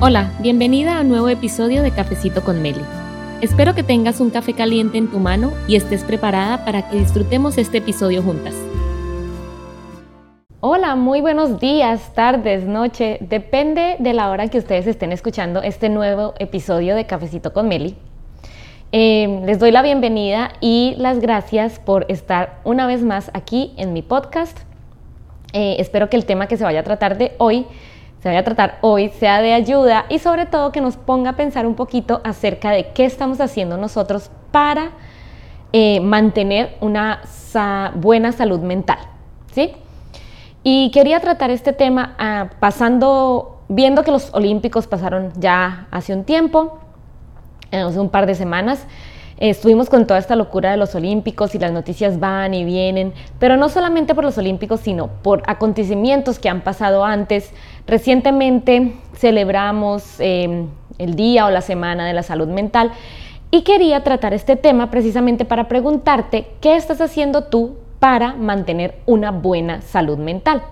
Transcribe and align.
Hola, 0.00 0.30
bienvenida 0.38 0.96
a 0.96 1.00
un 1.00 1.08
nuevo 1.08 1.28
episodio 1.28 1.82
de 1.82 1.90
Cafecito 1.90 2.44
con 2.44 2.62
Meli. 2.62 2.80
Espero 3.40 3.74
que 3.74 3.82
tengas 3.82 4.20
un 4.20 4.30
café 4.30 4.52
caliente 4.52 4.96
en 4.96 5.10
tu 5.10 5.18
mano 5.18 5.52
y 5.66 5.74
estés 5.74 6.04
preparada 6.04 6.64
para 6.64 6.88
que 6.88 6.98
disfrutemos 6.98 7.58
este 7.58 7.78
episodio 7.78 8.22
juntas. 8.22 8.54
Hola, 10.60 10.94
muy 10.94 11.20
buenos 11.20 11.58
días, 11.58 12.14
tardes, 12.14 12.64
noche, 12.64 13.18
depende 13.22 13.96
de 13.98 14.12
la 14.12 14.30
hora 14.30 14.46
que 14.46 14.58
ustedes 14.58 14.86
estén 14.86 15.10
escuchando 15.10 15.62
este 15.62 15.88
nuevo 15.88 16.34
episodio 16.38 16.94
de 16.94 17.04
Cafecito 17.04 17.52
con 17.52 17.66
Meli. 17.66 17.96
Eh, 18.92 19.42
les 19.46 19.58
doy 19.58 19.72
la 19.72 19.82
bienvenida 19.82 20.52
y 20.60 20.94
las 20.98 21.18
gracias 21.18 21.80
por 21.80 22.06
estar 22.08 22.60
una 22.62 22.86
vez 22.86 23.02
más 23.02 23.32
aquí 23.34 23.74
en 23.76 23.92
mi 23.92 24.02
podcast. 24.02 24.60
Eh, 25.52 25.74
espero 25.80 26.08
que 26.08 26.16
el 26.16 26.24
tema 26.24 26.46
que 26.46 26.56
se 26.56 26.62
vaya 26.62 26.80
a 26.80 26.84
tratar 26.84 27.18
de 27.18 27.32
hoy 27.38 27.66
se 28.22 28.28
vaya 28.28 28.40
a 28.40 28.44
tratar 28.44 28.78
hoy 28.80 29.10
sea 29.10 29.40
de 29.40 29.52
ayuda 29.54 30.06
y 30.08 30.18
sobre 30.18 30.46
todo 30.46 30.72
que 30.72 30.80
nos 30.80 30.96
ponga 30.96 31.30
a 31.30 31.36
pensar 31.36 31.66
un 31.66 31.74
poquito 31.74 32.20
acerca 32.24 32.70
de 32.70 32.92
qué 32.92 33.04
estamos 33.04 33.40
haciendo 33.40 33.76
nosotros 33.76 34.30
para 34.50 34.90
eh, 35.72 36.00
mantener 36.00 36.76
una 36.80 37.20
buena 37.94 38.32
salud 38.32 38.60
mental. 38.60 38.98
¿sí? 39.52 39.72
Y 40.62 40.90
quería 40.90 41.20
tratar 41.20 41.50
este 41.50 41.72
tema 41.72 42.14
ah, 42.18 42.50
pasando, 42.60 43.60
viendo 43.68 44.02
que 44.02 44.10
los 44.10 44.34
Olímpicos 44.34 44.86
pasaron 44.86 45.32
ya 45.36 45.86
hace 45.90 46.12
un 46.12 46.24
tiempo, 46.24 46.78
hace 47.70 47.98
un 47.98 48.10
par 48.10 48.26
de 48.26 48.34
semanas, 48.34 48.86
estuvimos 49.38 49.88
con 49.88 50.06
toda 50.06 50.18
esta 50.18 50.36
locura 50.36 50.72
de 50.72 50.76
los 50.76 50.94
Olímpicos 50.94 51.54
y 51.54 51.58
las 51.58 51.72
noticias 51.72 52.18
van 52.18 52.54
y 52.54 52.64
vienen, 52.64 53.12
pero 53.38 53.56
no 53.56 53.68
solamente 53.68 54.14
por 54.14 54.24
los 54.24 54.36
Olímpicos, 54.38 54.80
sino 54.80 55.08
por 55.08 55.42
acontecimientos 55.46 56.38
que 56.38 56.48
han 56.48 56.62
pasado 56.62 57.04
antes. 57.04 57.52
Recientemente 57.86 58.94
celebramos 59.14 60.18
em, 60.18 60.66
el 60.98 61.14
Día 61.14 61.46
o 61.46 61.50
la 61.50 61.60
Semana 61.60 62.06
de 62.06 62.12
la 62.12 62.22
Salud 62.22 62.48
Mental 62.48 62.92
y 63.50 63.62
quería 63.62 64.02
tratar 64.02 64.34
este 64.34 64.56
tema 64.56 64.90
precisamente 64.90 65.44
para 65.44 65.68
preguntarte 65.68 66.48
qué 66.60 66.76
estás 66.76 67.00
haciendo 67.00 67.44
tú 67.44 67.76
para 67.98 68.34
mantener 68.34 68.96
una 69.06 69.30
buena 69.30 69.80
salud 69.82 70.18
mental. 70.18 70.62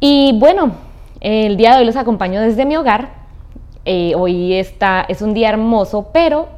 Y 0.00 0.36
bueno, 0.38 0.72
el 1.20 1.56
día 1.56 1.72
de 1.74 1.80
hoy 1.80 1.84
los 1.84 1.96
acompaño 1.96 2.40
desde 2.40 2.64
mi 2.64 2.76
hogar. 2.76 3.20
Eh, 3.84 4.14
hoy 4.16 4.54
está, 4.54 5.04
es 5.08 5.22
un 5.22 5.34
día 5.34 5.50
hermoso, 5.50 6.08
pero 6.12 6.48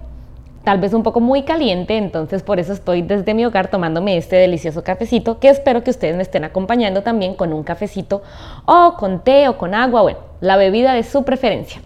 tal 0.64 0.78
vez 0.78 0.92
un 0.92 1.02
poco 1.02 1.20
muy 1.20 1.42
caliente, 1.42 1.96
entonces 1.96 2.42
por 2.42 2.60
eso 2.60 2.72
estoy 2.72 3.02
desde 3.02 3.34
mi 3.34 3.44
hogar 3.44 3.68
tomándome 3.68 4.16
este 4.16 4.36
delicioso 4.36 4.84
cafecito 4.84 5.38
que 5.38 5.48
espero 5.48 5.82
que 5.82 5.91
ustedes 5.91 6.16
me 6.16 6.22
estén 6.22 6.44
acompañando 6.44 7.02
también 7.02 7.34
con 7.34 7.52
un 7.52 7.64
cafecito 7.64 8.22
o 8.64 8.94
con 8.98 9.24
té 9.24 9.48
o 9.48 9.58
con 9.58 9.74
agua, 9.74 10.02
bueno, 10.02 10.19
la 10.41 10.56
bebida 10.56 10.94
de 10.94 11.02
su 11.02 11.24
preferencia. 11.24 11.82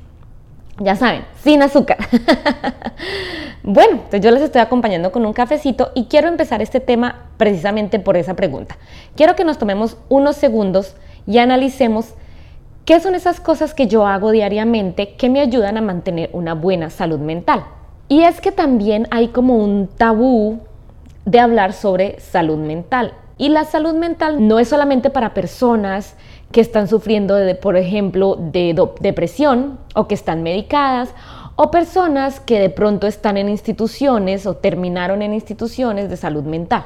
Ya 0.78 0.94
saben, 0.94 1.24
sin 1.42 1.62
azúcar. 1.62 1.96
bueno, 3.62 3.92
entonces 3.92 4.20
yo 4.20 4.30
les 4.30 4.42
estoy 4.42 4.60
acompañando 4.60 5.10
con 5.10 5.24
un 5.24 5.32
cafecito 5.32 5.90
y 5.94 6.04
quiero 6.04 6.28
empezar 6.28 6.60
este 6.60 6.80
tema 6.80 7.30
precisamente 7.38 7.98
por 7.98 8.18
esa 8.18 8.34
pregunta. 8.34 8.76
Quiero 9.14 9.36
que 9.36 9.44
nos 9.44 9.56
tomemos 9.56 9.96
unos 10.10 10.36
segundos 10.36 10.94
y 11.26 11.38
analicemos 11.38 12.12
qué 12.84 13.00
son 13.00 13.14
esas 13.14 13.40
cosas 13.40 13.72
que 13.72 13.86
yo 13.86 14.06
hago 14.06 14.32
diariamente 14.32 15.14
que 15.14 15.30
me 15.30 15.40
ayudan 15.40 15.78
a 15.78 15.80
mantener 15.80 16.28
una 16.34 16.52
buena 16.52 16.90
salud 16.90 17.20
mental. 17.20 17.64
Y 18.08 18.22
es 18.22 18.40
que 18.40 18.52
también 18.52 19.08
hay 19.10 19.28
como 19.28 19.56
un 19.56 19.88
tabú 19.88 20.60
de 21.24 21.40
hablar 21.40 21.72
sobre 21.72 22.20
salud 22.20 22.58
mental. 22.58 23.14
Y 23.38 23.48
la 23.50 23.64
salud 23.64 23.94
mental 23.94 24.46
no 24.46 24.58
es 24.58 24.68
solamente 24.68 25.10
para 25.10 25.34
personas 25.34 26.14
que 26.52 26.60
están 26.60 26.88
sufriendo, 26.88 27.34
de, 27.34 27.54
por 27.54 27.76
ejemplo, 27.76 28.36
de 28.36 28.74
depresión 29.00 29.78
o 29.94 30.06
que 30.06 30.14
están 30.14 30.42
medicadas, 30.42 31.12
o 31.56 31.70
personas 31.70 32.38
que 32.38 32.60
de 32.60 32.70
pronto 32.70 33.06
están 33.06 33.36
en 33.36 33.48
instituciones 33.48 34.46
o 34.46 34.56
terminaron 34.56 35.22
en 35.22 35.34
instituciones 35.34 36.08
de 36.08 36.16
salud 36.16 36.44
mental. 36.44 36.84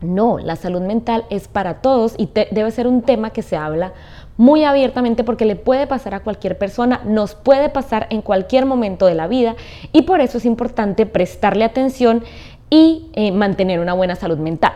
No, 0.00 0.38
la 0.38 0.56
salud 0.56 0.80
mental 0.80 1.24
es 1.28 1.48
para 1.48 1.82
todos 1.82 2.14
y 2.16 2.30
debe 2.52 2.70
ser 2.70 2.86
un 2.86 3.02
tema 3.02 3.30
que 3.30 3.42
se 3.42 3.56
habla 3.56 3.92
muy 4.40 4.64
abiertamente 4.64 5.22
porque 5.22 5.44
le 5.44 5.54
puede 5.54 5.86
pasar 5.86 6.14
a 6.14 6.20
cualquier 6.20 6.56
persona, 6.56 7.02
nos 7.04 7.34
puede 7.34 7.68
pasar 7.68 8.06
en 8.08 8.22
cualquier 8.22 8.64
momento 8.64 9.04
de 9.04 9.14
la 9.14 9.28
vida 9.28 9.54
y 9.92 10.02
por 10.02 10.22
eso 10.22 10.38
es 10.38 10.46
importante 10.46 11.04
prestarle 11.04 11.62
atención 11.62 12.24
y 12.70 13.10
eh, 13.12 13.32
mantener 13.32 13.80
una 13.80 13.92
buena 13.92 14.16
salud 14.16 14.38
mental. 14.38 14.72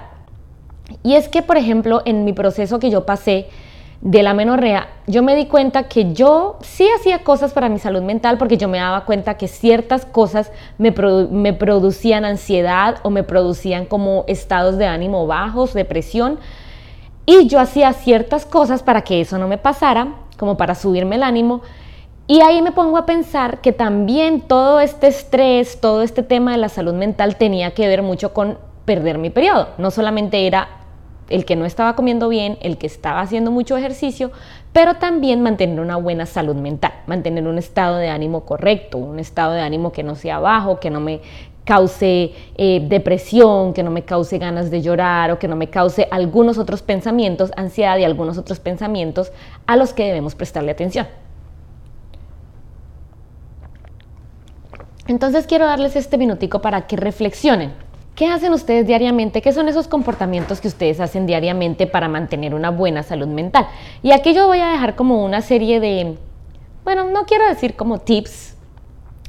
Y 1.02 1.14
es 1.14 1.30
que, 1.30 1.40
por 1.40 1.56
ejemplo, 1.56 2.02
en 2.04 2.26
mi 2.26 2.34
proceso 2.34 2.78
que 2.78 2.90
yo 2.90 3.06
pasé 3.06 3.46
de 4.02 4.22
la 4.22 4.34
menorrea, 4.34 4.88
yo 5.06 5.22
me 5.22 5.34
di 5.34 5.46
cuenta 5.46 5.84
que 5.84 6.12
yo 6.12 6.58
sí 6.60 6.86
hacía 6.98 7.20
cosas 7.20 7.54
para 7.54 7.70
mi 7.70 7.78
salud 7.78 8.02
mental 8.02 8.36
porque 8.36 8.58
yo 8.58 8.68
me 8.68 8.76
daba 8.76 9.06
cuenta 9.06 9.38
que 9.38 9.48
ciertas 9.48 10.04
cosas 10.04 10.52
me, 10.76 10.92
me 11.30 11.54
producían 11.54 12.26
ansiedad 12.26 12.96
o 13.02 13.08
me 13.08 13.22
producían 13.22 13.86
como 13.86 14.26
estados 14.28 14.76
de 14.76 14.84
ánimo 14.84 15.26
bajos, 15.26 15.72
depresión, 15.72 16.38
y 17.26 17.46
yo 17.46 17.60
hacía 17.60 17.92
ciertas 17.92 18.46
cosas 18.46 18.82
para 18.82 19.02
que 19.02 19.20
eso 19.20 19.38
no 19.38 19.48
me 19.48 19.58
pasara, 19.58 20.14
como 20.36 20.56
para 20.56 20.74
subirme 20.74 21.16
el 21.16 21.22
ánimo. 21.22 21.62
Y 22.26 22.40
ahí 22.40 22.62
me 22.62 22.72
pongo 22.72 22.96
a 22.96 23.06
pensar 23.06 23.60
que 23.60 23.72
también 23.72 24.40
todo 24.40 24.80
este 24.80 25.08
estrés, 25.08 25.80
todo 25.80 26.02
este 26.02 26.22
tema 26.22 26.52
de 26.52 26.58
la 26.58 26.68
salud 26.68 26.94
mental 26.94 27.36
tenía 27.36 27.72
que 27.72 27.86
ver 27.86 28.02
mucho 28.02 28.32
con 28.32 28.58
perder 28.84 29.18
mi 29.18 29.30
periodo. 29.30 29.68
No 29.78 29.90
solamente 29.90 30.46
era 30.46 30.68
el 31.28 31.44
que 31.44 31.56
no 31.56 31.64
estaba 31.64 31.96
comiendo 31.96 32.28
bien, 32.28 32.58
el 32.60 32.78
que 32.78 32.86
estaba 32.86 33.20
haciendo 33.20 33.50
mucho 33.50 33.76
ejercicio, 33.76 34.30
pero 34.72 34.94
también 34.94 35.42
mantener 35.42 35.80
una 35.80 35.96
buena 35.96 36.26
salud 36.26 36.56
mental, 36.56 36.92
mantener 37.06 37.46
un 37.46 37.58
estado 37.58 37.96
de 37.96 38.08
ánimo 38.08 38.44
correcto, 38.44 38.98
un 38.98 39.18
estado 39.18 39.52
de 39.52 39.60
ánimo 39.60 39.92
que 39.92 40.02
no 40.02 40.16
sea 40.16 40.38
bajo, 40.38 40.80
que 40.80 40.90
no 40.90 41.00
me 41.00 41.20
cause 41.64 42.32
eh, 42.56 42.86
depresión, 42.88 43.72
que 43.72 43.82
no 43.82 43.90
me 43.90 44.02
cause 44.02 44.38
ganas 44.38 44.70
de 44.70 44.82
llorar 44.82 45.30
o 45.30 45.38
que 45.38 45.48
no 45.48 45.56
me 45.56 45.70
cause 45.70 46.08
algunos 46.10 46.58
otros 46.58 46.82
pensamientos, 46.82 47.50
ansiedad 47.56 47.98
y 47.98 48.04
algunos 48.04 48.38
otros 48.38 48.60
pensamientos 48.60 49.32
a 49.66 49.76
los 49.76 49.92
que 49.92 50.04
debemos 50.04 50.34
prestarle 50.34 50.70
atención. 50.72 51.06
Entonces 55.06 55.46
quiero 55.46 55.66
darles 55.66 55.96
este 55.96 56.16
minutico 56.16 56.60
para 56.60 56.86
que 56.86 56.96
reflexionen. 56.96 57.72
¿Qué 58.14 58.28
hacen 58.28 58.52
ustedes 58.52 58.86
diariamente? 58.86 59.42
¿Qué 59.42 59.52
son 59.52 59.68
esos 59.68 59.88
comportamientos 59.88 60.60
que 60.60 60.68
ustedes 60.68 61.00
hacen 61.00 61.26
diariamente 61.26 61.86
para 61.86 62.08
mantener 62.08 62.54
una 62.54 62.70
buena 62.70 63.02
salud 63.02 63.26
mental? 63.26 63.66
Y 64.02 64.12
aquí 64.12 64.32
yo 64.34 64.46
voy 64.46 64.60
a 64.60 64.70
dejar 64.70 64.94
como 64.94 65.24
una 65.24 65.40
serie 65.40 65.80
de, 65.80 66.16
bueno, 66.84 67.10
no 67.10 67.26
quiero 67.26 67.46
decir 67.48 67.74
como 67.74 67.98
tips, 67.98 68.53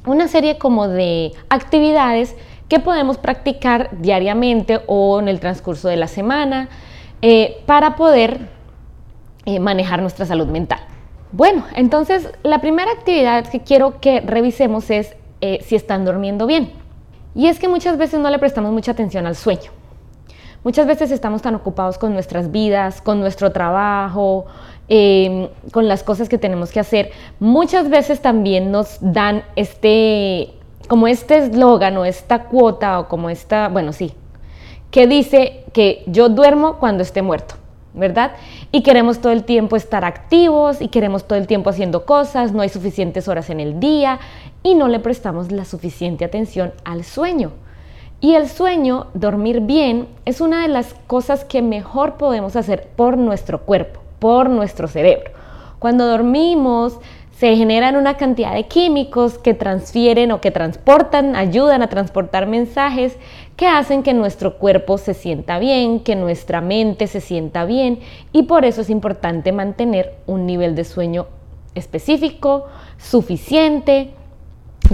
una 0.06 0.28
serie 0.28 0.58
como 0.58 0.88
de 0.88 1.34
actividades 1.50 2.36
que 2.70 2.80
podemos 2.80 3.18
practicar 3.18 3.90
diariamente 4.00 4.82
o 4.88 5.20
en 5.20 5.28
el 5.28 5.40
transcurso 5.40 5.88
de 5.88 5.98
la 5.98 6.08
semana 6.08 6.70
eh, 7.22 7.64
para 7.66 7.96
poder 7.96 8.50
eh, 9.46 9.60
manejar 9.60 10.02
nuestra 10.02 10.26
salud 10.26 10.48
mental. 10.48 10.80
Bueno, 11.32 11.66
entonces 11.76 12.30
la 12.44 12.60
primera 12.60 12.92
actividad 12.92 13.48
que 13.48 13.60
quiero 13.62 14.00
que 14.00 14.22
revisemos 14.22 14.90
es 14.90 15.16
eh, 15.42 15.60
si 15.64 15.76
están 15.76 16.06
durmiendo 16.06 16.48
bien. 16.48 16.72
Y 17.36 17.48
es 17.48 17.60
que 17.60 17.68
muchas 17.68 17.98
veces 17.98 18.20
no 18.20 18.30
le 18.30 18.40
prestamos 18.40 18.72
mucha 18.72 18.92
atención 18.92 19.28
al 19.28 19.36
sueño. 19.36 19.72
Muchas 20.64 20.88
veces 20.88 21.12
estamos 21.12 21.44
tan 21.44 21.54
ocupados 21.54 22.00
con 22.00 22.14
nuestras 22.14 22.52
vidas, 22.52 23.02
con 23.02 23.20
nuestro 23.20 23.52
trabajo, 23.52 24.46
Em, 24.88 25.48
con 25.72 25.88
las 25.88 26.04
cosas 26.04 26.30
que 26.30 26.38
tenemos 26.38 26.72
que 26.72 26.80
hacer, 26.80 27.10
muchas 27.40 27.90
veces 27.90 28.22
también 28.22 28.72
nos 28.72 28.98
dan 29.02 29.44
este, 29.56 30.54
como 30.88 31.08
este 31.08 31.38
eslogan 31.38 31.98
o 31.98 32.06
esta 32.06 32.44
cuota 32.44 33.00
o 33.00 33.08
como 33.08 33.32
esta, 33.32 33.68
bueno, 33.70 33.94
sí, 33.94 34.14
que 34.92 35.08
dice 35.08 35.64
que 35.74 36.04
yo 36.06 36.30
duermo 36.30 36.78
cuando 36.78 37.02
esté 37.04 37.22
muerto. 37.22 37.56
¿verdad? 37.98 38.34
Y 38.74 38.84
queremos 38.84 39.20
todo 39.20 39.32
el 39.32 39.46
tiempo 39.46 39.78
estar 39.78 40.04
activos 40.04 40.82
y 40.82 40.90
queremos 40.90 41.24
todo 41.24 41.40
el 41.40 41.48
tiempo 41.48 41.70
haciendo 41.70 42.06
cosas, 42.06 42.52
no 42.52 42.62
hay 42.62 42.68
suficientes 42.68 43.30
horas 43.30 43.50
en 43.50 43.62
el 43.62 43.80
día 43.80 44.20
y 44.64 44.76
no 44.76 44.90
le 44.90 45.00
prestamos 45.00 45.50
la 45.50 45.64
suficiente 45.64 46.26
atención 46.26 46.74
al 46.84 47.06
sueño. 47.06 47.54
Y 48.20 48.36
el 48.36 48.50
sueño, 48.50 49.08
dormir 49.14 49.62
bien, 49.62 50.10
es 50.26 50.42
una 50.42 50.64
de 50.64 50.68
las 50.68 50.94
cosas 51.08 51.46
que 51.46 51.62
mejor 51.62 52.16
podemos 52.16 52.58
hacer 52.58 52.90
por 52.98 53.18
nuestro 53.18 53.62
cuerpo 53.62 54.05
por 54.26 54.50
nuestro 54.50 54.88
cerebro. 54.88 55.30
Cuando 55.78 56.08
dormimos 56.08 56.98
se 57.38 57.56
generan 57.56 57.96
una 57.96 58.18
cantidad 58.18 58.56
de 58.56 58.66
químicos 58.66 59.38
que 59.38 59.54
transfieren 59.54 60.32
o 60.32 60.42
que 60.42 60.50
transportan, 60.50 61.36
ayudan 61.36 61.84
a 61.84 61.90
transportar 61.90 62.48
mensajes 62.48 63.20
que 63.56 63.68
hacen 63.68 64.02
que 64.02 64.16
nuestro 64.16 64.58
cuerpo 64.58 64.98
se 64.98 65.14
sienta 65.14 65.60
bien, 65.60 66.00
que 66.00 66.16
nuestra 66.16 66.60
mente 66.60 67.06
se 67.06 67.22
sienta 67.22 67.66
bien 67.66 68.00
y 68.32 68.44
por 68.44 68.66
eso 68.66 68.82
es 68.82 68.90
importante 68.90 69.52
mantener 69.52 70.16
un 70.26 70.48
nivel 70.48 70.74
de 70.74 70.86
sueño 70.86 71.28
específico, 71.76 72.66
suficiente. 72.98 74.10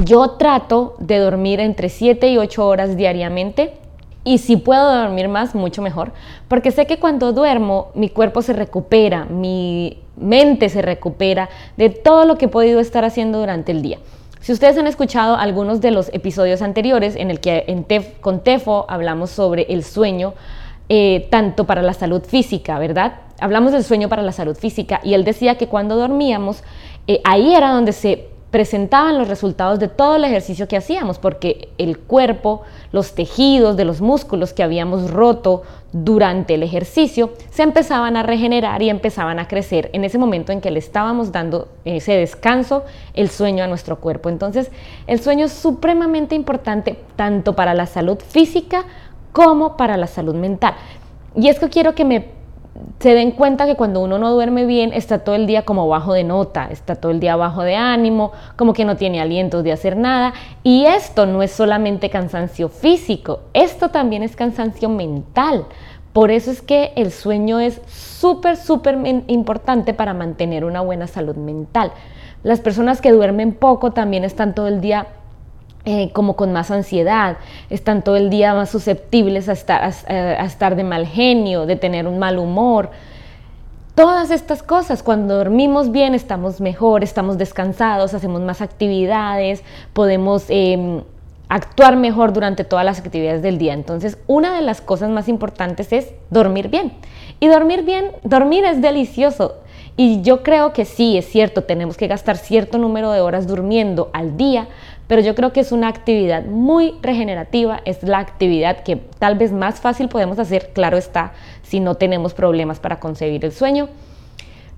Yo 0.03 0.31
trato 0.31 0.95
de 0.99 1.19
dormir 1.19 1.61
entre 1.61 1.87
7 1.87 2.29
y 2.29 2.37
8 2.37 2.67
horas 2.67 2.97
diariamente 2.97 3.75
Y 4.23 4.37
si 4.37 4.57
puedo 4.57 4.95
dormir 4.95 5.27
más, 5.29 5.55
mucho 5.55 5.81
mejor, 5.81 6.11
porque 6.47 6.71
sé 6.71 6.85
que 6.85 6.99
cuando 6.99 7.33
duermo 7.33 7.89
mi 7.95 8.09
cuerpo 8.09 8.41
se 8.41 8.53
recupera, 8.53 9.25
mi 9.25 9.97
mente 10.15 10.69
se 10.69 10.81
recupera 10.81 11.49
de 11.77 11.89
todo 11.89 12.25
lo 12.25 12.37
que 12.37 12.45
he 12.45 12.49
podido 12.49 12.79
estar 12.79 13.03
haciendo 13.03 13.39
durante 13.39 13.71
el 13.71 13.81
día. 13.81 13.97
Si 14.41 14.51
ustedes 14.51 14.77
han 14.77 14.87
escuchado 14.87 15.35
algunos 15.35 15.81
de 15.81 15.91
los 15.91 16.09
episodios 16.13 16.63
anteriores 16.63 17.15
en 17.15 17.29
el 17.29 17.39
que 17.39 17.63
con 18.21 18.43
Tefo 18.43 18.85
hablamos 18.89 19.29
sobre 19.29 19.67
el 19.69 19.83
sueño, 19.83 20.33
eh, 20.89 21.27
tanto 21.29 21.65
para 21.65 21.83
la 21.83 21.93
salud 21.93 22.23
física, 22.23 22.77
¿verdad? 22.79 23.13
Hablamos 23.39 23.71
del 23.71 23.83
sueño 23.83 24.09
para 24.09 24.23
la 24.23 24.31
salud 24.31 24.57
física 24.57 24.99
y 25.03 25.13
él 25.13 25.23
decía 25.23 25.55
que 25.59 25.67
cuando 25.67 25.95
dormíamos, 25.95 26.63
eh, 27.07 27.21
ahí 27.23 27.53
era 27.53 27.71
donde 27.71 27.93
se 27.93 28.30
presentaban 28.51 29.17
los 29.17 29.29
resultados 29.29 29.79
de 29.79 29.87
todo 29.87 30.17
el 30.17 30.25
ejercicio 30.25 30.67
que 30.67 30.75
hacíamos, 30.75 31.17
porque 31.17 31.69
el 31.77 31.97
cuerpo, 31.97 32.61
los 32.91 33.15
tejidos 33.15 33.77
de 33.77 33.85
los 33.85 34.01
músculos 34.01 34.51
que 34.51 34.61
habíamos 34.61 35.09
roto 35.09 35.63
durante 35.93 36.55
el 36.55 36.63
ejercicio, 36.63 37.31
se 37.49 37.63
empezaban 37.63 38.17
a 38.17 38.23
regenerar 38.23 38.81
y 38.81 38.89
empezaban 38.89 39.39
a 39.39 39.47
crecer 39.47 39.89
en 39.93 40.03
ese 40.03 40.17
momento 40.17 40.51
en 40.51 40.59
que 40.59 40.69
le 40.69 40.79
estábamos 40.79 41.31
dando 41.31 41.69
ese 41.85 42.11
descanso, 42.13 42.83
el 43.13 43.29
sueño 43.29 43.63
a 43.63 43.67
nuestro 43.67 43.99
cuerpo. 43.99 44.27
Entonces, 44.27 44.69
el 45.07 45.21
sueño 45.21 45.45
es 45.45 45.53
supremamente 45.53 46.35
importante 46.35 46.99
tanto 47.15 47.55
para 47.55 47.73
la 47.73 47.85
salud 47.85 48.19
física 48.19 48.83
como 49.31 49.77
para 49.77 49.95
la 49.95 50.07
salud 50.07 50.35
mental. 50.35 50.75
Y 51.35 51.47
es 51.47 51.57
que 51.57 51.69
quiero 51.69 51.95
que 51.95 52.03
me 52.03 52.40
se 52.99 53.13
den 53.13 53.31
cuenta 53.31 53.65
que 53.65 53.75
cuando 53.75 53.99
uno 53.99 54.17
no 54.17 54.31
duerme 54.31 54.65
bien 54.65 54.93
está 54.93 55.19
todo 55.19 55.35
el 55.35 55.45
día 55.45 55.63
como 55.63 55.87
bajo 55.87 56.13
de 56.13 56.23
nota, 56.23 56.67
está 56.71 56.95
todo 56.95 57.11
el 57.11 57.19
día 57.19 57.35
bajo 57.35 57.63
de 57.63 57.75
ánimo, 57.75 58.31
como 58.55 58.73
que 58.73 58.85
no 58.85 58.95
tiene 58.95 59.19
alientos 59.19 59.63
de 59.63 59.71
hacer 59.71 59.97
nada. 59.97 60.33
Y 60.63 60.85
esto 60.85 61.25
no 61.25 61.43
es 61.43 61.51
solamente 61.51 62.09
cansancio 62.09 62.69
físico, 62.69 63.41
esto 63.53 63.89
también 63.89 64.23
es 64.23 64.35
cansancio 64.35 64.87
mental. 64.87 65.65
Por 66.13 66.29
eso 66.31 66.51
es 66.51 66.61
que 66.61 66.91
el 66.95 67.11
sueño 67.11 67.59
es 67.59 67.81
súper, 67.87 68.57
súper 68.57 68.97
importante 69.27 69.93
para 69.93 70.13
mantener 70.13 70.65
una 70.65 70.81
buena 70.81 71.07
salud 71.07 71.35
mental. 71.35 71.91
Las 72.43 72.59
personas 72.59 73.01
que 73.01 73.11
duermen 73.11 73.53
poco 73.53 73.91
también 73.91 74.23
están 74.23 74.53
todo 74.53 74.67
el 74.67 74.81
día 74.81 75.07
eh, 75.83 76.11
como 76.13 76.35
con 76.35 76.53
más 76.53 76.69
ansiedad, 76.69 77.37
están 77.71 78.03
todo 78.03 78.15
el 78.15 78.29
día 78.29 78.53
más 78.53 78.69
susceptibles 78.69 79.49
a 79.49 79.53
estar, 79.53 79.83
a, 79.83 80.45
estar 80.45 80.75
de 80.75 80.83
mal 80.83 81.07
genio, 81.07 81.65
de 81.65 81.75
tener 81.75 82.05
un 82.07 82.19
mal 82.19 82.37
humor. 82.37 82.91
Todas 83.95 84.29
estas 84.29 84.61
cosas, 84.61 85.01
cuando 85.01 85.37
dormimos 85.37 85.91
bien 85.91 86.13
estamos 86.13 86.61
mejor, 86.61 87.03
estamos 87.03 87.37
descansados, 87.37 88.13
hacemos 88.13 88.41
más 88.41 88.61
actividades, 88.61 89.63
podemos 89.93 90.45
em, 90.49 91.01
actuar 91.49 91.97
mejor 91.97 92.31
durante 92.31 92.63
todas 92.63 92.85
las 92.85 92.99
actividades 92.99 93.41
del 93.41 93.57
día. 93.57 93.73
Entonces, 93.73 94.17
una 94.27 94.55
de 94.55 94.61
las 94.61 94.81
cosas 94.81 95.09
más 95.09 95.27
importantes 95.27 95.91
es 95.91 96.13
dormir 96.29 96.69
bien. 96.69 96.93
Y 97.39 97.47
dormir 97.47 97.83
bien, 97.83 98.11
dormir 98.23 98.65
es 98.65 98.81
delicioso. 98.81 99.55
Y 99.97 100.21
yo 100.21 100.41
creo 100.43 100.73
que 100.73 100.85
sí, 100.85 101.17
es 101.17 101.27
cierto, 101.27 101.63
tenemos 101.63 101.97
que 101.97 102.07
gastar 102.07 102.37
cierto 102.37 102.77
número 102.77 103.11
de 103.11 103.19
horas 103.19 103.47
durmiendo 103.47 104.09
al 104.13 104.37
día, 104.37 104.67
pero 105.11 105.23
yo 105.23 105.35
creo 105.35 105.51
que 105.51 105.59
es 105.59 105.73
una 105.73 105.89
actividad 105.89 106.45
muy 106.45 106.95
regenerativa, 107.01 107.81
es 107.83 108.01
la 108.01 108.19
actividad 108.19 108.77
que 108.83 108.95
tal 108.95 109.37
vez 109.37 109.51
más 109.51 109.81
fácil 109.81 110.07
podemos 110.07 110.39
hacer, 110.39 110.71
claro 110.71 110.95
está, 110.95 111.33
si 111.63 111.81
no 111.81 111.95
tenemos 111.95 112.33
problemas 112.33 112.79
para 112.79 113.01
concebir 113.01 113.43
el 113.43 113.51
sueño. 113.51 113.89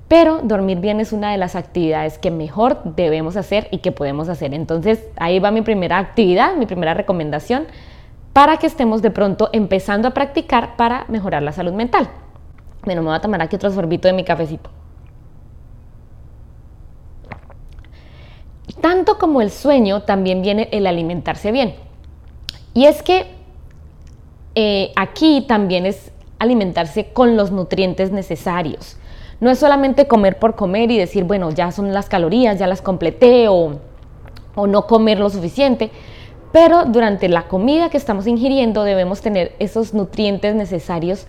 Pero 0.07 0.39
dormir 0.41 0.79
bien 0.79 0.99
es 0.99 1.13
una 1.13 1.31
de 1.31 1.37
las 1.37 1.55
actividades 1.55 2.17
que 2.17 2.31
mejor 2.31 2.81
debemos 2.83 3.37
hacer 3.37 3.67
y 3.69 3.77
que 3.77 3.91
podemos 3.91 4.27
hacer. 4.27 4.55
Entonces 4.55 5.05
ahí 5.17 5.37
va 5.37 5.51
mi 5.51 5.61
primera 5.61 5.99
actividad, 5.99 6.55
mi 6.55 6.65
primera 6.65 6.95
recomendación 6.95 7.67
para 8.33 8.57
que 8.57 8.65
estemos 8.65 9.03
de 9.03 9.11
pronto 9.11 9.51
empezando 9.53 10.07
a 10.07 10.15
practicar 10.15 10.77
para 10.77 11.05
mejorar 11.09 11.43
la 11.43 11.51
salud 11.51 11.73
mental. 11.73 12.09
Bueno, 12.83 13.03
me 13.03 13.09
voy 13.09 13.17
a 13.17 13.21
tomar 13.21 13.43
aquí 13.43 13.55
otro 13.55 13.69
sorbito 13.69 14.07
de 14.07 14.15
mi 14.15 14.23
cafecito. 14.23 14.71
Tanto 18.83 19.17
como 19.17 19.39
el 19.39 19.49
sueño, 19.49 20.01
también 20.01 20.41
viene 20.41 20.67
el 20.73 20.87
alimentarse 20.87 21.53
bien. 21.53 21.73
Y 22.73 22.83
es 22.83 23.01
que 23.01 23.27
eh, 24.55 24.91
aquí 24.97 25.45
también 25.47 25.85
es 25.85 26.11
alimentarse 26.37 27.13
con 27.13 27.37
los 27.37 27.49
nutrientes 27.49 28.11
necesarios. 28.11 28.97
No 29.39 29.49
es 29.49 29.59
solamente 29.59 30.05
comer 30.05 30.37
por 30.37 30.57
comer 30.57 30.91
y 30.91 30.97
decir, 30.97 31.23
bueno, 31.23 31.49
ya 31.51 31.71
son 31.71 31.93
las 31.93 32.09
calorías, 32.09 32.59
ya 32.59 32.67
las 32.67 32.81
completé 32.81 33.47
o, 33.47 33.79
o 34.53 34.67
no 34.67 34.85
comer 34.85 35.17
lo 35.17 35.29
suficiente, 35.29 35.89
pero 36.51 36.83
durante 36.83 37.29
la 37.29 37.47
comida 37.47 37.89
que 37.89 37.95
estamos 37.95 38.27
ingiriendo 38.27 38.83
debemos 38.83 39.21
tener 39.21 39.55
esos 39.59 39.93
nutrientes 39.93 40.55
necesarios 40.55 41.25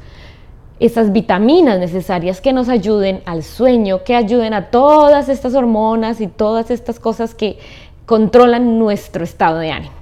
esas 0.80 1.12
vitaminas 1.12 1.78
necesarias 1.78 2.40
que 2.40 2.52
nos 2.52 2.68
ayuden 2.68 3.22
al 3.26 3.42
sueño, 3.42 4.02
que 4.04 4.14
ayuden 4.14 4.54
a 4.54 4.70
todas 4.70 5.28
estas 5.28 5.54
hormonas 5.54 6.20
y 6.20 6.26
todas 6.26 6.70
estas 6.70 6.98
cosas 6.98 7.34
que 7.34 7.58
controlan 8.06 8.78
nuestro 8.78 9.24
estado 9.24 9.58
de 9.58 9.70
ánimo. 9.70 9.94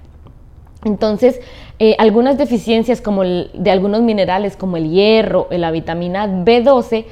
Entonces, 0.85 1.41
eh, 1.79 1.95
algunas 1.99 2.39
deficiencias 2.39 3.01
como 3.01 3.23
de 3.23 3.71
algunos 3.71 4.03
minerales 4.03 4.57
como 4.57 4.77
el 4.77 4.91
hierro, 4.91 5.47
la 5.51 5.71
vitamina 5.71 6.27
B12, 6.27 7.05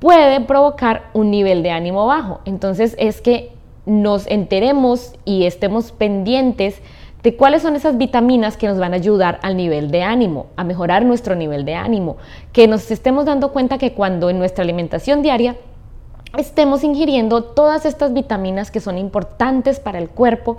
pueden 0.00 0.46
provocar 0.46 1.10
un 1.14 1.30
nivel 1.30 1.62
de 1.62 1.70
ánimo 1.70 2.06
bajo. 2.06 2.40
Entonces, 2.44 2.96
es 2.98 3.20
que 3.20 3.52
nos 3.86 4.26
enteremos 4.26 5.14
y 5.24 5.44
estemos 5.44 5.92
pendientes 5.92 6.80
de 7.24 7.36
cuáles 7.36 7.62
son 7.62 7.74
esas 7.74 7.96
vitaminas 7.96 8.58
que 8.58 8.68
nos 8.68 8.78
van 8.78 8.92
a 8.92 8.96
ayudar 8.96 9.40
al 9.42 9.56
nivel 9.56 9.90
de 9.90 10.02
ánimo, 10.02 10.48
a 10.56 10.62
mejorar 10.62 11.06
nuestro 11.06 11.34
nivel 11.34 11.64
de 11.64 11.74
ánimo, 11.74 12.18
que 12.52 12.68
nos 12.68 12.90
estemos 12.90 13.24
dando 13.24 13.50
cuenta 13.50 13.78
que 13.78 13.94
cuando 13.94 14.28
en 14.28 14.38
nuestra 14.38 14.62
alimentación 14.62 15.22
diaria 15.22 15.56
estemos 16.36 16.84
ingiriendo 16.84 17.42
todas 17.42 17.86
estas 17.86 18.12
vitaminas 18.12 18.70
que 18.70 18.80
son 18.80 18.98
importantes 18.98 19.80
para 19.80 19.98
el 19.98 20.10
cuerpo 20.10 20.58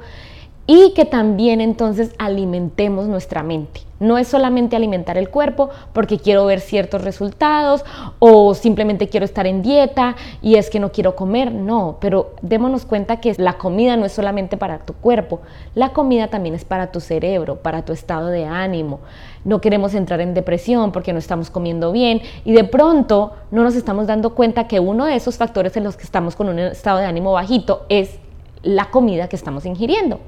y 0.68 0.94
que 0.94 1.06
también 1.06 1.62
entonces 1.62 2.14
alimentemos 2.18 3.08
nuestra 3.08 3.44
mente. 3.44 3.82
No 3.98 4.18
es 4.18 4.28
solamente 4.28 4.76
alimentar 4.76 5.18
el 5.18 5.30
cuerpo 5.30 5.70
porque 5.94 6.20
quiero 6.20 6.46
ver 6.46 6.60
ciertos 6.60 7.02
resultados 7.04 7.86
o 8.20 8.54
simplemente 8.54 9.08
quiero 9.08 9.26
estar 9.26 9.48
en 9.48 9.62
dieta 9.62 10.18
y 10.42 10.56
es 10.56 10.70
que 10.70 10.82
no 10.82 10.92
quiero 10.92 11.16
comer, 11.16 11.54
no, 11.54 11.98
pero 12.02 12.34
démonos 12.42 12.86
cuenta 12.86 13.22
que 13.22 13.34
la 13.38 13.54
comida 13.54 13.96
no 13.96 14.06
es 14.06 14.12
solamente 14.12 14.58
para 14.58 14.80
tu 14.80 14.94
cuerpo, 14.94 15.40
la 15.76 15.94
comida 15.94 16.28
también 16.28 16.56
es 16.56 16.66
para 16.66 16.92
tu 16.92 17.00
cerebro, 17.00 17.58
para 17.58 17.86
tu 17.86 17.94
estado 17.94 18.28
de 18.28 18.46
ánimo. 18.46 19.00
No 19.46 19.62
queremos 19.62 19.94
entrar 19.94 20.20
en 20.20 20.34
depresión 20.34 20.92
porque 20.92 21.14
no 21.14 21.20
estamos 21.20 21.50
comiendo 21.50 21.94
bien 21.94 22.22
y 22.44 22.52
de 22.52 22.66
pronto 22.66 23.34
no 23.52 23.64
nos 23.64 23.76
estamos 23.76 24.08
dando 24.08 24.36
cuenta 24.36 24.68
que 24.68 24.82
uno 24.82 25.06
de 25.06 25.16
esos 25.16 25.38
factores 25.38 25.78
en 25.78 25.86
los 25.86 25.96
que 25.96 26.04
estamos 26.04 26.36
con 26.36 26.50
un 26.50 26.60
estado 26.60 26.98
de 26.98 27.06
ánimo 27.06 27.32
bajito 27.32 27.86
es 27.88 28.20
la 28.62 28.90
comida 28.90 29.30
que 29.30 29.38
estamos 29.38 29.66
ingiriendo. 29.66 30.20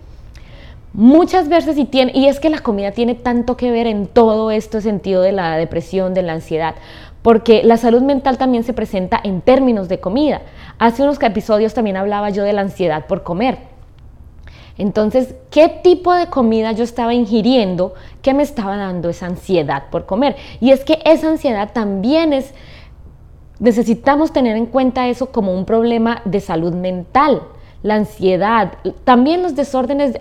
Muchas 0.98 1.48
veces 1.48 1.78
y 1.78 1.86
tiene, 1.86 2.12
y 2.16 2.26
es 2.26 2.40
que 2.40 2.50
la 2.50 2.58
comida 2.58 2.90
tiene 2.90 3.14
tanto 3.14 3.56
que 3.56 3.70
ver 3.70 3.86
en 3.86 4.08
todo 4.08 4.50
este 4.50 4.82
sentido 4.82 5.22
de 5.22 5.32
la 5.32 5.56
depresión, 5.56 6.16
de 6.16 6.24
la 6.24 6.34
ansiedad, 6.34 6.74
porque 7.22 7.62
la 7.62 7.78
salud 7.78 8.02
mental 8.02 8.40
también 8.40 8.64
se 8.64 8.74
presenta 8.74 9.22
en 9.24 9.42
términos 9.42 9.90
de 9.90 10.00
comida. 10.00 10.42
Hace 10.80 11.04
unos 11.04 11.22
episodios 11.22 11.76
también 11.76 11.98
hablaba 11.98 12.32
yo 12.32 12.44
de 12.44 12.52
la 12.52 12.62
ansiedad 12.62 13.06
por 13.06 13.22
comer. 13.22 13.60
Entonces, 14.80 15.36
¿qué 15.52 15.70
tipo 15.70 16.16
de 16.16 16.32
comida 16.32 16.72
yo 16.72 16.84
estaba 16.84 17.14
ingiriendo 17.14 17.94
que 18.24 18.34
me 18.34 18.42
estaba 18.42 18.76
dando 18.76 19.08
esa 19.10 19.28
ansiedad 19.28 19.92
por 19.92 20.08
comer? 20.08 20.36
Y 20.60 20.72
es 20.72 20.84
que 20.84 20.98
esa 21.06 21.30
ansiedad 21.30 21.74
también 21.74 22.34
es, 22.34 22.56
necesitamos 23.60 24.34
tener 24.34 24.58
en 24.58 24.66
cuenta 24.66 25.08
eso 25.10 25.32
como 25.32 25.54
un 25.54 25.66
problema 25.66 26.24
de 26.26 26.40
salud 26.40 26.74
mental 26.74 27.44
la 27.84 27.96
ansiedad, 27.96 28.74
también 29.04 29.44
los 29.44 29.56
desórdenes 29.56 30.18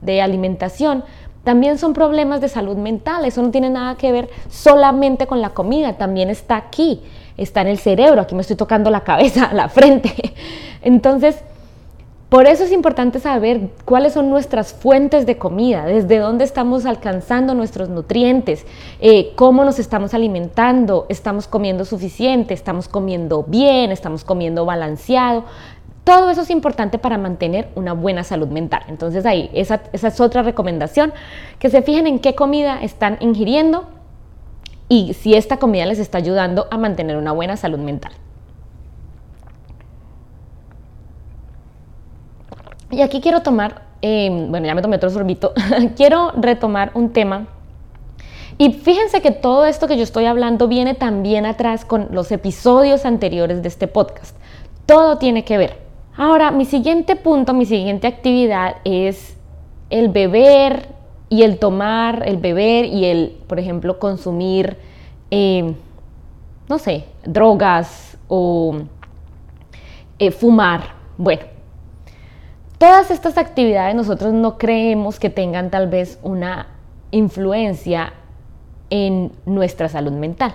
de 0.00 0.20
alimentación, 0.20 1.04
también 1.46 1.78
son 1.78 1.92
problemas 1.92 2.40
de 2.40 2.48
salud 2.48 2.76
mental. 2.76 3.24
Eso 3.24 3.40
no 3.40 3.52
tiene 3.52 3.70
nada 3.70 3.94
que 3.96 4.10
ver 4.10 4.28
solamente 4.48 5.28
con 5.28 5.40
la 5.40 5.50
comida, 5.50 5.92
también 5.92 6.28
está 6.28 6.56
aquí, 6.56 7.02
está 7.36 7.60
en 7.60 7.68
el 7.68 7.78
cerebro, 7.78 8.20
aquí 8.20 8.34
me 8.34 8.40
estoy 8.40 8.56
tocando 8.56 8.90
la 8.90 9.04
cabeza, 9.04 9.50
la 9.54 9.68
frente. 9.68 10.12
Entonces, 10.82 11.36
por 12.28 12.48
eso 12.48 12.64
es 12.64 12.72
importante 12.72 13.20
saber 13.20 13.70
cuáles 13.84 14.14
son 14.14 14.28
nuestras 14.28 14.72
fuentes 14.72 15.26
de 15.26 15.38
comida, 15.38 15.86
desde 15.86 16.18
dónde 16.18 16.42
estamos 16.42 16.84
alcanzando 16.84 17.54
nuestros 17.54 17.88
nutrientes, 17.88 18.66
eh, 19.00 19.32
cómo 19.36 19.64
nos 19.64 19.78
estamos 19.78 20.12
alimentando, 20.12 21.06
estamos 21.08 21.46
comiendo 21.46 21.84
suficiente, 21.84 22.52
estamos 22.52 22.88
comiendo 22.88 23.44
bien, 23.44 23.92
estamos 23.92 24.24
comiendo 24.24 24.64
balanceado. 24.64 25.44
Todo 26.06 26.30
eso 26.30 26.42
es 26.42 26.50
importante 26.50 26.98
para 26.98 27.18
mantener 27.18 27.68
una 27.74 27.92
buena 27.92 28.22
salud 28.22 28.46
mental. 28.46 28.84
Entonces 28.86 29.26
ahí, 29.26 29.50
esa, 29.52 29.80
es 29.92 30.20
otra 30.20 30.44
recomendación, 30.44 31.12
que 31.58 31.68
se 31.68 31.82
fijen 31.82 32.06
en 32.06 32.20
qué 32.20 32.36
comida 32.36 32.80
están 32.80 33.16
ingiriendo 33.18 33.88
y 34.88 35.14
si 35.14 35.34
esta 35.34 35.56
comida 35.56 35.84
les 35.84 35.98
está 35.98 36.18
ayudando 36.18 36.68
a 36.70 36.78
mantener 36.78 37.16
una 37.16 37.32
buena 37.32 37.56
salud 37.56 37.80
mental. 37.80 38.12
Y 42.92 43.00
aquí 43.00 43.20
quiero 43.20 43.42
tomar, 43.42 43.82
em, 44.00 44.48
bueno, 44.48 44.64
ya 44.64 44.76
me 44.76 44.82
tomé 44.82 44.98
otro 44.98 45.10
sorbito, 45.10 45.54
quiero 45.96 46.30
retomar 46.36 46.92
un 46.94 47.12
tema 47.12 47.48
Y 48.58 48.74
fíjense 48.74 49.20
que 49.20 49.32
todo 49.32 49.64
esto 49.64 49.88
que 49.88 49.96
yo 49.96 50.04
estoy 50.04 50.26
hablando 50.26 50.68
viene 50.68 50.94
también 50.94 51.46
atrás 51.46 51.84
con 51.84 52.06
los 52.12 52.30
episodios 52.30 53.04
anteriores 53.04 53.60
de 53.60 53.66
este 53.66 53.88
podcast. 53.88 54.36
Todo 54.86 55.18
tiene 55.18 55.44
que 55.44 55.58
ver. 55.58 55.85
Ahora, 56.16 56.50
mi 56.50 56.64
siguiente 56.64 57.14
punto, 57.14 57.52
mi 57.52 57.66
siguiente 57.66 58.06
actividad 58.06 58.76
es 58.84 59.36
el 59.90 60.08
beber 60.08 60.88
y 61.28 61.42
el 61.42 61.58
tomar, 61.58 62.22
el 62.26 62.38
beber 62.38 62.86
y 62.86 63.04
el, 63.04 63.36
por 63.46 63.58
ejemplo, 63.58 63.98
consumir, 63.98 64.78
eh, 65.30 65.74
no 66.68 66.78
sé, 66.78 67.04
drogas 67.24 68.16
o 68.28 68.76
eh, 70.18 70.30
fumar. 70.30 70.94
Bueno, 71.18 71.42
todas 72.78 73.10
estas 73.10 73.36
actividades 73.36 73.94
nosotros 73.94 74.32
no 74.32 74.56
creemos 74.56 75.20
que 75.20 75.28
tengan 75.28 75.70
tal 75.70 75.88
vez 75.88 76.18
una 76.22 76.68
influencia 77.10 78.14
en 78.88 79.32
nuestra 79.44 79.90
salud 79.90 80.12
mental. 80.12 80.54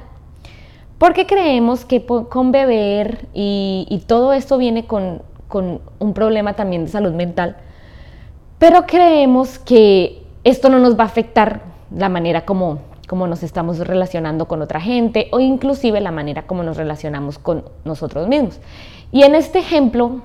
Porque 0.97 1.25
creemos 1.25 1.83
que 1.83 2.05
con 2.05 2.51
beber 2.51 3.27
y, 3.33 4.03
todo 4.05 4.33
esto 4.33 4.59
viene 4.59 4.85
con, 4.85 5.23
un 5.59 6.13
problema 6.13 6.53
también 6.53 6.85
de 6.85 6.91
salud 6.91 7.13
mental, 7.13 7.57
pero 8.59 8.85
creemos 8.85 9.57
que 9.59 10.21
esto 10.43 10.69
no 10.69 10.79
nos 10.79 10.97
va 10.97 11.03
a 11.03 11.07
afectar 11.07 11.61
la 11.95 12.09
manera 12.09 12.45
como, 12.45 12.79
como 13.07 13.27
nos 13.27 13.43
estamos 13.43 13.79
relacionando 13.79 14.47
con 14.47 14.61
otra 14.61 14.79
gente 14.79 15.27
o 15.31 15.39
inclusive 15.39 15.99
la 15.99 16.11
manera 16.11 16.43
como 16.43 16.63
nos 16.63 16.77
relacionamos 16.77 17.37
con 17.37 17.65
nosotros 17.85 18.27
mismos. 18.27 18.59
Y 19.11 19.23
en 19.23 19.35
este 19.35 19.59
ejemplo, 19.59 20.21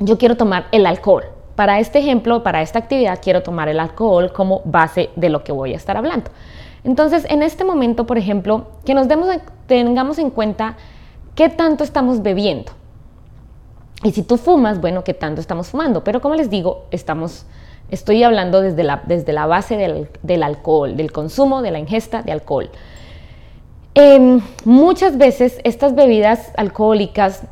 yo 0.00 0.18
quiero 0.18 0.36
tomar 0.36 0.66
el 0.72 0.86
alcohol. 0.86 1.24
Para 1.54 1.78
este 1.80 1.98
ejemplo, 1.98 2.42
para 2.42 2.62
esta 2.62 2.78
actividad, 2.78 3.20
quiero 3.22 3.42
tomar 3.42 3.68
el 3.68 3.78
alcohol 3.78 4.32
como 4.32 4.62
base 4.64 5.10
de 5.16 5.28
lo 5.28 5.44
que 5.44 5.52
voy 5.52 5.72
a 5.74 5.76
estar 5.76 5.96
hablando. 5.96 6.30
Entonces, 6.84 7.26
en 7.28 7.42
este 7.42 7.64
momento, 7.64 8.06
por 8.06 8.18
ejemplo, 8.18 8.66
que 8.84 8.94
nos 8.94 9.06
demos, 9.06 9.28
tengamos 9.66 10.18
en 10.18 10.30
cuenta 10.30 10.76
qué 11.34 11.48
tanto 11.48 11.84
estamos 11.84 12.22
bebiendo. 12.22 12.72
Y 14.04 14.12
si 14.12 14.22
tú 14.22 14.36
fumas, 14.36 14.80
bueno, 14.80 15.04
qué 15.04 15.14
tanto 15.14 15.40
estamos 15.40 15.68
fumando. 15.68 16.02
Pero 16.04 16.20
como 16.20 16.34
les 16.34 16.50
digo, 16.50 16.86
estamos, 16.90 17.46
estoy 17.90 18.22
hablando 18.22 18.60
desde 18.60 18.82
la, 18.82 19.02
desde 19.06 19.32
la 19.32 19.46
base 19.46 19.76
del, 19.76 20.42
alcohol, 20.42 20.96
del 20.96 21.12
consumo, 21.12 21.62
de 21.62 21.70
la 21.70 21.78
ingesta 21.78 22.22
de 22.22 22.32
alcohol. 22.32 22.70
Em, 23.94 24.40
muchas 24.64 25.18
veces 25.18 25.60
estas 25.64 25.94
bebidas 25.94 26.52
alcohólicas, 26.56 27.42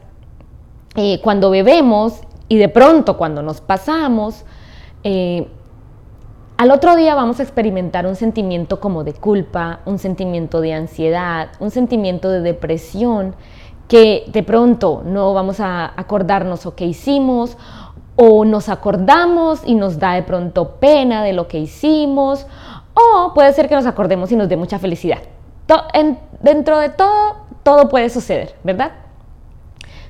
eh, 0.96 1.20
cuando 1.22 1.50
bebemos 1.50 2.20
y 2.48 2.56
de 2.56 2.68
pronto 2.68 3.16
cuando 3.16 3.42
nos 3.42 3.60
pasamos, 3.60 4.44
eh, 5.04 5.46
al 6.56 6.70
otro 6.72 6.96
día 6.96 7.14
vamos 7.14 7.40
a 7.40 7.42
experimentar 7.42 8.06
un 8.06 8.16
sentimiento 8.16 8.80
como 8.80 9.04
de 9.04 9.12
culpa, 9.12 9.80
un 9.86 9.98
sentimiento 9.98 10.60
de 10.60 10.74
ansiedad, 10.74 11.48
un 11.58 11.70
sentimiento 11.70 12.28
de 12.28 12.40
depresión, 12.40 13.34
que 13.90 14.22
de 14.28 14.44
pronto 14.44 15.02
no 15.04 15.34
vamos 15.34 15.58
a 15.58 15.92
acordarnos 15.96 16.64
lo 16.64 16.76
que 16.76 16.86
hicimos 16.86 17.58
o 18.14 18.44
nos 18.44 18.68
acordamos 18.68 19.62
y 19.66 19.74
nos 19.74 19.98
da 19.98 20.12
de 20.12 20.22
pronto 20.22 20.76
pena 20.76 21.24
de 21.24 21.32
lo 21.32 21.48
que 21.48 21.58
hicimos 21.58 22.46
o 22.94 23.34
puede 23.34 23.52
ser 23.52 23.68
que 23.68 23.74
nos 23.74 23.86
acordemos 23.86 24.30
y 24.30 24.36
nos 24.36 24.48
dé 24.48 24.56
mucha 24.56 24.78
felicidad. 24.78 25.18
dentro 26.40 26.78
de 26.78 26.90
todo, 26.90 27.36
todo 27.64 27.88
puede 27.88 28.10
suceder, 28.10 28.54
¿verdad? 28.62 28.92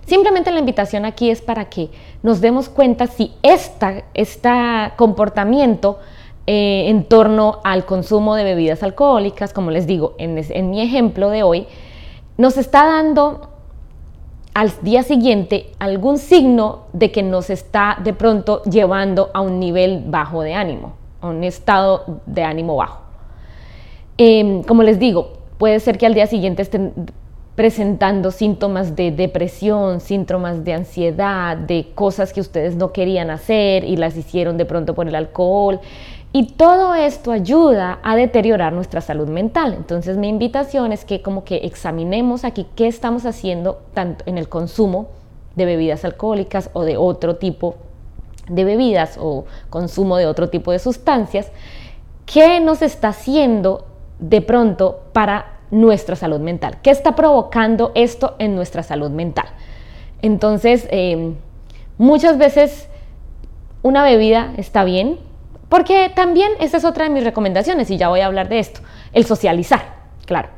Simplemente 0.04 0.50
la 0.50 0.58
invitación 0.58 1.06
aquí 1.06 1.30
es 1.30 1.40
para 1.40 1.70
que 1.70 1.88
nos 2.22 2.42
demos 2.42 2.68
cuenta 2.68 3.06
si 3.06 3.32
este 3.42 4.92
comportamiento 4.96 6.00
eh, 6.46 6.88
en 6.88 7.04
torno 7.04 7.60
al 7.62 7.86
consumo 7.86 8.34
de 8.34 8.44
bebidas 8.44 8.82
alcohólicas, 8.82 9.52
como 9.52 9.70
les 9.70 9.86
digo, 9.86 10.16
en, 10.18 10.70
mi 10.70 10.82
ejemplo 10.82 11.30
de 11.30 11.44
hoy, 11.44 11.66
nos 12.36 12.56
está 12.56 12.86
dando 12.86 13.49
al 14.54 14.72
día 14.82 15.02
siguiente 15.02 15.72
algún 15.78 16.18
signo 16.18 16.86
de 16.92 17.12
que 17.12 17.22
nos 17.22 17.50
está 17.50 17.98
de 18.02 18.12
pronto 18.12 18.62
llevando 18.64 19.30
a 19.32 19.40
un 19.40 19.60
nivel 19.60 20.04
bajo 20.06 20.42
de 20.42 20.54
ánimo, 20.54 20.94
a 21.20 21.28
un 21.28 21.44
estado 21.44 22.20
de 22.26 22.42
ánimo 22.42 22.76
bajo. 22.76 23.00
Em, 24.18 24.62
como 24.62 24.82
les 24.82 24.98
digo, 24.98 25.32
puede 25.58 25.80
ser 25.80 25.98
que 25.98 26.06
al 26.06 26.14
día 26.14 26.26
siguiente 26.26 26.62
estén 26.62 26.92
presentando 27.54 28.30
síntomas 28.30 28.96
de 28.96 29.10
depresión, 29.10 30.00
síntomas 30.00 30.64
de 30.64 30.72
ansiedad, 30.72 31.56
de 31.56 31.88
cosas 31.94 32.32
que 32.32 32.40
ustedes 32.40 32.74
no 32.74 32.92
querían 32.92 33.30
hacer 33.30 33.84
y 33.84 33.96
las 33.96 34.16
hicieron 34.16 34.56
de 34.56 34.64
pronto 34.64 34.94
por 34.94 35.06
el 35.06 35.14
alcohol. 35.14 35.80
Y 36.32 36.52
todo 36.52 36.94
esto 36.94 37.32
ayuda 37.32 37.98
a 38.02 38.14
deteriorar 38.14 38.72
nuestra 38.72 39.00
salud 39.00 39.28
mental. 39.28 39.74
Entonces 39.74 40.16
mi 40.16 40.28
invitación 40.28 40.92
es 40.92 41.04
que 41.04 41.22
como 41.22 41.42
que 41.42 41.56
examinemos 41.64 42.44
aquí 42.44 42.66
qué 42.76 42.86
estamos 42.86 43.26
haciendo 43.26 43.82
tanto 43.94 44.24
en 44.26 44.38
el 44.38 44.48
consumo 44.48 45.08
de 45.56 45.64
bebidas 45.64 46.04
alcohólicas 46.04 46.70
o 46.72 46.84
de 46.84 46.96
otro 46.96 47.36
tipo 47.36 47.74
de 48.48 48.64
bebidas 48.64 49.16
o 49.20 49.44
consumo 49.70 50.16
de 50.16 50.26
otro 50.26 50.50
tipo 50.50 50.72
de 50.72 50.78
sustancias, 50.78 51.50
qué 52.26 52.60
nos 52.60 52.82
está 52.82 53.08
haciendo 53.08 53.86
de 54.18 54.40
pronto 54.40 55.00
para 55.12 55.58
nuestra 55.70 56.16
salud 56.16 56.40
mental, 56.40 56.78
qué 56.82 56.90
está 56.90 57.14
provocando 57.14 57.92
esto 57.94 58.34
en 58.38 58.54
nuestra 58.54 58.82
salud 58.82 59.10
mental. 59.10 59.46
Entonces, 60.20 60.86
eh, 60.90 61.34
muchas 61.96 62.38
veces 62.38 62.88
una 63.82 64.02
bebida 64.02 64.52
está 64.56 64.84
bien, 64.84 65.18
porque 65.70 66.12
también 66.14 66.50
esa 66.60 66.76
es 66.76 66.84
otra 66.84 67.04
de 67.04 67.10
mis 67.10 67.24
recomendaciones 67.24 67.90
y 67.90 67.96
ya 67.96 68.08
voy 68.10 68.20
a 68.20 68.26
hablar 68.26 68.50
de 68.50 68.58
esto, 68.58 68.80
el 69.14 69.24
socializar, 69.24 69.80
claro. 70.26 70.50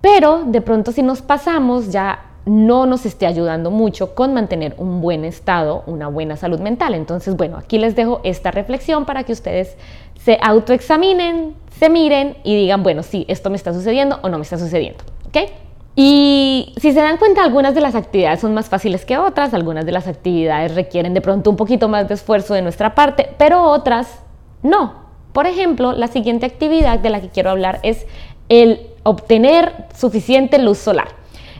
Pero 0.00 0.44
de 0.46 0.62
pronto 0.62 0.92
si 0.92 1.02
nos 1.02 1.20
pasamos 1.20 1.92
ya 1.92 2.32
no 2.44 2.86
nos 2.86 3.06
esté 3.06 3.26
ayudando 3.26 3.70
mucho 3.70 4.14
con 4.14 4.34
mantener 4.34 4.74
un 4.78 5.00
buen 5.00 5.24
estado, 5.24 5.84
una 5.86 6.08
buena 6.08 6.36
salud 6.36 6.58
mental. 6.58 6.94
Entonces, 6.94 7.36
bueno, 7.36 7.56
aquí 7.56 7.78
les 7.78 7.94
dejo 7.94 8.20
esta 8.24 8.50
reflexión 8.50 9.04
para 9.04 9.22
que 9.24 9.32
ustedes 9.32 9.76
se 10.18 10.38
autoexaminen, 10.42 11.54
se 11.78 11.88
miren 11.88 12.36
y 12.42 12.56
digan, 12.56 12.82
bueno, 12.82 13.02
sí, 13.02 13.24
esto 13.28 13.50
me 13.50 13.56
está 13.56 13.72
sucediendo 13.72 14.18
o 14.22 14.28
no 14.28 14.38
me 14.38 14.42
está 14.42 14.58
sucediendo. 14.58 15.04
¿Ok? 15.28 15.50
Y 15.94 16.72
si 16.78 16.92
se 16.92 17.00
dan 17.00 17.18
cuenta, 17.18 17.44
algunas 17.44 17.74
de 17.74 17.82
las 17.82 17.94
actividades 17.94 18.40
son 18.40 18.54
más 18.54 18.68
fáciles 18.68 19.04
que 19.04 19.18
otras, 19.18 19.52
algunas 19.52 19.84
de 19.84 19.92
las 19.92 20.08
actividades 20.08 20.74
requieren 20.74 21.12
de 21.12 21.20
pronto 21.20 21.50
un 21.50 21.56
poquito 21.56 21.88
más 21.88 22.08
de 22.08 22.14
esfuerzo 22.14 22.54
de 22.54 22.62
nuestra 22.62 22.94
parte, 22.94 23.28
pero 23.36 23.62
otras 23.64 24.20
no. 24.62 25.02
Por 25.32 25.46
ejemplo, 25.46 25.92
la 25.92 26.08
siguiente 26.08 26.46
actividad 26.46 26.98
de 26.98 27.10
la 27.10 27.20
que 27.20 27.28
quiero 27.28 27.50
hablar 27.50 27.80
es 27.82 28.06
el 28.48 28.86
obtener 29.02 29.86
suficiente 29.94 30.58
luz 30.58 30.78
solar. 30.78 31.08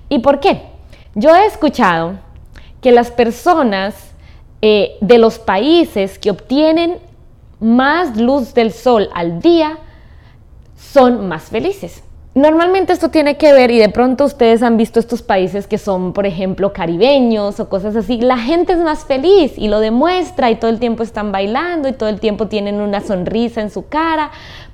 ¿Y 0.09 0.21
por 0.21 0.41
qué? 0.41 0.63
Yo 1.15 1.35
he 1.35 1.47
escuchado 1.47 2.15
que 2.81 2.93
las 2.93 3.11
personas 3.11 3.95
eh, 4.63 4.97
de 5.01 5.19
los 5.19 5.39
países 5.39 6.19
que 6.19 6.31
obtienen 6.31 6.99
más 7.61 8.17
luz 8.17 8.55
del 8.55 8.73
sol 8.73 9.09
al 9.15 9.41
día 9.41 9.79
son 10.77 11.29
más 11.29 11.45
felices. 11.45 12.03
Normalmente 12.35 12.95
esto 12.95 13.11
tiene 13.11 13.37
que 13.37 13.53
ver, 13.53 13.71
y 13.71 13.79
de 13.79 13.91
pronto 13.91 14.25
ustedes 14.25 14.63
han 14.63 14.79
visto 14.79 14.99
estos 14.99 15.21
países 15.21 15.67
que 15.67 15.77
son, 15.77 16.15
por 16.15 16.25
ejemplo, 16.25 16.73
caribeños 16.73 17.61
o 17.61 17.69
cosas 17.69 17.95
así, 17.95 18.23
la 18.23 18.39
gente 18.39 18.73
es 18.73 18.79
más 18.79 19.05
feliz 19.05 19.53
y 19.59 19.69
lo 19.69 19.81
demuestra 19.81 20.51
y 20.51 20.57
todo 20.57 20.71
el 20.71 20.79
tiempo 20.79 21.03
están 21.03 21.31
bailando 21.31 21.91
y 21.91 21.93
todo 21.93 22.09
el 22.09 22.21
tiempo 22.21 22.49
tienen 22.49 22.81
una 22.81 23.03
sonrisa 23.03 23.61
en 23.61 23.69
su 23.69 23.89
cara. 23.89 24.31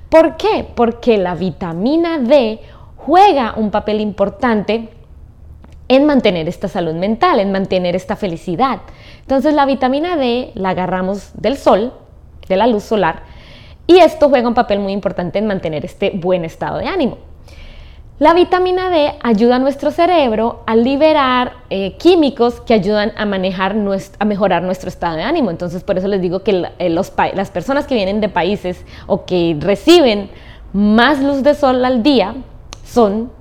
¿Por 0.07 0.37
qué? 0.37 0.65
Porque 0.73 1.17
la 1.17 1.35
vitamina 1.35 2.17
D 2.17 2.61
juega 2.95 3.53
un 3.57 3.71
papel 3.71 3.99
importante 3.99 4.87
en 5.89 6.05
mantener 6.05 6.47
esta 6.47 6.69
salud 6.69 6.93
mental, 6.93 7.41
en 7.41 7.51
mantener 7.51 7.93
esta 7.93 8.15
felicidad. 8.15 8.79
Entonces 9.19 9.53
la 9.53 9.65
vitamina 9.65 10.15
D 10.15 10.51
la 10.55 10.69
agarramos 10.69 11.31
del 11.33 11.57
sol, 11.57 11.91
de 12.47 12.55
la 12.55 12.67
luz 12.67 12.83
solar, 12.83 13.23
y 13.85 13.97
esto 13.97 14.29
juega 14.29 14.47
un 14.47 14.53
papel 14.53 14.79
muy 14.79 14.93
importante 14.93 15.39
en 15.39 15.45
mantener 15.45 15.83
este 15.83 16.11
buen 16.11 16.45
estado 16.45 16.77
de 16.77 16.85
ánimo. 16.85 17.28
La 18.19 18.33
vitamina 18.33 18.89
D 18.89 19.13
ayuda 19.23 19.55
a 19.55 19.59
nuestro 19.59 19.91
cerebro 19.91 20.63
a 20.67 20.75
liberar 20.75 21.53
eh, 21.69 21.95
químicos 21.95 22.59
que 22.59 22.73
ayudan 22.73 23.13
a, 23.15 23.23
manejar 23.25 23.77
a 24.19 24.25
mejorar 24.25 24.61
nuestro 24.61 24.89
estado 24.89 25.15
de 25.15 25.23
ánimo. 25.23 25.51
Entonces, 25.51 25.85
por 25.85 25.97
eso 25.97 26.09
les 26.09 26.21
digo 26.21 26.41
que 26.41 26.65
eh, 26.79 26.89
las 26.89 27.49
personas 27.49 27.87
que 27.87 27.95
vienen 27.95 28.19
de 28.19 28.27
países 28.27 28.85
o 29.07 29.23
que 29.23 29.55
reciben 29.61 30.29
más 30.73 31.23
luz 31.23 31.43
de 31.43 31.53
sol 31.53 31.85
al 31.85 32.03
día 32.03 32.35
son 32.83 33.31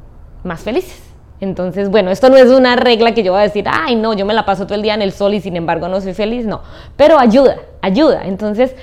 más 0.44 0.60
felices. 0.60 1.02
Entonces, 1.40 1.90
bueno, 1.90 2.12
esto 2.12 2.30
no 2.30 2.36
es 2.36 2.48
una 2.48 2.76
regla 2.76 3.14
que 3.14 3.24
yo 3.24 3.32
voy 3.32 3.40
a 3.40 3.44
decir, 3.44 3.64
ay, 3.68 3.96
no, 3.96 4.14
yo 4.14 4.24
me 4.26 4.34
la 4.34 4.44
paso 4.44 4.64
todo 4.64 4.76
el 4.76 4.82
día 4.82 4.94
en 4.94 5.02
el 5.02 5.10
sol 5.10 5.34
y 5.34 5.40
sin 5.40 5.56
embargo 5.56 5.88
no 5.88 6.00
soy 6.00 6.14
feliz, 6.14 6.46
no, 6.46 6.62
pero 6.96 7.18
ayuda, 7.18 7.56
ayuda. 7.82 8.26
Entonces, 8.26 8.76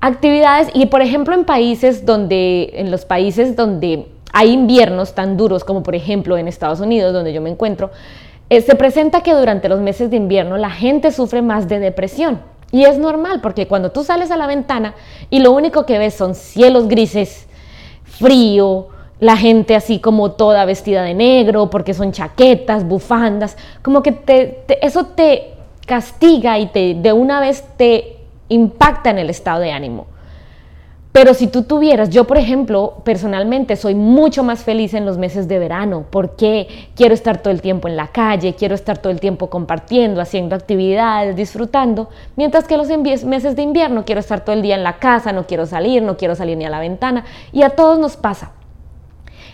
actividades, 0.00 0.68
y 0.74 0.86
por 0.86 1.00
ejemplo 1.00 1.32
en 1.32 1.44
países 1.44 2.04
donde, 2.04 2.72
en 2.74 2.90
los 2.90 3.04
países 3.04 3.54
donde 3.54 4.08
hay 4.32 4.50
inviernos 4.50 5.14
tan 5.14 5.36
duros 5.36 5.64
como 5.64 5.82
por 5.82 5.94
ejemplo 5.94 6.38
en 6.38 6.48
Estados 6.48 6.80
Unidos, 6.80 7.12
donde 7.12 7.32
yo 7.32 7.40
me 7.40 7.50
encuentro, 7.50 7.90
eh, 8.50 8.60
se 8.60 8.74
presenta 8.74 9.20
que 9.22 9.34
durante 9.34 9.68
los 9.68 9.80
meses 9.80 10.10
de 10.10 10.16
invierno 10.16 10.56
la 10.56 10.70
gente 10.70 11.12
sufre 11.12 11.42
más 11.42 11.68
de 11.68 11.78
depresión. 11.78 12.40
Y 12.70 12.84
es 12.84 12.98
normal, 12.98 13.40
porque 13.42 13.68
cuando 13.68 13.92
tú 13.92 14.02
sales 14.02 14.30
a 14.30 14.36
la 14.36 14.46
ventana 14.46 14.94
y 15.28 15.40
lo 15.40 15.52
único 15.52 15.84
que 15.84 15.98
ves 15.98 16.14
son 16.14 16.34
cielos 16.34 16.88
grises, 16.88 17.46
frío, 18.04 18.88
la 19.20 19.36
gente 19.36 19.76
así 19.76 20.00
como 20.00 20.32
toda 20.32 20.64
vestida 20.64 21.02
de 21.02 21.14
negro, 21.14 21.70
porque 21.70 21.94
son 21.94 22.12
chaquetas, 22.12 22.84
bufandas, 22.84 23.56
como 23.82 24.02
que 24.02 24.12
te, 24.12 24.64
eso 24.80 25.06
te 25.06 25.54
castiga 25.86 26.58
y 26.58 26.66
te, 26.66 26.94
de 26.94 27.12
una 27.12 27.40
vez 27.40 27.64
te 27.76 28.16
impacta 28.48 29.10
en 29.10 29.18
el 29.18 29.30
estado 29.30 29.60
de 29.60 29.70
ánimo. 29.70 30.06
Pero 31.12 31.34
si 31.34 31.46
tú 31.46 31.64
tuvieras, 31.64 32.08
yo 32.08 32.24
por 32.24 32.38
ejemplo, 32.38 33.02
personalmente 33.04 33.76
soy 33.76 33.94
mucho 33.94 34.42
más 34.42 34.64
feliz 34.64 34.94
en 34.94 35.04
los 35.04 35.18
meses 35.18 35.46
de 35.46 35.58
verano 35.58 36.06
porque 36.08 36.88
quiero 36.96 37.12
estar 37.12 37.42
todo 37.42 37.52
el 37.52 37.60
tiempo 37.60 37.86
en 37.86 37.96
la 37.96 38.08
calle, 38.08 38.54
quiero 38.54 38.74
estar 38.74 38.96
todo 38.96 39.12
el 39.12 39.20
tiempo 39.20 39.50
compartiendo, 39.50 40.22
haciendo 40.22 40.56
actividades, 40.56 41.36
disfrutando, 41.36 42.08
mientras 42.34 42.66
que 42.66 42.78
los 42.78 42.88
meses 42.88 43.56
de 43.56 43.62
invierno 43.62 44.06
quiero 44.06 44.20
estar 44.20 44.42
todo 44.42 44.54
el 44.54 44.62
día 44.62 44.74
en 44.74 44.82
la 44.82 44.94
casa, 44.94 45.32
no 45.32 45.46
quiero 45.46 45.66
salir, 45.66 46.02
no 46.02 46.16
quiero 46.16 46.34
salir 46.34 46.56
ni 46.56 46.64
a 46.64 46.70
la 46.70 46.80
ventana 46.80 47.26
y 47.52 47.62
a 47.62 47.70
todos 47.70 47.98
nos 47.98 48.16
pasa. 48.16 48.52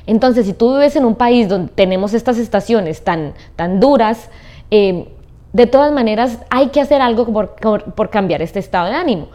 Entonces, 0.07 0.47
si 0.47 0.53
tú 0.53 0.75
vives 0.75 0.95
en 0.95 1.05
un 1.05 1.17
país 1.17 1.49
donde 1.49 1.73
tenemos 1.75 2.15
estas 2.15 2.39
estaciones 2.39 3.03
tan, 3.03 3.35
tan 3.57 3.81
duras, 3.81 4.31
eh, 4.71 5.09
de 5.53 5.67
todas 5.67 5.91
maneras 5.93 6.39
hay 6.51 6.69
que 6.69 6.81
hacer 6.81 7.03
algo 7.03 7.27
por 7.27 8.11
cambiar 8.11 8.43
este 8.43 8.61
estado 8.61 8.87
de 8.87 8.95
ánimo. 8.95 9.27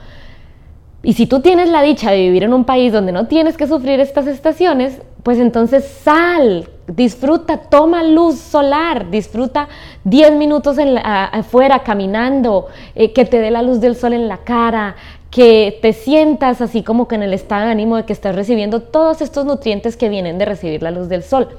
Y 1.06 1.14
si 1.14 1.28
tú 1.28 1.42
tienes 1.42 1.68
la 1.68 1.82
dicha 1.82 2.12
de 2.12 2.22
vivir 2.22 2.44
en 2.44 2.54
un 2.54 2.64
país 2.64 2.94
donde 2.94 3.12
no 3.12 3.28
tienes 3.28 3.58
que 3.58 3.68
sufrir 3.68 4.00
estas 4.00 4.26
estaciones, 4.26 5.02
pues 5.22 5.38
entonces 5.38 5.84
sal, 5.86 6.70
disfruta, 6.88 7.58
toma 7.58 8.04
luz 8.04 8.40
solar, 8.40 9.10
disfruta 9.12 9.68
10 10.06 10.34
minutos 10.36 10.78
afuera 11.04 11.80
caminando, 11.80 12.68
eh, 12.96 13.12
que 13.12 13.26
te 13.26 13.40
dé 13.40 13.52
la 13.52 13.62
luz 13.62 13.82
del 13.82 13.98
sol 13.98 14.14
en 14.14 14.30
la 14.30 14.38
cara, 14.38 14.96
que 15.30 15.78
te 15.82 15.92
sientas 15.92 16.62
así 16.62 16.84
como 16.84 17.10
que 17.10 17.16
en 17.16 17.24
el 17.24 17.34
estado 17.34 17.66
de 17.66 17.72
ánimo 17.72 17.98
de 17.98 18.06
que 18.06 18.14
estás 18.14 18.34
recibiendo 18.34 18.82
todos 18.82 19.22
estos 19.22 19.46
nutrientes 19.46 19.98
que 19.98 20.08
vienen 20.08 20.38
de 20.38 20.46
recibir 20.46 20.82
la 20.82 20.92
luz 20.92 21.10
del 21.10 21.24
sol. 21.24 21.50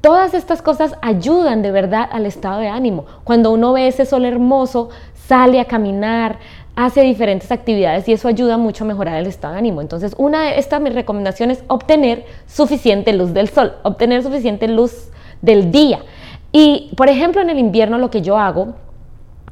Todas 0.00 0.34
estas 0.34 0.62
cosas 0.62 0.94
ayudan 1.00 1.62
de 1.62 1.70
verdad 1.70 2.08
al 2.10 2.26
estado 2.26 2.58
de 2.58 2.68
ánimo. 2.68 3.04
Cuando 3.22 3.52
uno 3.52 3.72
ve 3.72 3.86
ese 3.86 4.04
sol 4.04 4.24
hermoso, 4.24 4.88
sale 5.28 5.60
a 5.60 5.64
caminar, 5.64 6.38
hace 6.74 7.02
diferentes 7.02 7.52
actividades 7.52 8.08
y 8.08 8.12
eso 8.12 8.28
ayuda 8.28 8.56
mucho 8.56 8.84
a 8.84 8.86
mejorar 8.86 9.16
el 9.16 9.26
estado 9.26 9.54
de 9.54 9.58
ánimo. 9.58 9.80
Entonces, 9.80 10.14
una 10.16 10.42
de 10.42 10.58
estas 10.58 10.80
mis 10.80 10.94
recomendaciones 10.94 11.58
es 11.58 11.64
obtener 11.68 12.24
suficiente 12.46 13.12
luz 13.12 13.34
del 13.34 13.48
sol, 13.48 13.74
obtener 13.82 14.22
suficiente 14.22 14.68
luz 14.68 15.10
del 15.42 15.70
día. 15.70 16.00
Y, 16.50 16.90
por 16.96 17.08
ejemplo, 17.08 17.40
en 17.42 17.50
el 17.50 17.58
invierno 17.58 17.98
lo 17.98 18.10
que 18.10 18.22
yo 18.22 18.38
hago, 18.38 18.74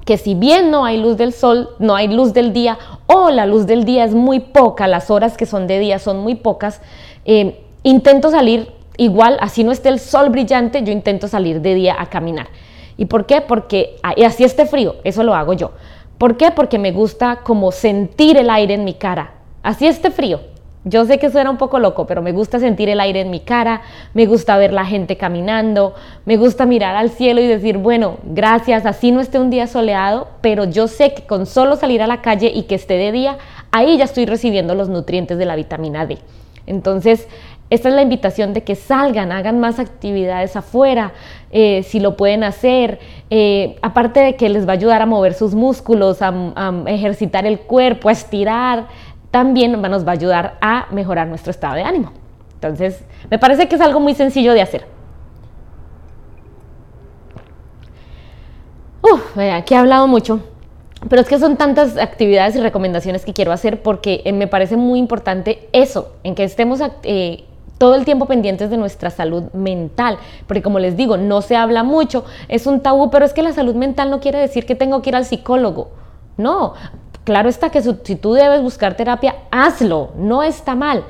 que 0.04 0.16
si 0.16 0.34
bien 0.34 0.70
no 0.70 0.84
hay 0.84 0.96
luz 0.96 1.16
del 1.16 1.32
sol, 1.32 1.70
no 1.78 1.94
hay 1.94 2.08
luz 2.08 2.32
del 2.32 2.52
día 2.52 2.78
o 3.06 3.30
la 3.30 3.46
luz 3.46 3.66
del 3.66 3.84
día 3.84 4.04
es 4.04 4.14
muy 4.14 4.40
poca, 4.40 4.88
las 4.88 5.10
horas 5.10 5.36
que 5.36 5.46
son 5.46 5.66
de 5.66 5.78
día 5.78 5.98
son 5.98 6.20
muy 6.20 6.34
pocas, 6.36 6.80
eh, 7.26 7.64
intento 7.82 8.30
salir 8.30 8.72
igual, 8.96 9.36
así 9.40 9.62
no 9.62 9.72
esté 9.72 9.88
el 9.88 10.00
sol 10.00 10.30
brillante, 10.30 10.82
yo 10.82 10.92
intento 10.92 11.28
salir 11.28 11.60
de 11.60 11.74
día 11.74 11.96
a 11.98 12.06
caminar. 12.06 12.48
¿Y 12.96 13.06
por 13.06 13.24
qué? 13.24 13.40
Porque 13.40 13.96
así 14.02 14.44
esté 14.44 14.66
frío, 14.66 14.96
eso 15.04 15.22
lo 15.22 15.34
hago 15.34 15.52
yo. 15.52 15.72
¿Por 16.20 16.36
qué? 16.36 16.50
Porque 16.50 16.78
me 16.78 16.92
gusta 16.92 17.36
como 17.36 17.72
sentir 17.72 18.36
el 18.36 18.50
aire 18.50 18.74
en 18.74 18.84
mi 18.84 18.92
cara. 18.92 19.32
Así 19.62 19.86
esté 19.86 20.10
frío. 20.10 20.40
Yo 20.84 21.06
sé 21.06 21.18
que 21.18 21.30
suena 21.30 21.48
un 21.48 21.56
poco 21.56 21.78
loco, 21.78 22.06
pero 22.06 22.20
me 22.20 22.32
gusta 22.32 22.60
sentir 22.60 22.90
el 22.90 23.00
aire 23.00 23.22
en 23.22 23.30
mi 23.30 23.40
cara, 23.40 23.80
me 24.12 24.26
gusta 24.26 24.58
ver 24.58 24.70
la 24.70 24.84
gente 24.84 25.16
caminando, 25.16 25.94
me 26.26 26.36
gusta 26.36 26.66
mirar 26.66 26.94
al 26.94 27.08
cielo 27.08 27.40
y 27.40 27.46
decir, 27.46 27.78
bueno, 27.78 28.18
gracias, 28.22 28.84
así 28.84 29.12
no 29.12 29.20
esté 29.20 29.38
un 29.38 29.48
día 29.48 29.66
soleado, 29.66 30.28
pero 30.42 30.64
yo 30.64 30.88
sé 30.88 31.14
que 31.14 31.22
con 31.22 31.46
solo 31.46 31.76
salir 31.76 32.02
a 32.02 32.06
la 32.06 32.20
calle 32.20 32.52
y 32.54 32.64
que 32.64 32.74
esté 32.74 32.98
de 32.98 33.12
día, 33.12 33.38
ahí 33.70 33.96
ya 33.96 34.04
estoy 34.04 34.26
recibiendo 34.26 34.74
los 34.74 34.90
nutrientes 34.90 35.38
de 35.38 35.46
la 35.46 35.56
vitamina 35.56 36.04
D. 36.04 36.18
Entonces, 36.66 37.28
esta 37.70 37.88
es 37.88 37.94
la 37.94 38.02
invitación 38.02 38.52
de 38.52 38.64
que 38.64 38.74
salgan, 38.74 39.30
hagan 39.30 39.60
más 39.60 39.78
actividades 39.78 40.56
afuera, 40.56 41.12
eh, 41.52 41.84
si 41.84 42.00
lo 42.00 42.16
pueden 42.16 42.42
hacer. 42.42 42.98
Eh, 43.32 43.76
aparte 43.80 44.18
de 44.18 44.34
que 44.34 44.48
les 44.48 44.66
va 44.66 44.72
a 44.72 44.74
ayudar 44.74 45.02
a 45.02 45.06
mover 45.06 45.34
sus 45.34 45.54
músculos, 45.54 46.20
a, 46.20 46.34
ejercitar 46.86 47.46
el 47.46 47.60
cuerpo, 47.60 48.08
a 48.08 48.12
estirar, 48.12 48.88
también 49.30 49.80
nos 49.80 50.04
va 50.04 50.10
a 50.10 50.14
ayudar 50.14 50.58
a 50.60 50.86
mejorar 50.90 51.28
nuestro 51.28 51.52
estado 51.52 51.76
de 51.76 51.82
ánimo. 51.82 52.12
Entonces, 52.54 53.04
me 53.30 53.38
parece 53.38 53.68
que 53.68 53.76
es 53.76 53.80
algo 53.80 54.00
muy 54.00 54.14
sencillo 54.14 54.52
de 54.52 54.62
hacer. 54.62 54.84
Uf, 59.02 59.38
aquí 59.38 59.74
he 59.74 59.76
hablado 59.76 60.08
mucho, 60.08 60.40
pero 61.08 61.22
es 61.22 61.28
que 61.28 61.38
son 61.38 61.56
tantas 61.56 61.96
actividades 61.96 62.56
y 62.56 62.60
recomendaciones 62.60 63.24
que 63.24 63.32
quiero 63.32 63.52
hacer 63.52 63.80
porque 63.82 64.22
eh, 64.24 64.32
me 64.32 64.48
parece 64.48 64.76
muy 64.76 64.98
importante 64.98 65.68
eso, 65.72 66.12
en 66.24 66.34
que 66.34 66.44
estemos 66.44 66.80
todo 67.80 67.94
el 67.94 68.04
tiempo 68.04 68.26
pendientes 68.26 68.68
de 68.68 68.76
nuestra 68.76 69.08
salud 69.08 69.44
mental, 69.54 70.18
porque 70.46 70.60
como 70.60 70.78
les 70.78 70.98
digo, 70.98 71.16
no 71.16 71.40
se 71.40 71.56
habla 71.56 71.82
mucho, 71.82 72.26
es 72.48 72.66
un 72.66 72.80
tabú, 72.80 73.10
pero 73.10 73.24
es 73.24 73.32
que 73.32 73.42
la 73.42 73.54
salud 73.54 73.74
mental 73.74 74.10
no 74.10 74.20
quiere 74.20 74.38
decir 74.38 74.66
que 74.66 74.74
tengo 74.74 75.00
que 75.00 75.08
ir 75.08 75.16
al 75.16 75.24
psicólogo. 75.24 75.88
No, 76.36 76.74
claro 77.24 77.48
está 77.48 77.70
que 77.70 77.80
si 77.80 78.16
tú 78.16 78.34
debes 78.34 78.60
buscar 78.60 78.98
terapia, 78.98 79.34
hazlo, 79.50 80.10
no 80.16 80.42
está 80.42 80.74
mal. 80.74 81.04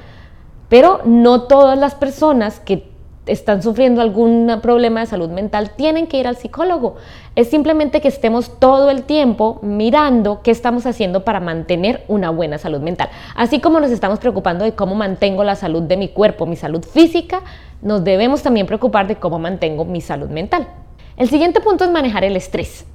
Pero 0.69 1.01
no 1.05 1.43
todas 1.49 1.77
las 1.77 1.97
personas 1.97 2.61
que 2.61 2.90
están 3.31 3.63
sufriendo 3.63 4.01
algún 4.01 4.51
problema 4.63 5.01
de 5.01 5.07
salud 5.07 5.31
mental 5.31 5.71
tienen 5.77 6.07
que 6.07 6.19
ir 6.19 6.27
al 6.27 6.37
psicólogo. 6.37 6.97
Es 7.37 7.49
simplemente 7.49 8.01
que 8.01 8.09
estemos 8.09 8.59
todo 8.59 8.91
el 8.91 9.05
tiempo 9.05 9.59
mirando 9.63 10.43
qué 10.43 10.51
estamos 10.51 10.87
haciendo 10.87 11.25
para 11.25 11.41
mantener 11.41 12.05
una 12.09 12.31
buena 12.31 12.59
salud 12.59 12.81
mental. 12.81 13.09
Así 13.37 13.61
como 13.61 13.81
nos 13.81 13.91
estamos 13.91 14.19
preocupando 14.19 14.65
de 14.65 14.75
cómo 14.75 14.95
mantengo 14.95 15.45
la 15.45 15.55
salud 15.55 15.83
de 15.83 15.97
mi 15.97 16.09
cuerpo, 16.09 16.47
mi 16.47 16.57
salud 16.57 16.85
física, 16.85 17.43
nos 17.83 18.05
debemos 18.05 18.43
también 18.43 18.67
preocupar 18.67 19.07
de 19.07 19.17
cómo 19.17 19.39
mantengo 19.39 19.85
mi 19.85 20.01
salud 20.01 20.29
mental. 20.29 20.67
El 21.17 21.29
siguiente 21.29 21.61
punto 21.61 21.85
es 21.85 21.91
manejar 21.91 22.25
el 22.25 22.37
estrés. 22.37 22.87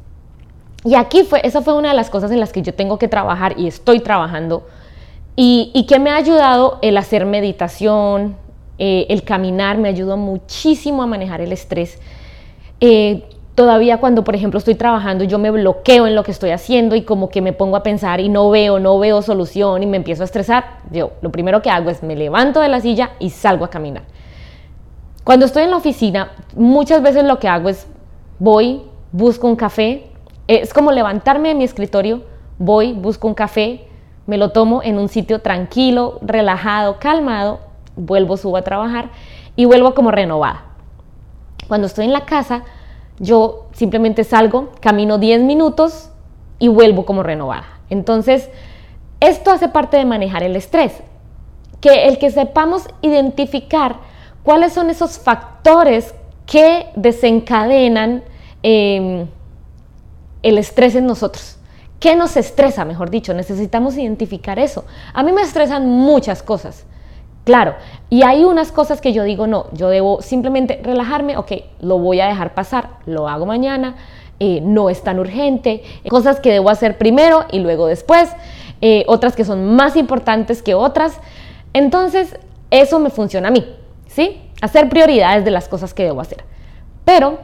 Y 0.84 0.96
aquí 0.96 1.24
fue, 1.24 1.42
esa 1.44 1.62
fue 1.62 1.74
una 1.74 1.90
de 1.90 1.96
las 1.96 2.10
cosas 2.10 2.32
en 2.32 2.40
las 2.40 2.52
que 2.52 2.62
yo 2.62 2.74
tengo 2.74 3.00
que 3.00 3.08
trabajar 3.08 3.58
y 3.58 3.68
estoy 3.68 4.02
trabajando 4.02 4.68
y, 5.36 5.72
y 5.74 5.86
que 5.88 6.00
me 6.00 6.12
ha 6.12 6.16
ayudado 6.16 6.78
el 6.82 6.98
hacer 6.98 7.26
meditación, 7.26 8.38
eh, 8.78 9.06
el 9.10 9.24
caminar 9.24 9.78
me 9.78 9.90
ayudó 9.90 10.18
muchísimo 10.18 11.04
a 11.04 11.08
manejar 11.08 11.42
el 11.42 11.52
estrés. 11.52 12.00
Eh, 12.82 13.24
todavía 13.56 14.00
cuando, 14.00 14.24
por 14.24 14.36
ejemplo, 14.36 14.58
estoy 14.58 14.76
trabajando, 14.76 15.24
yo 15.24 15.40
me 15.40 15.50
bloqueo 15.50 16.08
en 16.08 16.16
lo 16.16 16.24
que 16.24 16.32
estoy 16.32 16.52
haciendo 16.52 16.96
y 16.96 17.04
como 17.04 17.30
que 17.30 17.42
me 17.42 17.54
pongo 17.54 17.78
a 17.78 17.84
pensar 17.84 18.20
y 18.20 18.28
no 18.28 18.50
veo, 18.50 18.80
no 18.80 19.00
veo 19.00 19.22
solución 19.22 19.82
y 19.82 19.86
me 19.86 19.98
empiezo 19.98 20.24
a 20.24 20.26
estresar, 20.26 20.80
yo 20.92 21.12
lo 21.22 21.32
primero 21.32 21.62
que 21.62 21.70
hago 21.70 21.90
es 21.90 22.04
me 22.04 22.16
levanto 22.16 22.60
de 22.60 22.68
la 22.68 22.82
silla 22.82 23.12
y 23.20 23.30
salgo 23.30 23.64
a 23.64 23.70
caminar. 23.70 24.04
Cuando 25.24 25.46
estoy 25.46 25.64
en 25.64 25.72
la 25.72 25.78
oficina, 25.78 26.34
muchas 26.56 27.02
veces 27.02 27.24
lo 27.24 27.40
que 27.40 27.48
hago 27.48 27.70
es 27.70 27.88
voy, 28.40 28.82
busco 29.12 29.48
un 29.48 29.56
café, 29.56 30.08
es 30.48 30.74
como 30.74 30.92
levantarme 30.92 31.48
de 31.48 31.56
mi 31.56 31.64
escritorio, 31.64 32.24
voy, 32.60 32.92
busco 32.92 33.28
un 33.28 33.34
café, 33.34 33.88
me 34.28 34.38
lo 34.38 34.52
tomo 34.52 34.84
en 34.84 35.00
un 35.00 35.08
sitio 35.08 35.40
tranquilo, 35.40 36.20
relajado, 36.22 37.00
calmado 37.00 37.60
vuelvo, 37.96 38.38
subo 38.38 38.58
a 38.58 38.64
trabajar 38.64 39.10
y 39.56 39.66
vuelvo 39.66 39.94
como 39.94 40.12
renovada. 40.12 40.66
Cuando 41.68 41.88
estoy 41.88 42.06
en 42.06 42.14
la 42.14 42.26
casa, 42.26 42.64
yo 43.20 43.68
simplemente 43.74 44.24
salgo, 44.24 44.72
camino 44.82 45.18
10 45.18 45.42
minutos 45.42 46.10
y 46.60 46.68
vuelvo 46.68 47.06
como 47.06 47.24
renovada. 47.24 47.66
Entonces, 47.90 48.50
esto 49.20 49.52
hace 49.52 49.70
parte 49.70 49.98
de 49.98 50.06
manejar 50.06 50.44
el 50.44 50.56
estrés. 50.56 50.94
Que 51.82 52.08
el 52.08 52.18
que 52.18 52.32
sepamos 52.32 52.88
identificar 53.02 53.98
cuáles 54.44 54.74
son 54.74 54.90
esos 54.90 55.18
factores 55.18 56.14
que 56.46 56.88
desencadenan 56.96 58.24
em, 58.64 59.28
el 60.44 60.58
estrés 60.58 60.96
en 60.96 61.08
nosotros. 61.08 61.58
¿Qué 62.00 62.16
nos 62.16 62.38
estresa, 62.38 62.86
mejor 62.86 63.10
dicho? 63.10 63.34
Necesitamos 63.34 63.98
identificar 63.98 64.60
eso. 64.60 64.86
A 65.14 65.24
mí 65.24 65.32
me 65.32 65.42
estresan 65.42 65.88
muchas 65.88 66.44
cosas. 66.44 66.86
Claro, 67.46 67.76
y 68.10 68.24
hay 68.24 68.44
unas 68.44 68.72
cosas 68.72 69.02
que 69.02 69.14
yo 69.14 69.24
digo, 69.24 69.46
no, 69.46 69.68
yo 69.72 69.90
debo 69.90 70.22
simplemente 70.24 70.82
relajarme, 70.84 71.38
ok, 71.38 71.52
lo 71.80 72.00
voy 72.00 72.20
a 72.20 72.28
dejar 72.28 72.56
pasar, 72.56 72.90
lo 73.06 73.30
hago 73.30 73.46
mañana, 73.46 73.96
eh, 74.40 74.62
no 74.62 74.90
es 74.90 75.04
tan 75.04 75.20
urgente, 75.20 75.84
cosas 76.10 76.40
que 76.40 76.52
debo 76.52 76.72
hacer 76.72 76.98
primero 76.98 77.46
y 77.52 77.60
luego 77.60 77.86
después, 77.86 78.32
eh, 78.82 79.06
otras 79.08 79.36
que 79.36 79.46
son 79.46 79.76
más 79.76 79.96
importantes 79.96 80.64
que 80.64 80.74
otras. 80.74 81.20
Entonces, 81.74 82.36
eso 82.72 83.00
me 83.00 83.12
funciona 83.12 83.50
a 83.50 83.52
mí, 83.52 83.64
¿sí? 84.08 84.42
Hacer 84.62 84.90
prioridades 84.90 85.46
de 85.46 85.52
las 85.52 85.68
cosas 85.68 85.94
que 85.94 86.04
debo 86.04 86.22
hacer. 86.22 86.44
Pero 87.06 87.38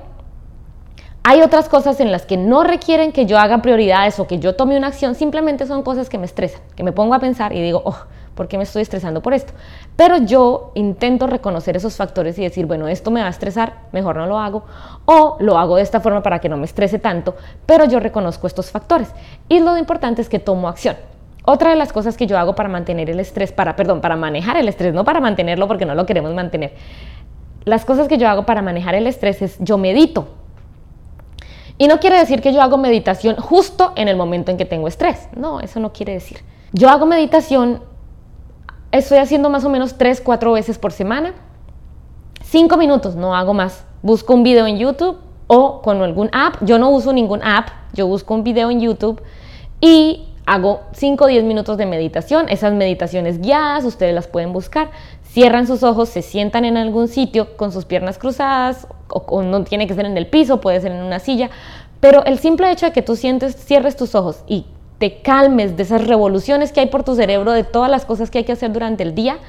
hay 1.24 1.42
otras 1.42 1.70
cosas 1.70 2.00
en 2.00 2.12
las 2.12 2.26
que 2.26 2.38
no 2.38 2.64
requieren 2.64 3.12
que 3.12 3.28
yo 3.28 3.38
haga 3.38 3.62
prioridades 3.62 4.20
o 4.20 4.26
que 4.26 4.40
yo 4.40 4.56
tome 4.56 4.76
una 4.76 4.88
acción, 4.88 5.14
simplemente 5.14 5.68
son 5.68 5.84
cosas 5.84 6.10
que 6.10 6.18
me 6.18 6.26
estresan, 6.26 6.62
que 6.76 6.82
me 6.82 6.92
pongo 6.92 7.14
a 7.14 7.20
pensar 7.20 7.54
y 7.54 7.62
digo, 7.62 7.84
oh, 7.86 7.98
¿por 8.36 8.48
qué 8.48 8.58
me 8.58 8.64
estoy 8.64 8.82
estresando 8.82 9.22
por 9.22 9.34
esto? 9.34 9.54
Pero 9.96 10.18
yo 10.18 10.72
intento 10.76 11.28
reconocer 11.28 11.78
esos 11.78 11.96
factores 11.96 12.38
y 12.40 12.44
decir, 12.44 12.66
bueno, 12.66 12.88
esto 12.88 13.12
me 13.12 13.22
va 13.22 13.28
a 13.28 13.30
estresar, 13.30 13.84
mejor 13.92 14.18
no 14.18 14.26
lo 14.26 14.40
hago, 14.40 14.64
o 15.06 15.38
lo 15.40 15.58
hago 15.58 15.76
de 15.76 15.84
esta 15.84 16.00
forma 16.00 16.24
para 16.24 16.40
que 16.40 16.50
no 16.50 16.58
me 16.58 16.66
estrese 16.66 17.00
tanto, 17.00 17.36
pero 17.66 17.86
yo 17.86 18.00
reconozco 18.00 18.48
estos 18.48 18.72
factores. 18.72 19.10
Y 19.50 19.60
lo 19.60 19.78
importante 19.78 20.22
es 20.22 20.30
que 20.30 20.40
tomo 20.40 20.68
acción. 20.68 20.96
Otra 21.44 21.72
de 21.72 21.76
las 21.76 21.92
cosas 21.92 22.18
que 22.18 22.28
yo 22.28 22.38
hago 22.38 22.54
para 22.54 22.70
mantener 22.70 23.10
el 23.10 23.20
estrés, 23.20 23.52
para, 23.52 23.76
perdón, 23.76 24.00
para 24.00 24.16
manejar 24.16 24.58
el 24.58 24.68
estrés, 24.68 24.94
no 24.94 25.04
para 25.04 25.20
mantenerlo 25.20 25.68
porque 25.68 25.86
no 25.86 25.96
lo 25.96 26.06
queremos 26.06 26.34
mantener. 26.34 26.74
Las 27.66 27.84
cosas 27.86 28.08
que 28.08 28.18
yo 28.18 28.28
hago 28.28 28.46
para 28.46 28.62
manejar 28.62 28.96
el 28.96 29.08
estrés 29.08 29.42
es 29.42 29.58
yo 29.60 29.78
medito. 29.78 30.28
Y 31.78 31.88
no 31.88 32.00
quiere 32.00 32.20
decir 32.20 32.42
que 32.42 32.54
yo 32.54 32.62
hago 32.62 32.78
meditación 32.78 33.38
justo 33.38 33.94
en 33.96 34.08
el 34.08 34.16
momento 34.16 34.52
en 34.52 34.58
que 34.58 34.66
tengo 34.66 34.88
estrés. 34.88 35.30
No, 35.36 35.60
eso 35.62 35.80
no 35.80 35.92
quiere 35.94 36.14
decir. 36.14 36.42
Yo 36.74 36.90
hago 36.90 37.08
meditación, 37.08 37.82
estoy 38.92 39.18
haciendo 39.18 39.50
más 39.50 39.64
o 39.66 39.70
menos 39.70 39.98
3, 39.98 40.22
4 40.22 40.52
veces 40.52 40.78
por 40.78 40.92
semana. 40.92 41.34
5 42.44 42.78
minutos, 42.78 43.16
no 43.16 43.36
hago 43.36 43.54
más. 43.54 43.86
Busco 44.02 44.34
un 44.34 44.44
video 44.44 44.68
en 44.68 44.78
YouTube 44.78 45.18
o 45.48 45.82
con 45.82 46.02
algún 46.02 46.30
app. 46.34 46.56
Yo 46.62 46.80
no 46.80 46.90
uso 46.90 47.14
ningún 47.14 47.42
app, 47.44 47.70
yo 47.94 48.08
busco 48.08 48.34
un 48.34 48.44
video 48.44 48.70
en 48.70 48.82
YouTube 48.82 49.22
y 49.80 50.28
hago 50.46 50.82
5 50.94 51.24
o 51.24 51.28
10 51.28 51.44
minutos 51.44 51.78
de 51.78 51.86
meditación. 51.86 52.50
Esas 52.50 52.74
meditaciones 52.74 53.40
guiadas, 53.40 53.86
ustedes 53.86 54.14
las 54.14 54.28
pueden 54.28 54.54
buscar. 54.54 54.92
Cierran 55.24 55.68
sus 55.68 55.84
ojos, 55.84 56.10
se 56.10 56.22
sientan 56.22 56.66
en 56.66 56.78
algún 56.78 57.08
sitio 57.08 57.56
con 57.56 57.72
sus 57.72 57.86
piernas 57.86 58.18
cruzadas, 58.18 58.88
o, 59.08 59.44
no 59.44 59.64
tiene 59.64 59.88
que 59.88 59.94
ser 59.94 60.06
en 60.06 60.18
el 60.18 60.28
piso, 60.28 60.60
puede 60.60 60.82
ser 60.82 60.92
en 60.92 61.04
una 61.04 61.20
silla. 61.20 61.50
Pero 62.00 62.26
el 62.26 62.40
simple 62.40 62.72
hecho 62.72 62.88
de 62.88 62.92
que 62.92 63.02
tú 63.02 63.16
sientes, 63.16 63.56
cierres 63.56 63.96
tus 63.96 64.16
ojos 64.16 64.44
y 64.48 64.66
te 65.02 65.20
calmes 65.24 65.76
de 65.76 65.82
esas 65.82 66.06
revoluciones 66.06 66.72
que 66.72 66.80
hay 66.80 66.86
por 66.86 67.04
tu 67.04 67.16
cerebro, 67.16 67.54
de 67.54 67.64
todas 67.64 67.90
las 67.90 68.06
cosas 68.06 68.30
que 68.30 68.38
hay 68.38 68.44
que 68.44 68.52
hacer 68.52 68.72
durante 68.72 69.02
el 69.02 69.16
día, 69.16 69.40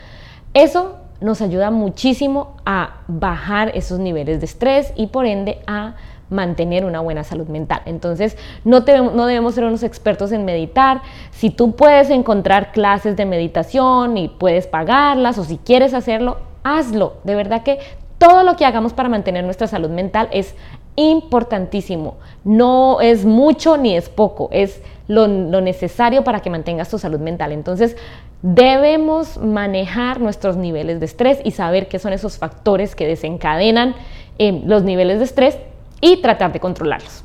eso 0.55 0.97
nos 1.21 1.43
ayuda 1.43 1.71
muchísimo 1.71 2.57
a 2.65 3.03
bajar 3.07 3.71
esos 3.75 3.99
niveles 3.99 4.41
de 4.41 4.47
estrés 4.47 4.95
y 4.97 5.09
por 5.09 5.27
ende 5.27 5.59
a 5.67 5.97
mantener 6.31 6.87
una 6.87 7.01
buena 7.01 7.23
salud 7.23 7.49
mental. 7.49 7.83
Entonces, 7.85 8.39
no, 8.65 8.81
no, 8.81 9.27
debemos 9.27 9.55
ser 9.55 9.65
unos 9.65 9.83
expertos 9.83 10.33
en 10.33 10.47
meditar. 10.47 11.03
Si 11.33 11.51
tú 11.51 11.77
puedes 11.77 12.09
encontrar 12.09 12.73
clases 12.73 13.15
de 13.19 13.27
meditación 13.27 14.17
y 14.17 14.29
puedes 14.29 14.67
pagarlas 14.67 15.37
o 15.37 15.45
si 15.45 15.59
quieres 15.59 15.93
hacerlo, 15.93 16.39
hazlo. 16.65 17.17
De 17.25 17.35
verdad 17.35 17.63
que 17.63 17.79
todo 18.17 18.43
lo 18.43 18.57
que 18.57 18.65
hagamos 18.65 18.95
para 18.95 19.11
mantener 19.11 19.45
nuestra 19.45 19.67
salud 19.67 19.91
mental 19.91 20.31
es 20.33 20.55
importantísimo. 20.97 22.17
No 22.43 23.03
es 23.03 23.27
mucho 23.27 23.77
ni 23.77 23.95
es 23.95 24.09
poco, 24.09 24.49
es 24.51 24.81
lo, 25.09 25.27
necesario 25.27 26.25
para 26.25 26.41
que 26.41 26.51
mantengas 26.51 26.89
tu 26.89 26.99
salud 26.99 27.21
mental. 27.21 27.53
Entonces, 27.53 27.97
debemos 28.43 29.39
manejar 29.39 30.21
nuestros 30.21 30.57
niveles 30.57 31.01
de 31.01 31.07
estrés 31.07 31.41
y 31.45 31.53
saber 31.53 31.89
qué 31.89 31.99
son 31.99 32.13
esos 32.13 32.39
factores 32.39 32.95
que 32.95 33.07
desencadenan 33.07 33.95
eh, 34.39 34.63
los 34.65 34.83
niveles 34.83 35.19
de 35.19 35.25
estrés 35.25 35.59
y 36.01 36.21
tratar 36.23 36.53
de 36.53 36.61
controlarlos. 36.61 37.25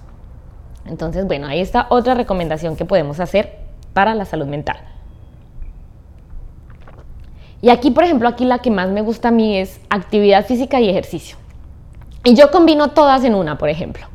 Entonces, 0.85 1.25
bueno, 1.25 1.47
ahí 1.47 1.59
está 1.59 1.87
otra 1.89 2.13
recomendación 2.13 2.75
que 2.75 2.85
podemos 2.85 3.19
hacer 3.19 3.57
para 3.93 4.15
la 4.15 4.25
salud 4.25 4.45
mental. 4.45 4.77
Y 7.61 7.69
aquí, 7.69 7.91
por 7.91 8.03
ejemplo, 8.03 8.27
aquí 8.27 8.45
la 8.45 8.59
que 8.59 8.69
más 8.69 8.89
me 8.89 9.01
gusta 9.01 9.29
a 9.29 9.31
mí 9.31 9.57
es 9.57 9.81
actividad 9.89 10.45
física 10.45 10.79
y 10.79 10.89
ejercicio. 10.89 11.37
Y 12.23 12.35
yo 12.35 12.51
combino 12.51 12.89
todas 12.91 13.23
en 13.23 13.33
una, 13.33 13.57
por 13.57 13.69
ejemplo. 13.69 14.05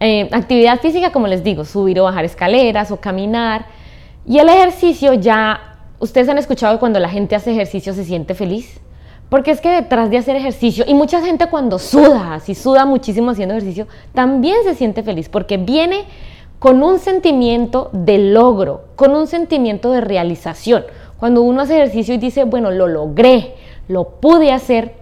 Eh, 0.00 0.28
actividad 0.32 0.80
física, 0.80 1.12
como 1.12 1.26
les 1.26 1.44
digo, 1.44 1.64
subir 1.66 2.00
o 2.00 2.04
bajar 2.04 2.24
escaleras 2.24 2.90
o 2.90 2.96
caminar. 2.96 3.66
Y 4.26 4.38
el 4.38 4.48
ejercicio 4.48 5.14
ya, 5.14 5.76
ustedes 5.98 6.28
han 6.28 6.38
escuchado 6.38 6.80
cuando 6.80 6.98
la 6.98 7.10
gente 7.10 7.36
hace 7.36 7.52
ejercicio 7.52 7.92
se 7.92 8.04
siente 8.04 8.34
feliz. 8.34 8.80
Porque 9.28 9.52
es 9.52 9.60
que 9.60 9.68
detrás 9.70 10.10
de 10.10 10.18
hacer 10.18 10.34
ejercicio, 10.34 10.84
y 10.88 10.94
mucha 10.94 11.20
gente 11.22 11.46
cuando 11.46 11.78
suda, 11.78 12.40
si 12.40 12.56
suda 12.56 12.84
muchísimo 12.84 13.30
haciendo 13.30 13.54
ejercicio, 13.54 13.86
también 14.12 14.56
se 14.64 14.74
siente 14.74 15.04
feliz, 15.04 15.28
porque 15.28 15.56
viene 15.56 16.04
con 16.58 16.82
un 16.82 16.98
sentimiento 16.98 17.90
de 17.92 18.18
logro, 18.18 18.86
con 18.96 19.14
un 19.14 19.26
sentimiento 19.28 19.92
de 19.92 20.00
realización. 20.00 20.84
Cuando 21.18 21.42
uno 21.42 21.60
hace 21.60 21.76
ejercicio 21.76 22.14
y 22.14 22.18
dice, 22.18 22.44
bueno, 22.44 22.70
lo 22.70 22.88
logré, 22.88 23.54
lo 23.86 24.20
pude 24.20 24.52
hacer, 24.52 24.94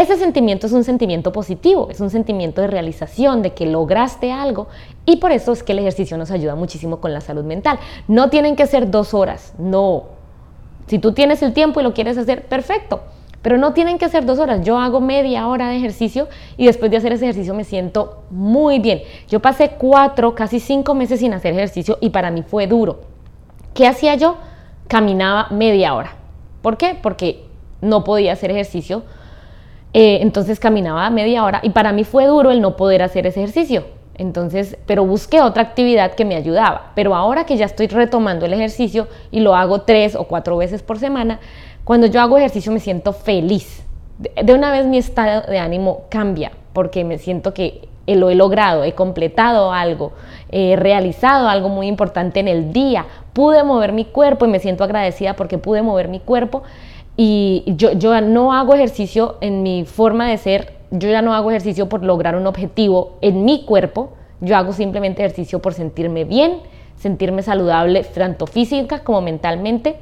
ese 0.00 0.16
sentimiento 0.16 0.66
es 0.66 0.72
un 0.72 0.82
sentimiento 0.82 1.30
positivo, 1.30 1.88
es 1.90 2.00
un 2.00 2.08
sentimiento 2.08 2.62
de 2.62 2.68
realización, 2.68 3.42
de 3.42 3.52
que 3.52 3.66
lograste 3.66 4.32
algo 4.32 4.68
y 5.04 5.16
por 5.16 5.30
eso 5.30 5.52
es 5.52 5.62
que 5.62 5.72
el 5.72 5.80
ejercicio 5.80 6.16
nos 6.16 6.30
ayuda 6.30 6.54
muchísimo 6.54 7.00
con 7.00 7.12
la 7.12 7.20
salud 7.20 7.44
mental. 7.44 7.78
No 8.08 8.30
tienen 8.30 8.56
que 8.56 8.66
ser 8.66 8.90
dos 8.90 9.12
horas, 9.12 9.52
no. 9.58 10.04
Si 10.86 10.98
tú 10.98 11.12
tienes 11.12 11.42
el 11.42 11.52
tiempo 11.52 11.80
y 11.80 11.82
lo 11.82 11.92
quieres 11.92 12.16
hacer, 12.16 12.46
perfecto. 12.46 13.02
Pero 13.42 13.58
no 13.58 13.74
tienen 13.74 13.98
que 13.98 14.08
ser 14.08 14.24
dos 14.24 14.38
horas. 14.38 14.64
Yo 14.64 14.78
hago 14.78 15.00
media 15.00 15.46
hora 15.48 15.68
de 15.68 15.76
ejercicio 15.76 16.28
y 16.56 16.66
después 16.66 16.90
de 16.90 16.96
hacer 16.96 17.12
ese 17.12 17.26
ejercicio 17.26 17.52
me 17.54 17.64
siento 17.64 18.22
muy 18.30 18.78
bien. 18.78 19.02
Yo 19.28 19.40
pasé 19.40 19.72
cuatro, 19.78 20.34
casi 20.34 20.60
cinco 20.60 20.94
meses 20.94 21.20
sin 21.20 21.34
hacer 21.34 21.52
ejercicio 21.52 21.98
y 22.00 22.08
para 22.10 22.30
mí 22.30 22.42
fue 22.42 22.66
duro. 22.66 23.00
¿Qué 23.74 23.86
hacía 23.86 24.14
yo? 24.14 24.36
Caminaba 24.88 25.48
media 25.50 25.94
hora. 25.94 26.16
¿Por 26.62 26.78
qué? 26.78 26.98
Porque 27.00 27.44
no 27.82 28.02
podía 28.02 28.32
hacer 28.32 28.50
ejercicio 28.50 29.02
eh, 29.92 30.18
entonces 30.22 30.60
caminaba 30.60 31.08
media 31.10 31.44
hora 31.44 31.60
y 31.62 31.70
para 31.70 31.92
mí 31.92 32.04
fue 32.04 32.26
duro 32.26 32.50
el 32.50 32.60
no 32.60 32.76
poder 32.76 33.02
hacer 33.02 33.26
ese 33.26 33.40
ejercicio. 33.42 33.84
Entonces, 34.14 34.76
pero 34.84 35.04
busqué 35.06 35.40
otra 35.40 35.62
actividad 35.62 36.12
que 36.12 36.26
me 36.26 36.36
ayudaba. 36.36 36.92
Pero 36.94 37.14
ahora 37.14 37.46
que 37.46 37.56
ya 37.56 37.64
estoy 37.64 37.86
retomando 37.86 38.44
el 38.44 38.52
ejercicio 38.52 39.08
y 39.30 39.40
lo 39.40 39.54
hago 39.54 39.80
tres 39.82 40.14
o 40.14 40.24
cuatro 40.24 40.58
veces 40.58 40.82
por 40.82 40.98
semana, 40.98 41.40
cuando 41.84 42.06
yo 42.06 42.20
hago 42.20 42.36
ejercicio 42.36 42.70
me 42.70 42.80
siento 42.80 43.14
feliz. 43.14 43.82
De 44.18 44.52
una 44.52 44.70
vez 44.70 44.84
mi 44.84 44.98
estado 44.98 45.50
de 45.50 45.58
ánimo 45.58 46.02
cambia 46.10 46.52
porque 46.74 47.04
me 47.04 47.16
siento 47.16 47.54
que 47.54 47.88
lo 48.06 48.28
he 48.28 48.34
logrado, 48.34 48.84
he 48.84 48.92
completado 48.92 49.72
algo, 49.72 50.12
he 50.50 50.76
realizado 50.76 51.48
algo 51.48 51.68
muy 51.68 51.86
importante 51.86 52.40
en 52.40 52.48
el 52.48 52.72
día, 52.72 53.06
pude 53.32 53.64
mover 53.64 53.92
mi 53.92 54.04
cuerpo 54.04 54.44
y 54.44 54.48
me 54.48 54.58
siento 54.58 54.84
agradecida 54.84 55.34
porque 55.34 55.58
pude 55.58 55.82
mover 55.82 56.08
mi 56.08 56.20
cuerpo 56.20 56.62
y 57.22 57.64
yo, 57.66 57.92
yo 57.92 58.18
no 58.22 58.54
hago 58.54 58.72
ejercicio 58.72 59.36
en 59.42 59.62
mi 59.62 59.84
forma 59.84 60.30
de 60.30 60.38
ser, 60.38 60.72
yo 60.90 61.10
ya 61.10 61.20
no 61.20 61.34
hago 61.34 61.50
ejercicio 61.50 61.86
por 61.86 62.02
lograr 62.02 62.34
un 62.34 62.46
objetivo 62.46 63.18
en 63.20 63.44
mi 63.44 63.66
cuerpo, 63.66 64.14
yo 64.40 64.56
hago 64.56 64.72
simplemente 64.72 65.22
ejercicio 65.22 65.60
por 65.60 65.74
sentirme 65.74 66.24
bien, 66.24 66.60
sentirme 66.96 67.42
saludable 67.42 68.04
tanto 68.04 68.46
física 68.46 69.00
como 69.00 69.20
mentalmente 69.20 69.96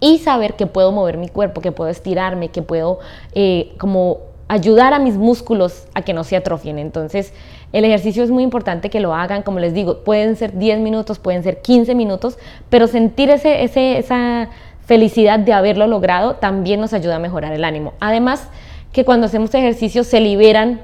y 0.00 0.16
saber 0.16 0.54
que 0.54 0.66
puedo 0.66 0.92
mover 0.92 1.18
mi 1.18 1.28
cuerpo, 1.28 1.60
que 1.60 1.72
puedo 1.72 1.90
estirarme, 1.90 2.48
que 2.48 2.62
puedo 2.62 3.00
eh, 3.34 3.74
como 3.76 4.20
ayudar 4.48 4.94
a 4.94 4.98
mis 4.98 5.18
músculos 5.18 5.88
a 5.92 6.00
que 6.00 6.14
no 6.14 6.24
se 6.24 6.36
atrofien. 6.36 6.78
Entonces, 6.78 7.34
el 7.72 7.84
ejercicio 7.84 8.24
es 8.24 8.30
muy 8.30 8.44
importante 8.44 8.88
que 8.88 9.00
lo 9.00 9.14
hagan, 9.14 9.42
como 9.42 9.58
les 9.58 9.74
digo, 9.74 9.98
pueden 10.04 10.36
ser 10.36 10.56
10 10.56 10.78
minutos, 10.78 11.18
pueden 11.18 11.42
ser 11.42 11.60
15 11.60 11.94
minutos, 11.94 12.38
pero 12.70 12.86
sentir 12.86 13.28
ese, 13.28 13.62
ese, 13.62 13.98
esa 13.98 14.48
felicidad 14.86 15.38
de 15.38 15.52
haberlo 15.52 15.86
logrado 15.86 16.36
también 16.36 16.80
nos 16.80 16.92
ayuda 16.92 17.16
a 17.16 17.18
mejorar 17.18 17.52
el 17.52 17.64
ánimo. 17.64 17.94
Además, 18.00 18.48
que 18.92 19.04
cuando 19.04 19.26
hacemos 19.26 19.54
ejercicio 19.54 20.04
se 20.04 20.20
liberan, 20.20 20.82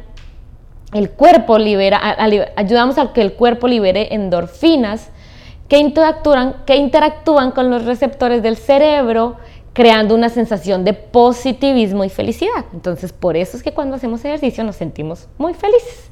el 0.92 1.10
cuerpo 1.10 1.58
libera, 1.58 2.00
ayudamos 2.56 2.98
a 2.98 3.12
que 3.12 3.22
el 3.22 3.34
cuerpo 3.34 3.68
libere 3.68 4.12
endorfinas 4.12 5.10
que 5.68 5.78
interactúan, 5.78 6.56
que 6.66 6.74
interactúan 6.74 7.52
con 7.52 7.70
los 7.70 7.84
receptores 7.84 8.42
del 8.42 8.56
cerebro, 8.56 9.36
creando 9.72 10.16
una 10.16 10.28
sensación 10.28 10.84
de 10.84 10.94
positivismo 10.94 12.02
y 12.02 12.08
felicidad. 12.08 12.64
Entonces, 12.72 13.12
por 13.12 13.36
eso 13.36 13.56
es 13.56 13.62
que 13.62 13.72
cuando 13.72 13.94
hacemos 13.94 14.24
ejercicio 14.24 14.64
nos 14.64 14.74
sentimos 14.74 15.28
muy 15.38 15.54
felices. 15.54 16.10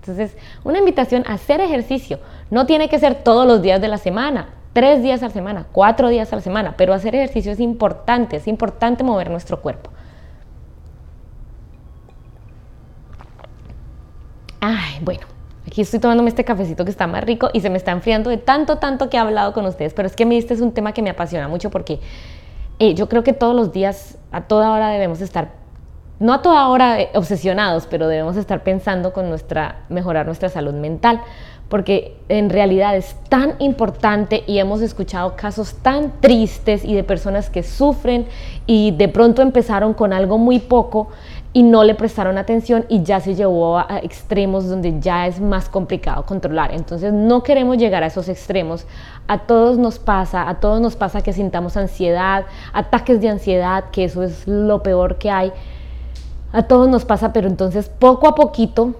Entonces, 0.00 0.36
una 0.62 0.78
invitación 0.78 1.24
a 1.26 1.34
hacer 1.34 1.62
ejercicio. 1.62 2.18
No 2.50 2.66
tiene 2.66 2.90
que 2.90 2.98
ser 2.98 3.14
todos 3.14 3.46
los 3.46 3.62
días 3.62 3.80
de 3.80 3.88
la 3.88 3.96
semana 3.96 4.57
tres 4.78 5.02
días 5.02 5.20
a 5.24 5.26
la 5.26 5.32
semana, 5.32 5.66
cuatro 5.72 6.08
días 6.08 6.32
a 6.32 6.36
la 6.36 6.42
semana, 6.42 6.74
pero 6.76 6.94
hacer 6.94 7.12
ejercicio 7.12 7.50
es 7.50 7.58
importante, 7.58 8.36
es 8.36 8.46
importante 8.46 9.02
mover 9.02 9.28
nuestro 9.28 9.60
cuerpo. 9.60 9.90
Ay, 14.60 15.00
bueno, 15.02 15.26
aquí 15.66 15.80
estoy 15.80 15.98
tomándome 15.98 16.28
este 16.28 16.44
cafecito 16.44 16.84
que 16.84 16.92
está 16.92 17.08
más 17.08 17.24
rico 17.24 17.50
y 17.52 17.60
se 17.60 17.70
me 17.70 17.76
está 17.76 17.90
enfriando 17.90 18.30
de 18.30 18.36
tanto, 18.36 18.78
tanto 18.78 19.10
que 19.10 19.16
he 19.16 19.20
hablado 19.20 19.52
con 19.52 19.66
ustedes, 19.66 19.94
pero 19.94 20.06
es 20.06 20.14
que 20.14 20.22
este 20.38 20.54
es 20.54 20.60
un 20.60 20.70
tema 20.70 20.92
que 20.92 21.02
me 21.02 21.10
apasiona 21.10 21.48
mucho 21.48 21.70
porque 21.70 21.98
eh, 22.78 22.94
yo 22.94 23.08
creo 23.08 23.24
que 23.24 23.32
todos 23.32 23.56
los 23.56 23.72
días, 23.72 24.16
a 24.30 24.42
toda 24.42 24.70
hora 24.70 24.90
debemos 24.90 25.20
estar, 25.20 25.48
no 26.20 26.32
a 26.32 26.40
toda 26.40 26.68
hora 26.68 27.00
eh, 27.00 27.10
obsesionados, 27.14 27.88
pero 27.88 28.06
debemos 28.06 28.36
estar 28.36 28.62
pensando 28.62 29.12
con 29.12 29.28
nuestra, 29.28 29.86
mejorar 29.88 30.26
nuestra 30.26 30.48
salud 30.48 30.74
mental, 30.74 31.20
porque 31.68 32.16
en 32.28 32.50
realidad 32.50 32.96
es 32.96 33.14
tan 33.28 33.54
importante 33.58 34.42
y 34.46 34.58
hemos 34.58 34.80
escuchado 34.80 35.36
casos 35.36 35.74
tan 35.82 36.20
tristes 36.20 36.84
y 36.84 36.94
de 36.94 37.04
personas 37.04 37.50
que 37.50 37.62
sufren 37.62 38.26
y 38.66 38.92
de 38.92 39.08
pronto 39.08 39.42
empezaron 39.42 39.92
con 39.92 40.12
algo 40.12 40.38
muy 40.38 40.60
poco 40.60 41.08
y 41.52 41.62
no 41.62 41.84
le 41.84 41.94
prestaron 41.94 42.38
atención 42.38 42.84
y 42.88 43.02
ya 43.02 43.20
se 43.20 43.34
llevó 43.34 43.78
a 43.78 44.00
extremos 44.02 44.68
donde 44.68 45.00
ya 45.00 45.26
es 45.26 45.40
más 45.40 45.68
complicado 45.68 46.24
controlar. 46.24 46.72
Entonces 46.72 47.12
no 47.12 47.42
queremos 47.42 47.78
llegar 47.78 48.02
a 48.02 48.06
esos 48.06 48.28
extremos. 48.28 48.86
A 49.26 49.40
todos 49.40 49.78
nos 49.78 49.98
pasa, 49.98 50.48
a 50.48 50.60
todos 50.60 50.80
nos 50.80 50.96
pasa 50.96 51.22
que 51.22 51.32
sintamos 51.32 51.76
ansiedad, 51.76 52.44
ataques 52.72 53.20
de 53.20 53.28
ansiedad, 53.28 53.84
que 53.90 54.04
eso 54.04 54.22
es 54.22 54.46
lo 54.46 54.82
peor 54.82 55.16
que 55.16 55.30
hay. 55.30 55.52
A 56.52 56.62
todos 56.62 56.88
nos 56.88 57.04
pasa, 57.04 57.32
pero 57.32 57.48
entonces 57.48 57.88
poco 57.88 58.28
a 58.28 58.34
poquito 58.34 58.94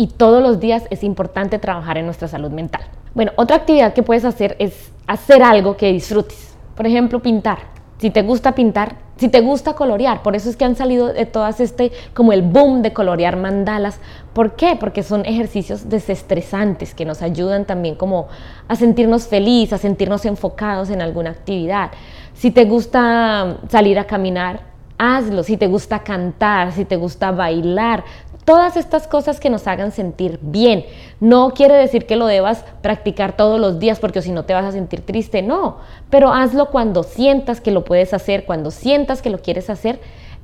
y 0.00 0.06
todos 0.06 0.42
los 0.42 0.60
días 0.60 0.84
es 0.88 1.04
importante 1.04 1.58
trabajar 1.58 1.98
en 1.98 2.06
nuestra 2.06 2.26
salud 2.26 2.50
mental. 2.50 2.80
Bueno, 3.12 3.32
otra 3.36 3.56
actividad 3.56 3.92
que 3.92 4.02
puedes 4.02 4.24
hacer 4.24 4.56
es 4.58 4.92
hacer 5.06 5.42
algo 5.42 5.76
que 5.76 5.92
disfrutes. 5.92 6.56
Por 6.74 6.86
ejemplo, 6.86 7.20
pintar. 7.20 7.58
Si 7.98 8.08
te 8.08 8.22
gusta 8.22 8.54
pintar, 8.54 8.96
si 9.18 9.28
te 9.28 9.42
gusta 9.42 9.74
colorear, 9.74 10.22
por 10.22 10.34
eso 10.34 10.48
es 10.48 10.56
que 10.56 10.64
han 10.64 10.74
salido 10.74 11.12
de 11.12 11.26
todas 11.26 11.60
este, 11.60 11.92
como 12.14 12.32
el 12.32 12.40
boom 12.40 12.80
de 12.80 12.94
colorear 12.94 13.36
mandalas. 13.36 14.00
¿Por 14.32 14.56
qué? 14.56 14.74
Porque 14.80 15.02
son 15.02 15.26
ejercicios 15.26 15.90
desestresantes 15.90 16.94
que 16.94 17.04
nos 17.04 17.20
ayudan 17.20 17.66
también 17.66 17.94
como 17.94 18.28
a 18.68 18.76
sentirnos 18.76 19.28
felices, 19.28 19.74
a 19.74 19.78
sentirnos 19.78 20.24
enfocados 20.24 20.88
en 20.88 21.02
alguna 21.02 21.28
actividad. 21.28 21.90
Si 22.32 22.50
te 22.50 22.64
gusta 22.64 23.58
salir 23.68 23.98
a 23.98 24.06
caminar, 24.06 24.60
hazlo. 24.96 25.42
Si 25.42 25.58
te 25.58 25.66
gusta 25.66 25.98
cantar, 25.98 26.72
si 26.72 26.86
te 26.86 26.96
gusta 26.96 27.32
bailar, 27.32 28.04
todas 28.44 28.76
estas 28.76 29.06
cosas 29.06 29.40
que 29.40 29.50
nos 29.50 29.66
hagan 29.66 29.92
sentir 29.92 30.38
bien. 30.42 30.84
No 31.20 31.50
quiere 31.50 31.74
decir 31.74 32.06
que 32.06 32.16
lo 32.16 32.26
debas 32.26 32.64
practicar 32.82 33.36
todos 33.36 33.60
los 33.60 33.78
días 33.78 33.98
porque 33.98 34.22
si 34.22 34.32
no 34.32 34.44
te 34.44 34.54
vas 34.54 34.64
a 34.64 34.72
sentir 34.72 35.00
triste, 35.00 35.42
no, 35.42 35.78
pero 36.08 36.32
hazlo 36.32 36.70
cuando 36.70 37.02
sientas 37.02 37.60
que 37.60 37.70
lo 37.70 37.84
puedes 37.84 38.14
hacer, 38.14 38.44
cuando 38.44 38.70
sientas 38.70 39.22
que 39.22 39.30
lo 39.30 39.38
quieres 39.38 39.70
hacer. 39.70 40.00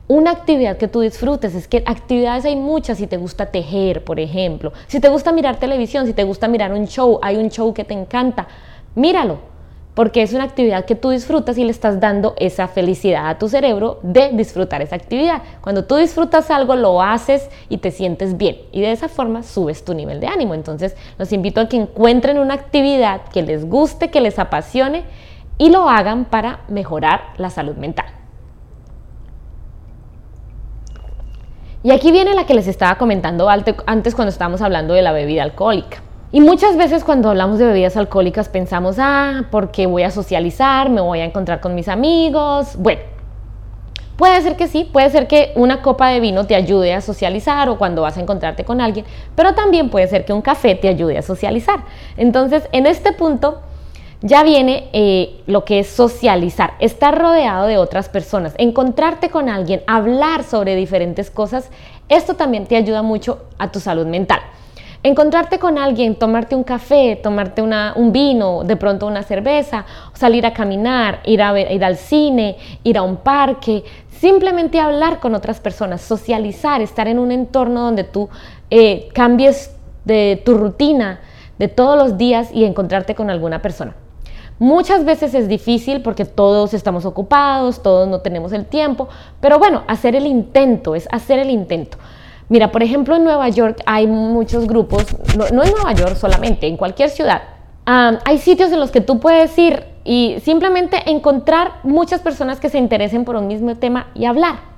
Una 0.09 0.31
actividad 0.31 0.77
que 0.77 0.87
tú 0.87 1.01
disfrutes, 1.01 1.57
es 1.57 1.67
que 1.67 1.83
actividades 1.85 2.45
hay 2.45 2.55
muchas, 2.55 2.99
si 2.99 3.09
te 3.09 3.17
gusta 3.17 3.47
tejer, 3.47 4.05
por 4.05 4.21
ejemplo, 4.21 4.73
si 4.87 5.01
te 5.01 5.09
gusta 5.09 5.33
mirar 5.33 5.57
televisión, 5.57 6.07
si 6.07 6.13
te 6.13 6.23
gusta 6.23 6.47
mirar 6.47 6.73
un 6.73 6.87
show, 6.87 7.19
hay 7.23 7.37
un 7.37 7.51
show 7.51 7.75
que 7.75 7.83
te 7.83 7.95
encanta, 7.95 8.47
míralo, 8.95 9.39
porque 9.97 10.21
es 10.21 10.35
una 10.35 10.45
actividad 10.45 10.85
que 10.85 10.95
tú 10.95 11.09
disfrutas 11.09 11.57
y 11.57 11.65
le 11.65 11.71
estás 11.71 12.01
dando 12.01 12.35
esa 12.37 12.69
felicidad 12.69 13.29
a 13.29 13.39
tu 13.39 13.49
cerebro 13.49 13.99
de 14.03 14.29
disfrutar 14.35 14.83
esa 14.83 14.95
actividad. 14.95 15.41
Cuando 15.63 15.87
tú 15.87 15.97
disfrutas 15.97 16.51
algo, 16.51 16.77
lo 16.77 17.01
haces 17.01 17.49
y 17.71 17.79
te 17.79 17.91
sientes 17.91 18.37
bien 18.37 18.59
y 18.73 18.83
de 18.83 18.93
esa 18.93 19.09
forma 19.09 19.43
subes 19.43 19.87
tu 19.87 19.95
nivel 19.95 20.21
de 20.21 20.27
ánimo. 20.27 20.53
Entonces, 20.53 20.95
los 21.17 21.33
invito 21.33 21.63
a 21.63 21.69
que 21.71 21.79
encuentren 21.79 22.39
una 22.39 22.53
actividad 22.53 23.23
que 23.33 23.41
les 23.41 23.67
guste, 23.67 24.11
que 24.11 24.21
les 24.21 24.39
apasione 24.39 25.05
y 25.57 25.71
lo 25.71 25.89
hagan 25.89 26.27
para 26.27 26.61
mejorar 26.69 27.33
la 27.39 27.49
salud 27.49 27.77
mental. 27.77 28.05
Y 31.83 31.91
aquí 31.91 32.13
viene 32.13 32.35
la 32.35 32.45
que 32.45 32.53
les 32.53 32.69
estaba 32.69 32.99
comentando 32.99 33.49
antes 33.49 34.15
cuando 34.15 34.29
estábamos 34.29 34.61
hablando 34.61 34.93
de 34.93 35.01
la 35.01 35.13
bebida 35.13 35.43
alcohólica. 35.43 36.03
Y 36.33 36.41
muchas 36.41 36.77
veces 36.77 37.05
cuando 37.05 37.31
hablamos 37.31 37.61
de 37.61 37.67
bebidas 37.67 37.97
alcohólicas 37.97 38.49
pensamos, 38.49 38.97
ah, 38.99 39.45
porque 39.53 39.87
voy 39.87 40.03
a 40.03 40.11
socializar, 40.11 40.91
me 40.91 41.01
voy 41.01 41.21
a 41.21 41.25
encontrar 41.25 41.61
con 41.61 41.77
mis 41.77 41.87
amigos. 41.87 42.75
Bueno, 42.77 43.01
puede 44.17 44.43
ser 44.43 44.57
que 44.57 44.67
sí, 44.67 44.89
puede 44.93 45.09
ser 45.11 45.29
que 45.29 45.53
una 45.55 45.83
copa 45.83 46.09
de 46.09 46.19
vino 46.19 46.45
te 46.45 46.57
ayude 46.57 46.95
a 46.95 47.01
socializar 47.01 47.69
o 47.69 47.79
cuando 47.79 48.03
vas 48.03 48.17
a 48.17 48.21
encontrarte 48.21 48.65
con 48.65 48.81
alguien, 48.81 49.07
pero 49.37 49.55
también 49.55 49.89
puede 49.89 50.09
ser 50.09 50.25
que 50.25 50.33
un 50.33 50.43
café 50.43 50.75
te 50.75 50.89
ayude 50.89 51.17
a 51.17 51.23
socializar. 51.23 51.85
Entonces, 52.17 52.69
en 52.73 52.87
este 52.87 53.13
punto 53.13 53.61
ya 54.21 54.43
viene 54.43 54.89
eh, 54.93 55.43
lo 55.47 55.65
que 55.65 55.79
es 55.79 55.87
socializar, 55.87 56.73
estar 56.81 57.17
rodeado 57.17 57.69
de 57.69 57.79
otras 57.79 58.09
personas, 58.09 58.53
encontrarte 58.59 59.31
con 59.31 59.49
alguien, 59.49 59.83
hablar 59.87 60.43
sobre 60.43 60.75
diferentes 60.75 61.31
cosas, 61.31 61.71
esto 62.09 62.35
también 62.35 62.67
te 62.67 62.75
ayuda 62.75 63.03
mucho 63.03 63.45
a 63.59 63.71
tu 63.71 63.79
salud 63.79 64.07
mental 64.07 64.41
encontrarte 65.07 65.59
con 65.59 65.79
alguien, 65.79 66.17
tomarte 66.17 66.57
un 66.57 66.65
café, 66.65 67.17
tomarte 67.23 67.63
un 67.63 68.13
vino, 68.13 68.65
de 68.65 68.77
pronto 68.77 69.07
una 69.07 69.23
cerveza, 69.23 69.87
salir 70.13 70.45
a 70.45 70.53
caminar, 70.53 71.21
ir, 71.25 71.43
a 71.43 71.59
ir 71.59 71.85
al 71.85 71.97
cine, 71.97 72.57
ir 72.83 72.99
a 72.99 73.03
un 73.03 73.17
parque, 73.17 73.85
simplemente 74.11 74.81
hablar 74.81 75.21
con 75.21 75.35
otras 75.35 75.61
personas, 75.61 76.01
socializar, 76.01 76.81
estar 76.81 77.07
en 77.07 77.21
un 77.21 77.31
entorno 77.31 77.83
donde 77.83 78.03
tú 78.03 78.29
eh, 78.71 79.09
cambies 79.13 79.77
de 80.05 80.43
tu 80.45 80.55
rutina 80.55 81.21
de 81.59 81.69
todos 81.69 81.97
los 81.97 82.19
días 82.19 82.51
y 82.53 82.65
encontrarte 82.65 83.15
con 83.15 83.31
alguna 83.31 83.63
persona. 83.63 83.95
Muchas 84.59 85.05
veces 85.05 85.35
es 85.35 85.49
difícil 85.49 86.03
porque 86.03 86.25
todos 86.25 86.75
estamos 86.75 87.05
ocupados, 87.05 87.83
todos 87.83 88.09
no 88.09 88.21
tenemos 88.21 88.53
el 88.53 88.65
tiempo, 88.65 89.09
pero 89.41 89.59
bueno, 89.59 89.85
hacer 89.87 90.17
el 90.17 90.27
intento, 90.27 90.95
es 90.95 91.07
hacer 91.13 91.39
el 91.39 91.51
intento. 91.51 91.99
Mira, 92.49 92.71
por 92.71 92.83
ejemplo, 92.83 93.17
en 93.17 93.25
Nueva 93.25 93.49
York 93.49 93.83
hay 93.87 94.07
muchos 94.07 94.67
grupos, 94.67 95.05
no, 95.37 95.65
en 95.65 95.73
Nueva 95.73 95.93
York 95.95 96.17
solamente, 96.17 96.67
en 96.67 96.77
cualquier 96.77 97.11
ciudad. 97.11 97.43
hay 97.85 98.39
sitios 98.39 98.71
en 98.73 98.81
los 98.81 98.91
que 98.91 99.01
tú 99.01 99.19
puedes 99.19 99.57
ir 99.59 99.85
y 100.05 100.37
simplemente 100.43 101.11
encontrar 101.11 101.81
muchas 101.83 102.21
personas 102.21 102.61
que 102.61 102.69
se 102.69 102.79
interesen 102.79 103.25
por 103.25 103.35
un 103.37 103.49
mismo 103.49 103.75
tema 103.77 104.09
y 104.15 104.27
hablar. 104.27 104.77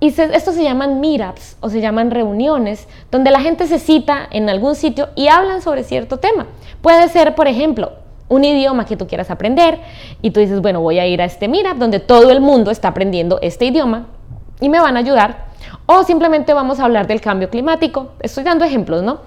Y 0.00 0.08
estos 0.08 0.54
se 0.54 0.62
llaman 0.62 1.00
meetups 1.00 1.56
o 1.60 1.70
se 1.70 1.80
llaman 1.80 2.10
reuniones, 2.10 2.86
donde 3.10 3.30
la 3.30 3.40
gente 3.40 3.66
se 3.66 3.78
cita 3.78 4.28
en 4.30 4.50
algún 4.50 4.74
sitio 4.74 5.08
y 5.14 5.28
hablan 5.28 5.62
sobre 5.62 5.84
cierto 5.84 6.18
tema. 6.18 6.48
Puede 6.82 7.08
ser, 7.08 7.34
por 7.34 7.46
ejemplo, 7.46 7.92
un 8.28 8.44
idioma 8.44 8.84
que 8.84 8.96
tú 8.96 9.06
quieras 9.06 9.30
aprender 9.30 9.78
y 10.20 10.32
tú 10.32 10.40
dices, 10.40 10.60
bueno, 10.60 10.80
voy 10.80 10.98
a 10.98 11.06
ir 11.06 11.22
a 11.22 11.24
este 11.24 11.48
meetup 11.48 11.78
donde 11.78 12.00
todo 12.00 12.30
el 12.30 12.40
mundo 12.40 12.70
está 12.70 12.88
aprendiendo 12.88 13.38
este 13.40 13.66
idioma 13.66 14.08
y 14.60 14.68
me 14.68 14.80
van 14.80 14.96
a 14.96 15.00
ayudar 15.00 15.46
o 15.86 16.02
simplemente 16.02 16.52
vamos 16.52 16.80
a 16.80 16.84
hablar 16.84 17.06
del 17.06 17.20
cambio 17.20 17.48
climático. 17.48 18.08
Estoy 18.20 18.44
dando 18.44 18.64
ejemplos, 18.64 19.02
¿no? 19.02 19.20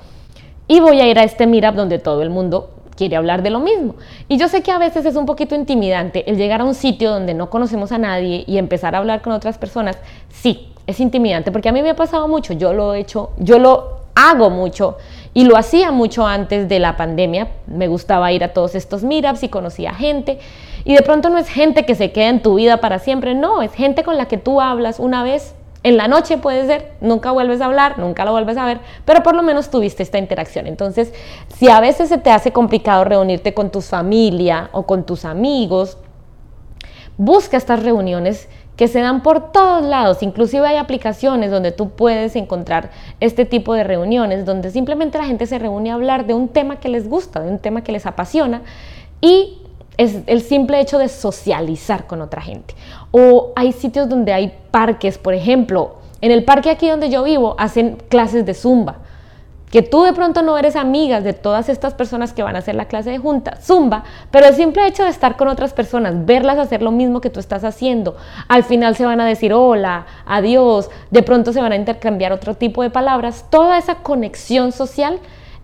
Y 0.68 0.80
voy 0.82 1.00
a 1.02 1.08
ir 1.08 1.18
a 1.18 1.24
este 1.24 1.48
Meetup 1.48 1.76
donde 1.76 2.00
todo 2.00 2.22
el 2.22 2.30
mundo 2.30 2.70
quiere 2.96 3.16
hablar 3.16 3.42
de 3.44 3.50
lo 3.50 3.60
mismo. 3.60 3.96
Y 4.28 4.38
yo 4.38 4.50
sé 4.50 4.62
que 4.62 4.72
a 4.72 4.78
veces 4.78 5.06
es 5.06 5.16
un 5.16 5.26
poquito 5.26 5.56
intimidante 5.56 6.30
el 6.30 6.38
llegar 6.38 6.62
a 6.62 6.66
un 6.66 6.76
sitio 6.76 7.12
donde 7.12 7.34
no 7.34 7.50
conocemos 7.50 7.94
a 7.94 7.98
nadie 7.98 8.44
y 8.46 8.58
empezar 8.58 8.94
a 8.94 8.98
hablar 8.98 9.22
con 9.22 9.32
otras 9.32 9.58
personas. 9.58 9.98
Sí, 10.30 10.74
es 10.86 11.00
intimidante 11.00 11.52
porque 11.52 11.70
a 11.70 11.72
mí 11.72 11.82
me 11.82 11.92
ha 11.92 11.96
pasado 11.96 12.28
mucho. 12.28 12.54
Yo 12.54 12.74
lo 12.74 12.94
he 12.94 13.00
hecho, 13.00 13.32
yo 13.38 13.58
lo 13.58 14.00
hago 14.16 14.50
mucho 14.50 14.98
y 15.34 15.46
lo 15.46 15.56
hacía 15.56 15.92
mucho 15.92 16.28
antes 16.28 16.68
de 16.68 16.80
la 16.80 16.98
pandemia. 16.98 17.48
Me 17.68 17.88
gustaba 17.88 18.32
ir 18.34 18.44
a 18.44 18.54
todos 18.54 18.76
estos 18.76 19.04
meetups 19.04 19.44
y 19.44 19.50
conocía 19.50 19.94
gente. 19.94 20.40
Y 20.86 20.96
de 20.96 21.02
pronto 21.02 21.30
no 21.30 21.38
es 21.38 21.48
gente 21.48 21.86
que 21.86 21.96
se 21.96 22.12
queda 22.12 22.30
en 22.30 22.42
tu 22.42 22.56
vida 22.56 22.78
para 22.78 23.00
siempre, 23.00 23.36
no, 23.36 23.62
es 23.62 23.74
gente 23.74 24.04
con 24.04 24.18
la 24.18 24.28
que 24.28 24.38
tú 24.38 24.62
hablas 24.62 25.00
una 25.00 25.24
vez 25.24 25.56
en 25.82 25.96
la 25.96 26.10
noche 26.10 26.38
puede 26.38 26.66
ser, 26.66 26.92
nunca 27.00 27.32
vuelves 27.32 27.62
a 27.62 27.66
hablar, 27.66 28.00
nunca 28.00 28.26
lo 28.26 28.32
vuelves 28.32 28.58
a 28.58 28.66
ver, 28.66 28.80
pero 29.06 29.24
por 29.24 29.34
lo 29.36 29.44
menos 29.44 29.70
tuviste 29.70 30.04
esta 30.04 30.18
interacción. 30.18 30.68
Entonces, 30.68 31.14
si 31.56 31.70
a 31.70 31.80
veces 31.80 32.10
se 32.10 32.18
te 32.18 32.32
hace 32.32 32.52
complicado 32.52 33.06
reunirte 33.06 33.54
con 33.54 33.70
tu 33.70 33.80
familia 33.80 34.70
o 34.74 34.84
con 34.84 35.06
tus 35.06 35.24
amigos, 35.24 35.98
busca 37.18 37.56
estas 37.56 37.82
reuniones 37.82 38.50
que 38.76 38.90
se 38.90 39.00
dan 39.00 39.24
por 39.24 39.52
todos 39.52 39.84
lados. 39.86 40.22
Inclusive 40.22 40.68
hay 40.68 40.78
aplicaciones 40.78 41.52
donde 41.52 41.72
tú 41.72 41.92
puedes 41.92 42.36
encontrar 42.36 42.92
este 43.22 43.46
tipo 43.46 43.74
de 43.74 43.86
reuniones, 43.86 44.46
donde 44.46 44.72
simplemente 44.72 45.18
la 45.18 45.26
gente 45.26 45.46
se 45.46 45.60
reúne 45.60 45.92
a 45.92 45.96
hablar 45.96 46.26
de 46.26 46.34
un 46.34 46.50
tema 46.50 46.80
que 46.80 46.90
les 46.90 47.08
gusta, 47.08 47.42
de 47.42 47.50
un 47.50 47.60
tema 47.60 47.84
que 47.84 47.92
les 47.94 48.06
apasiona 48.06 48.62
y 49.22 49.59
es 50.00 50.20
el 50.28 50.42
simple 50.42 50.80
hecho 50.80 50.98
de 50.98 51.10
socializar 51.10 52.08
con 52.08 52.22
otra 52.22 52.42
gente. 52.42 52.74
O 53.12 53.52
hay 53.58 53.74
sitios 53.74 54.08
donde 54.08 54.32
hay 54.32 54.58
parques, 54.72 55.18
por 55.18 55.34
ejemplo, 55.34 55.96
en 56.22 56.32
el 56.32 56.46
parque 56.46 56.70
aquí 56.70 56.88
donde 56.88 57.10
yo 57.10 57.22
vivo 57.22 57.56
hacen 57.58 57.98
clases 58.08 58.46
de 58.46 58.54
zumba. 58.54 59.00
Que 59.70 59.82
tú 59.82 60.04
de 60.04 60.14
pronto 60.14 60.42
no 60.42 60.58
eres 60.58 60.78
amiga 60.78 61.20
de 61.20 61.34
todas 61.34 61.68
estas 61.68 61.94
personas 61.96 62.32
que 62.32 62.44
van 62.44 62.56
a 62.56 62.60
hacer 62.60 62.76
la 62.76 62.86
clase 62.86 63.10
de 63.10 63.18
junta, 63.18 63.58
zumba, 63.62 64.06
pero 64.32 64.48
el 64.48 64.56
simple 64.56 64.88
hecho 64.88 65.04
de 65.04 65.10
estar 65.10 65.36
con 65.36 65.50
otras 65.50 65.74
personas, 65.74 66.26
verlas 66.26 66.58
hacer 66.60 66.82
lo 66.82 66.92
mismo 66.92 67.20
que 67.20 67.30
tú 67.30 67.42
estás 67.42 67.66
haciendo, 67.66 68.16
al 68.48 68.64
final 68.64 68.96
se 68.96 69.06
van 69.06 69.20
a 69.20 69.26
decir 69.26 69.54
hola, 69.54 70.06
adiós, 70.26 70.90
de 71.12 71.24
pronto 71.24 71.52
se 71.52 71.62
van 71.62 71.74
a 71.74 71.76
intercambiar 71.76 72.32
otro 72.32 72.56
tipo 72.56 72.84
de 72.84 72.90
palabras, 72.90 73.46
toda 73.50 73.78
esa 73.78 73.96
conexión 73.96 74.72
social, 74.72 75.20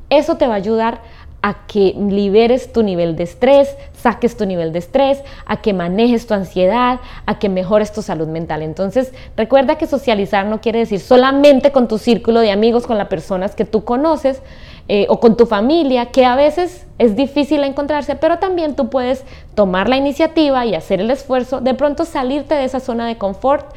eso 0.10 0.36
te 0.36 0.46
va 0.46 0.56
a 0.56 0.58
ayudar 0.58 1.00
a 1.46 1.68
que 1.68 1.94
liberes 1.96 2.74
tu 2.74 2.82
nivel 2.82 3.16
de 3.16 3.22
estrés, 3.22 3.78
saques 3.94 4.36
tu 4.36 4.48
nivel 4.48 4.74
de 4.74 4.80
estrés, 4.80 5.22
a 5.46 5.62
que 5.62 5.74
manejes 5.74 6.26
tu 6.26 6.34
ansiedad, 6.34 7.00
a 7.28 7.38
que 7.38 7.50
mejores 7.50 7.94
tu 7.94 8.02
salud 8.02 8.28
mental. 8.28 8.64
Entonces, 8.64 9.14
recuerda 9.38 9.78
que 9.78 9.86
socializar 9.86 10.48
no 10.48 10.60
quiere 10.60 10.80
decir 10.80 11.00
solamente 11.00 11.72
con 11.72 11.88
tu 11.88 12.00
círculo 12.00 12.40
de 12.40 12.50
amigos, 12.50 12.88
con 12.88 12.98
las 12.98 13.10
personas 13.10 13.54
que 13.54 13.64
tú 13.64 13.84
conoces 13.84 14.42
eh, 14.88 15.06
o 15.08 15.20
con 15.20 15.38
tu 15.38 15.46
familia, 15.46 16.08
que 16.08 16.26
a 16.26 16.36
veces 16.36 16.88
es 16.98 17.16
difícil 17.16 17.64
encontrarse, 17.64 18.16
pero 18.16 18.40
también 18.40 18.76
tú 18.76 18.90
puedes 18.90 19.24
tomar 19.54 19.88
la 19.88 19.98
iniciativa 19.98 20.66
y 20.66 20.74
hacer 20.74 21.00
el 21.00 21.12
esfuerzo, 21.12 21.62
de 21.62 21.76
pronto 21.76 22.06
salirte 22.06 22.56
de 22.56 22.64
esa 22.64 22.80
zona 22.80 23.06
de 23.06 23.20
confort 23.20 23.68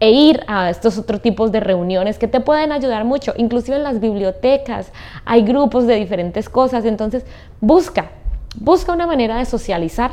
e 0.00 0.10
ir 0.10 0.42
a 0.46 0.70
estos 0.70 0.96
otros 0.96 1.20
tipos 1.20 1.52
de 1.52 1.60
reuniones 1.60 2.18
que 2.18 2.26
te 2.26 2.40
pueden 2.40 2.72
ayudar 2.72 3.04
mucho, 3.04 3.34
inclusive 3.36 3.76
en 3.76 3.82
las 3.82 4.00
bibliotecas, 4.00 4.92
hay 5.26 5.42
grupos 5.42 5.86
de 5.86 5.96
diferentes 5.96 6.48
cosas, 6.48 6.86
entonces 6.86 7.26
busca, 7.60 8.10
busca 8.58 8.92
una 8.92 9.06
manera 9.06 9.36
de 9.36 9.44
socializar 9.44 10.12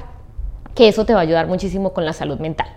que 0.76 0.90
eso 0.90 1.06
te 1.06 1.14
va 1.14 1.20
a 1.20 1.24
ayudar 1.24 1.48
muchísimo 1.48 1.94
con 1.94 2.06
la 2.06 2.12
salud 2.12 2.38
mental. 2.38 2.68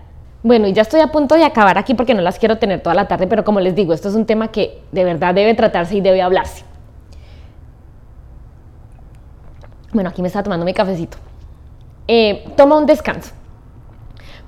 Bueno, 0.41 0.67
y 0.67 0.73
ya 0.73 0.81
estoy 0.81 1.01
a 1.01 1.07
punto 1.07 1.35
de 1.35 1.43
acabar 1.43 1.77
aquí 1.77 1.93
porque 1.93 2.13
no 2.13 2.21
las 2.21 2.39
quiero 2.39 2.57
tener 2.57 2.81
toda 2.81 2.95
la 2.95 3.07
tarde, 3.07 3.27
pero 3.27 3.43
como 3.43 3.59
les 3.59 3.75
digo, 3.75 3.93
esto 3.93 4.07
es 4.07 4.15
un 4.15 4.25
tema 4.25 4.47
que 4.47 4.81
de 4.91 5.03
verdad 5.03 5.35
debe 5.35 5.53
tratarse 5.53 5.97
y 5.97 6.01
debe 6.01 6.21
hablarse. 6.21 6.63
Bueno, 9.93 10.09
aquí 10.09 10.21
me 10.21 10.29
está 10.29 10.41
tomando 10.41 10.65
mi 10.65 10.73
cafecito. 10.73 11.17
Eh, 12.07 12.45
toma 12.55 12.77
un 12.77 12.85
descanso 12.85 13.33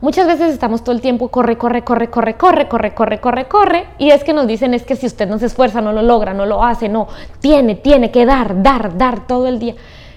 Muchas 0.04 0.28
veces 0.28 0.54
estamos 0.54 0.84
todo 0.84 0.94
el 0.94 1.00
tiempo 1.00 1.30
corre, 1.30 1.58
corre, 1.58 1.86
corre, 1.86 2.10
corre, 2.10 2.36
corre, 2.36 2.68
corre, 2.68 2.94
corre, 2.94 3.22
corre, 3.22 3.48
corre. 3.48 3.86
Y 3.98 4.10
es 4.10 4.26
que 4.26 4.34
nos 4.34 4.48
dicen 4.48 4.74
es 4.74 4.84
que 4.84 4.98
si 4.98 5.06
usted 5.06 5.30
no 5.30 5.40
se 5.40 5.46
esfuerza, 5.46 5.80
no 5.80 5.94
lo 5.94 6.02
logra, 6.02 6.34
no 6.34 6.46
lo 6.46 6.62
hace, 6.62 6.90
no. 6.90 7.08
Tiene, 7.40 7.76
tiene 7.76 8.12
que 8.12 8.26
dar, 8.26 8.62
dar, 8.62 8.98
dar 8.98 9.26
todo 9.28 9.48
el 9.48 9.60
día. 9.60 9.76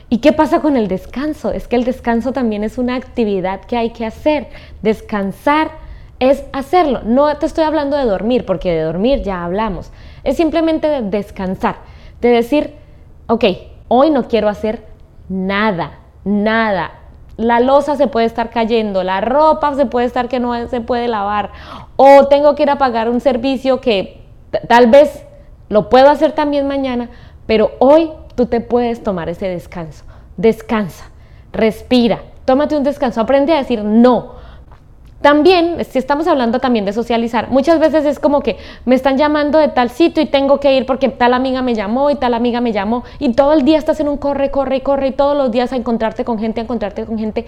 ¿Y 0.08 0.18
qué 0.18 0.32
pasa 0.32 0.58
con 0.58 0.76
el 0.76 0.88
descanso? 0.88 1.52
Es 1.52 1.68
que 1.68 1.76
el 1.76 1.84
descanso 1.84 2.32
también 2.32 2.64
es 2.64 2.78
una 2.78 2.96
actividad 2.96 3.60
que 3.60 3.76
hay 3.76 3.90
que 3.90 4.04
hacer. 4.04 4.48
Descansar 4.82 5.70
es 6.18 6.42
hacerlo. 6.52 7.02
No 7.04 7.36
te 7.36 7.46
estoy 7.46 7.62
hablando 7.62 7.96
de 7.96 8.06
dormir, 8.06 8.44
porque 8.44 8.72
de 8.72 8.82
dormir 8.82 9.22
ya 9.22 9.44
hablamos. 9.44 9.92
Es 10.24 10.36
simplemente 10.36 10.88
de 10.88 11.02
descansar, 11.02 11.76
de 12.20 12.30
decir, 12.30 12.74
ok, 13.28 13.44
hoy 13.86 14.10
no 14.10 14.26
quiero 14.26 14.48
hacer 14.48 14.84
nada, 15.28 16.00
nada. 16.24 17.05
La 17.36 17.60
losa 17.60 17.96
se 17.96 18.06
puede 18.06 18.26
estar 18.26 18.50
cayendo, 18.50 19.02
la 19.02 19.20
ropa 19.20 19.74
se 19.74 19.84
puede 19.86 20.06
estar 20.06 20.28
que 20.28 20.40
no 20.40 20.68
se 20.68 20.80
puede 20.80 21.06
lavar, 21.06 21.50
o 21.96 22.28
tengo 22.28 22.54
que 22.54 22.62
ir 22.62 22.70
a 22.70 22.78
pagar 22.78 23.10
un 23.10 23.20
servicio 23.20 23.80
que 23.80 24.22
tal 24.68 24.86
vez 24.86 25.26
lo 25.68 25.90
puedo 25.90 26.08
hacer 26.08 26.32
también 26.32 26.66
mañana, 26.66 27.10
pero 27.46 27.72
hoy 27.78 28.10
tú 28.36 28.46
te 28.46 28.60
puedes 28.60 29.02
tomar 29.02 29.28
ese 29.28 29.48
descanso. 29.48 30.04
Descansa, 30.36 31.10
respira, 31.52 32.20
tómate 32.44 32.76
un 32.76 32.84
descanso, 32.84 33.20
aprende 33.20 33.52
a 33.52 33.58
decir 33.58 33.84
no. 33.84 34.35
También, 35.26 35.84
si 35.84 35.98
estamos 35.98 36.28
hablando 36.28 36.60
también 36.60 36.84
de 36.84 36.92
socializar, 36.92 37.50
muchas 37.50 37.80
veces 37.80 38.04
es 38.04 38.20
como 38.20 38.42
que 38.42 38.58
me 38.84 38.94
están 38.94 39.16
llamando 39.16 39.58
de 39.58 39.66
tal 39.66 39.90
sitio 39.90 40.22
y 40.22 40.26
tengo 40.26 40.60
que 40.60 40.72
ir 40.76 40.86
porque 40.86 41.08
tal 41.08 41.34
amiga 41.34 41.62
me 41.62 41.74
llamó 41.74 42.10
y 42.10 42.14
tal 42.14 42.32
amiga 42.32 42.60
me 42.60 42.70
llamó 42.70 43.02
y 43.18 43.32
todo 43.32 43.52
el 43.52 43.64
día 43.64 43.76
estás 43.76 43.98
en 43.98 44.08
un 44.08 44.18
corre, 44.18 44.52
corre, 44.52 44.84
corre 44.84 45.08
y 45.08 45.10
todos 45.10 45.36
los 45.36 45.50
días 45.50 45.72
a 45.72 45.76
encontrarte 45.76 46.24
con 46.24 46.38
gente, 46.38 46.60
a 46.60 46.62
encontrarte 46.62 47.04
con 47.04 47.18
gente. 47.18 47.44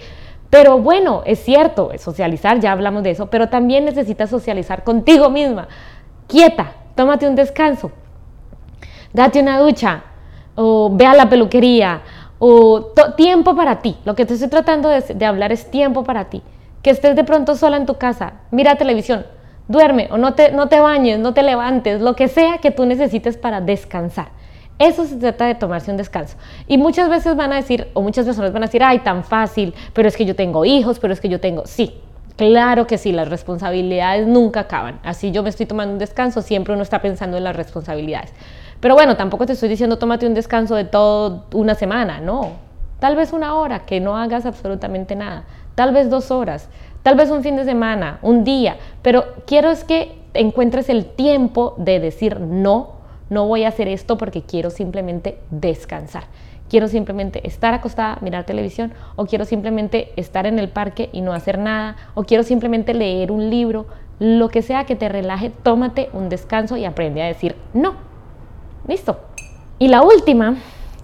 Pero 0.50 0.80
bueno, 0.80 1.22
es 1.24 1.38
cierto, 1.38 1.92
socializar, 1.98 2.58
ya 2.58 2.72
hablamos 2.72 3.04
de 3.04 3.12
eso, 3.12 3.26
pero 3.30 3.48
también 3.48 3.84
necesitas 3.84 4.28
socializar 4.28 4.82
contigo 4.82 5.30
misma. 5.30 5.68
Quieta, 6.26 6.72
tómate 6.96 7.28
un 7.28 7.36
descanso, 7.36 7.92
date 9.12 9.38
una 9.40 9.60
ducha, 9.60 10.02
o 10.56 10.90
ve 10.92 11.06
a 11.06 11.14
la 11.14 11.28
peluquería, 11.28 12.00
o 12.40 12.90
tiempo 13.16 13.54
para 13.54 13.78
ti. 13.78 13.96
Lo 14.04 14.16
que 14.16 14.26
te 14.26 14.34
estoy 14.34 14.48
tratando 14.48 14.88
de, 14.88 15.24
hablar 15.24 15.52
es 15.52 15.70
tiempo 15.70 16.02
para 16.02 16.24
ti. 16.24 16.42
Que 16.82 16.90
estés 16.90 17.16
de 17.16 17.24
pronto 17.24 17.56
sola 17.56 17.76
en 17.76 17.86
tu 17.86 17.94
casa, 17.94 18.34
mira 18.50 18.76
televisión, 18.76 19.26
duerme 19.66 20.08
o 20.10 20.18
no 20.18 20.34
te, 20.34 20.52
no 20.52 20.68
te 20.68 20.80
bañes, 20.80 21.18
no 21.18 21.34
te 21.34 21.42
levantes, 21.42 22.00
lo 22.00 22.14
que 22.14 22.28
sea 22.28 22.58
que 22.58 22.70
tú 22.70 22.86
necesites 22.86 23.36
para 23.36 23.60
descansar. 23.60 24.28
Eso 24.78 25.04
se 25.04 25.16
trata 25.16 25.46
de 25.46 25.56
tomarse 25.56 25.90
un 25.90 25.96
descanso. 25.96 26.36
Y 26.68 26.78
muchas 26.78 27.08
veces 27.08 27.34
van 27.34 27.52
a 27.52 27.56
decir, 27.56 27.88
o 27.94 28.02
muchas 28.02 28.24
personas 28.26 28.52
van 28.52 28.62
a 28.62 28.66
decir, 28.66 28.82
ay, 28.84 29.00
tan 29.00 29.24
fácil, 29.24 29.74
pero 29.92 30.06
es 30.06 30.16
que 30.16 30.24
yo 30.24 30.36
tengo 30.36 30.64
hijos, 30.64 31.00
pero 31.00 31.12
es 31.12 31.20
que 31.20 31.28
yo 31.28 31.40
tengo, 31.40 31.66
sí, 31.66 32.00
Claro 32.38 32.86
que 32.86 32.98
sí, 32.98 33.10
las 33.10 33.28
responsabilidades 33.28 34.28
nunca 34.28 34.60
acaban. 34.60 35.00
Así 35.02 35.32
yo 35.32 35.42
me 35.42 35.48
estoy 35.48 35.66
tomando 35.66 35.92
un 35.92 35.98
descanso, 35.98 36.40
siempre 36.40 36.72
uno 36.72 36.84
está 36.84 37.02
pensando 37.02 37.36
en 37.36 37.42
las 37.42 37.56
responsabilidades. 37.56 38.32
Pero 38.78 38.94
bueno, 38.94 39.16
tampoco 39.16 39.44
te 39.44 39.54
estoy 39.54 39.68
diciendo 39.68 39.98
tómate 39.98 40.24
un 40.24 40.34
descanso 40.34 40.76
de 40.76 40.84
todo 40.84 41.46
una 41.52 41.74
semana, 41.74 42.20
no. 42.20 42.52
Tal 43.00 43.16
vez 43.16 43.32
una 43.32 43.56
hora, 43.56 43.80
que 43.80 43.98
no 43.98 44.16
hagas 44.16 44.46
absolutamente 44.46 45.16
nada. 45.16 45.46
Tal 45.78 45.92
vez 45.92 46.10
dos 46.10 46.32
horas, 46.32 46.68
tal 47.04 47.14
vez 47.14 47.30
un 47.30 47.44
fin 47.44 47.54
de 47.54 47.64
semana, 47.64 48.18
un 48.22 48.42
día. 48.42 48.78
Pero 49.00 49.26
quiero 49.46 49.70
es 49.70 49.84
que 49.84 50.18
encuentres 50.34 50.88
el 50.88 51.04
tiempo 51.04 51.76
de 51.78 52.00
decir 52.00 52.40
no, 52.40 52.94
no 53.30 53.46
voy 53.46 53.62
a 53.62 53.68
hacer 53.68 53.86
esto 53.86 54.18
porque 54.18 54.42
quiero 54.42 54.70
simplemente 54.70 55.38
descansar. 55.50 56.24
Quiero 56.68 56.88
simplemente 56.88 57.46
estar 57.46 57.74
acostada, 57.74 58.18
mirar 58.22 58.42
televisión, 58.42 58.92
o 59.14 59.26
quiero 59.26 59.44
simplemente 59.44 60.10
estar 60.16 60.46
en 60.46 60.58
el 60.58 60.68
parque 60.68 61.10
y 61.12 61.20
no 61.20 61.32
hacer 61.32 61.58
nada, 61.58 61.94
o 62.16 62.24
quiero 62.24 62.42
simplemente 62.42 62.92
leer 62.92 63.30
un 63.30 63.48
libro, 63.48 63.86
lo 64.18 64.48
que 64.48 64.62
sea 64.62 64.84
que 64.84 64.96
te 64.96 65.08
relaje, 65.08 65.52
tómate 65.62 66.10
un 66.12 66.28
descanso 66.28 66.76
y 66.76 66.86
aprende 66.86 67.22
a 67.22 67.26
decir 67.26 67.54
no. 67.72 67.94
Listo. 68.88 69.20
Y 69.78 69.86
la 69.86 70.02
última, 70.02 70.56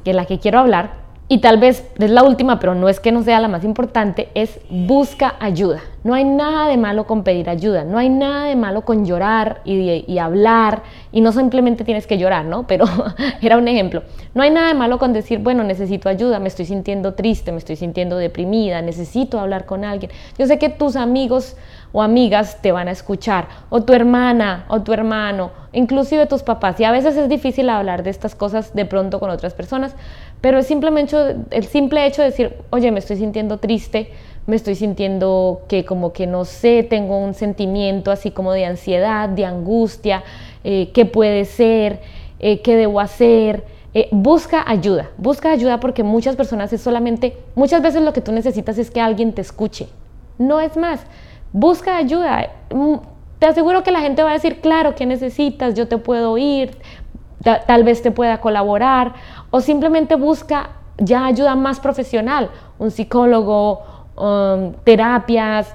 que 0.03 0.11
es 0.11 0.17
la 0.17 0.25
que 0.25 0.41
quiero 0.41 0.59
hablar, 0.59 1.04
y 1.27 1.39
tal 1.39 1.59
vez 1.59 1.89
es 1.99 2.11
la 2.11 2.23
última, 2.23 2.59
pero 2.59 2.75
no 2.75 2.89
es 2.89 3.01
que 3.01 3.11
no 3.11 3.23
sea 3.23 3.41
la 3.41 3.49
más 3.49 3.65
importante, 3.65 4.29
es 4.35 4.61
busca 4.69 5.37
ayuda. 5.41 5.81
No 6.03 6.13
hay 6.13 6.25
nada 6.25 6.69
de 6.69 6.77
malo 6.77 7.07
con 7.07 7.25
pedir 7.25 7.49
ayuda, 7.49 7.83
no 7.83 7.97
hay 7.97 8.11
nada 8.11 8.45
de 8.45 8.57
malo 8.57 8.83
con 8.83 9.07
llorar 9.07 9.63
y, 9.65 10.19
hablar, 10.19 10.83
y 11.13 11.23
no 11.23 11.33
simplemente 11.33 11.83
tienes 11.83 12.07
que 12.07 12.19
llorar, 12.19 12.45
¿no? 12.45 12.67
Pero 12.67 12.85
era 13.41 13.57
un 13.57 13.69
ejemplo. 13.69 14.03
No 14.35 14.43
hay 14.43 14.51
nada 14.51 14.69
de 14.69 14.75
malo 14.75 14.99
con 14.99 15.15
decir, 15.15 15.39
bueno, 15.39 15.65
necesito 15.65 16.11
ayuda, 16.11 16.41
me 16.41 16.49
estoy 16.49 16.67
sintiendo 16.67 17.15
triste, 17.15 17.53
me 17.53 17.59
estoy 17.59 17.77
sintiendo 17.77 18.19
deprimida, 18.19 18.83
necesito 18.83 19.41
hablar 19.41 19.65
con 19.65 19.83
alguien. 19.83 20.13
Yo 20.39 20.45
sé 20.47 20.59
que 20.59 20.69
tus 20.69 20.95
amigos 20.95 21.57
o 21.93 22.03
amigas 22.03 22.61
te 22.61 22.71
van 22.71 22.89
a 22.89 22.91
escuchar, 22.91 23.47
o 23.71 23.83
tu 23.83 23.95
hermana 23.95 24.67
o 24.69 24.83
tu 24.83 24.93
hermano, 24.93 25.53
inclusive 25.73 26.27
tus 26.27 26.43
papás, 26.43 26.79
y 26.81 26.85
a 26.85 26.91
veces 26.91 27.17
es 27.17 27.29
difícil 27.29 27.71
hablar 27.71 28.03
de 28.03 28.11
estas 28.11 28.35
cosas 28.35 28.75
de 28.75 28.85
pronto 28.85 29.21
con 29.21 29.31
otras 29.31 29.55
personas, 29.55 29.95
pero 30.45 30.59
es 30.59 30.67
simplemente 30.67 31.17
el 31.53 31.65
simple 31.65 32.05
hecho 32.05 32.21
de 32.21 32.29
decir, 32.29 32.53
oye, 32.69 32.93
me 32.93 32.99
estoy 32.99 33.17
sintiendo 33.17 33.57
triste, 33.57 34.11
me 34.47 34.57
estoy 34.57 34.75
sintiendo 34.75 35.63
que 35.69 35.87
como 35.87 36.13
que 36.13 36.27
no 36.27 36.45
sé, 36.45 36.83
tengo 36.83 37.17
un 37.17 37.33
sentimiento 37.33 38.11
así 38.11 38.31
como 38.31 38.53
de 38.53 38.67
ansiedad, 38.67 39.27
de 39.31 39.47
angustia, 39.47 40.23
eh, 40.63 40.91
qué 40.93 41.07
puede 41.07 41.47
ser, 41.47 42.01
eh, 42.41 42.61
qué 42.61 42.77
debo 42.77 43.01
hacer. 43.01 43.65
Eh, 43.95 44.09
busca 44.11 44.63
ayuda, 44.67 45.09
busca 45.17 45.51
ayuda 45.51 45.81
porque 45.81 46.03
muchas 46.03 46.37
personas 46.37 46.71
es 46.75 46.83
solamente, 46.83 47.39
muchas 47.55 47.81
veces 47.81 48.03
lo 48.03 48.13
que 48.13 48.21
tú 48.21 48.31
necesitas 48.31 48.77
es 48.77 48.91
que 48.91 49.01
alguien 49.01 49.33
te 49.33 49.41
escuche, 49.41 49.89
no 50.37 50.61
es 50.61 50.77
más. 50.77 51.01
Busca 51.55 51.97
ayuda. 51.97 52.51
Mm, 52.71 52.97
te 53.39 53.47
aseguro 53.47 53.83
que 53.83 53.93
la 53.93 54.01
gente 54.01 54.23
va 54.23 54.31
a 54.31 54.35
decir, 54.35 54.61
claro, 54.61 54.95
¿qué 54.95 55.07
necesitas? 55.07 55.75
Yo 55.75 55.89
te 55.89 55.97
puedo 55.97 56.33
oír, 56.33 56.77
tal 57.45 57.85
vez 57.85 58.03
te 58.03 58.11
pueda 58.11 58.41
colaborar 58.41 59.15
o 59.51 59.61
simplemente 59.61 60.17
busca 60.17 60.71
ya 60.99 61.27
ayuda 61.27 61.55
más 61.55 61.81
profesional, 61.81 62.51
un 62.79 62.91
psicólogo, 62.91 63.83
um, 64.17 64.73
terapias. 64.85 65.75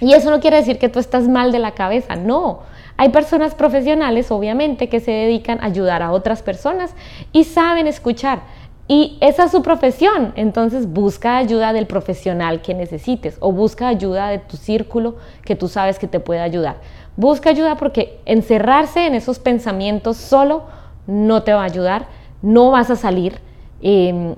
Y 0.00 0.12
eso 0.12 0.30
no 0.30 0.40
quiere 0.40 0.56
decir 0.56 0.78
que 0.78 0.88
tú 0.88 0.98
estás 0.98 1.28
mal 1.28 1.52
de 1.52 1.58
la 1.58 1.72
cabeza, 1.72 2.16
no. 2.16 2.60
Hay 2.96 3.08
personas 3.08 3.54
profesionales, 3.54 4.30
obviamente, 4.30 4.88
que 4.88 5.00
se 5.00 5.10
dedican 5.10 5.60
a 5.60 5.66
ayudar 5.66 6.02
a 6.02 6.12
otras 6.12 6.42
personas 6.42 6.94
y 7.32 7.44
saben 7.44 7.86
escuchar. 7.86 8.40
Y 8.86 9.16
esa 9.20 9.44
es 9.44 9.50
su 9.50 9.62
profesión, 9.62 10.34
entonces 10.36 10.92
busca 10.92 11.38
ayuda 11.38 11.72
del 11.72 11.86
profesional 11.86 12.60
que 12.60 12.74
necesites 12.74 13.38
o 13.40 13.50
busca 13.50 13.88
ayuda 13.88 14.28
de 14.28 14.38
tu 14.38 14.58
círculo 14.58 15.16
que 15.42 15.56
tú 15.56 15.68
sabes 15.68 15.98
que 15.98 16.06
te 16.06 16.20
puede 16.20 16.40
ayudar. 16.40 16.76
Busca 17.16 17.48
ayuda 17.48 17.76
porque 17.76 18.20
encerrarse 18.26 19.06
en 19.06 19.14
esos 19.14 19.38
pensamientos 19.38 20.18
solo 20.18 20.64
no 21.06 21.42
te 21.42 21.52
va 21.52 21.62
a 21.62 21.66
ayudar, 21.66 22.06
no 22.42 22.70
vas 22.70 22.90
a 22.90 22.96
salir, 22.96 23.38
em, 23.82 24.34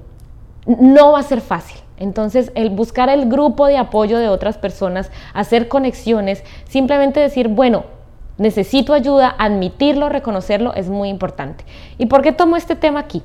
no 0.67 1.13
va 1.13 1.21
a 1.21 1.23
ser 1.23 1.41
fácil. 1.41 1.81
Entonces, 1.99 2.53
el 2.55 2.71
buscar 2.71 3.09
el 3.09 3.29
grupo 3.29 3.67
de 3.67 3.79
apoyo 3.79 4.19
de 4.19 4.29
otras 4.29 4.59
personas, 4.59 5.11
hacer 5.33 5.69
conexiones, 5.69 6.45
simplemente 6.69 7.21
decir, 7.21 7.49
bueno, 7.49 7.85
necesito 8.39 8.93
ayuda, 8.93 9.35
admitirlo, 9.39 10.09
reconocerlo, 10.09 10.75
es 10.75 10.91
muy 10.91 11.09
importante. 11.09 11.65
¿Y 11.99 12.07
por 12.07 12.23
qué 12.23 12.33
tomo 12.33 12.57
este 12.57 12.77
tema 12.77 13.01
aquí? 13.01 13.23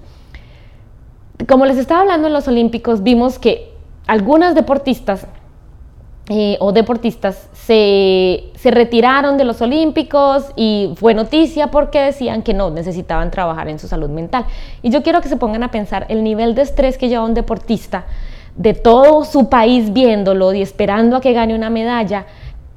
Como 1.47 1.65
les 1.65 1.77
estaba 1.77 2.01
hablando 2.01 2.27
en 2.27 2.33
los 2.33 2.47
Olímpicos, 2.47 3.03
vimos 3.03 3.39
que 3.39 3.73
algunas 4.07 4.55
deportistas 4.55 5.27
eh, 6.33 6.55
o 6.61 6.71
deportistas 6.71 7.49
se, 7.51 8.51
se, 8.55 8.71
retiraron 8.71 9.37
de 9.37 9.43
los 9.43 9.61
Olímpicos 9.61 10.53
y 10.55 10.93
fue 10.95 11.13
noticia 11.13 11.67
porque 11.71 11.99
decían 11.99 12.41
que 12.41 12.53
no, 12.53 12.69
necesitaban 12.69 13.29
trabajar 13.31 13.67
en 13.67 13.79
su 13.79 13.89
salud 13.89 14.09
mental. 14.09 14.45
Y 14.81 14.91
yo 14.91 15.03
quiero 15.03 15.19
que 15.19 15.27
se 15.27 15.35
pongan 15.35 15.63
a 15.63 15.71
pensar 15.71 16.05
el 16.07 16.23
nivel 16.23 16.55
de 16.55 16.61
estrés 16.61 16.97
que 16.97 17.09
lleva 17.09 17.25
un 17.25 17.33
deportista 17.33 18.05
de 18.55 18.73
todo 18.73 19.25
su 19.25 19.49
país 19.49 19.91
viéndolo 19.91 20.53
y 20.53 20.61
esperando 20.61 21.17
a 21.17 21.19
que 21.19 21.33
gane 21.33 21.53
una 21.53 21.69
medalla, 21.69 22.27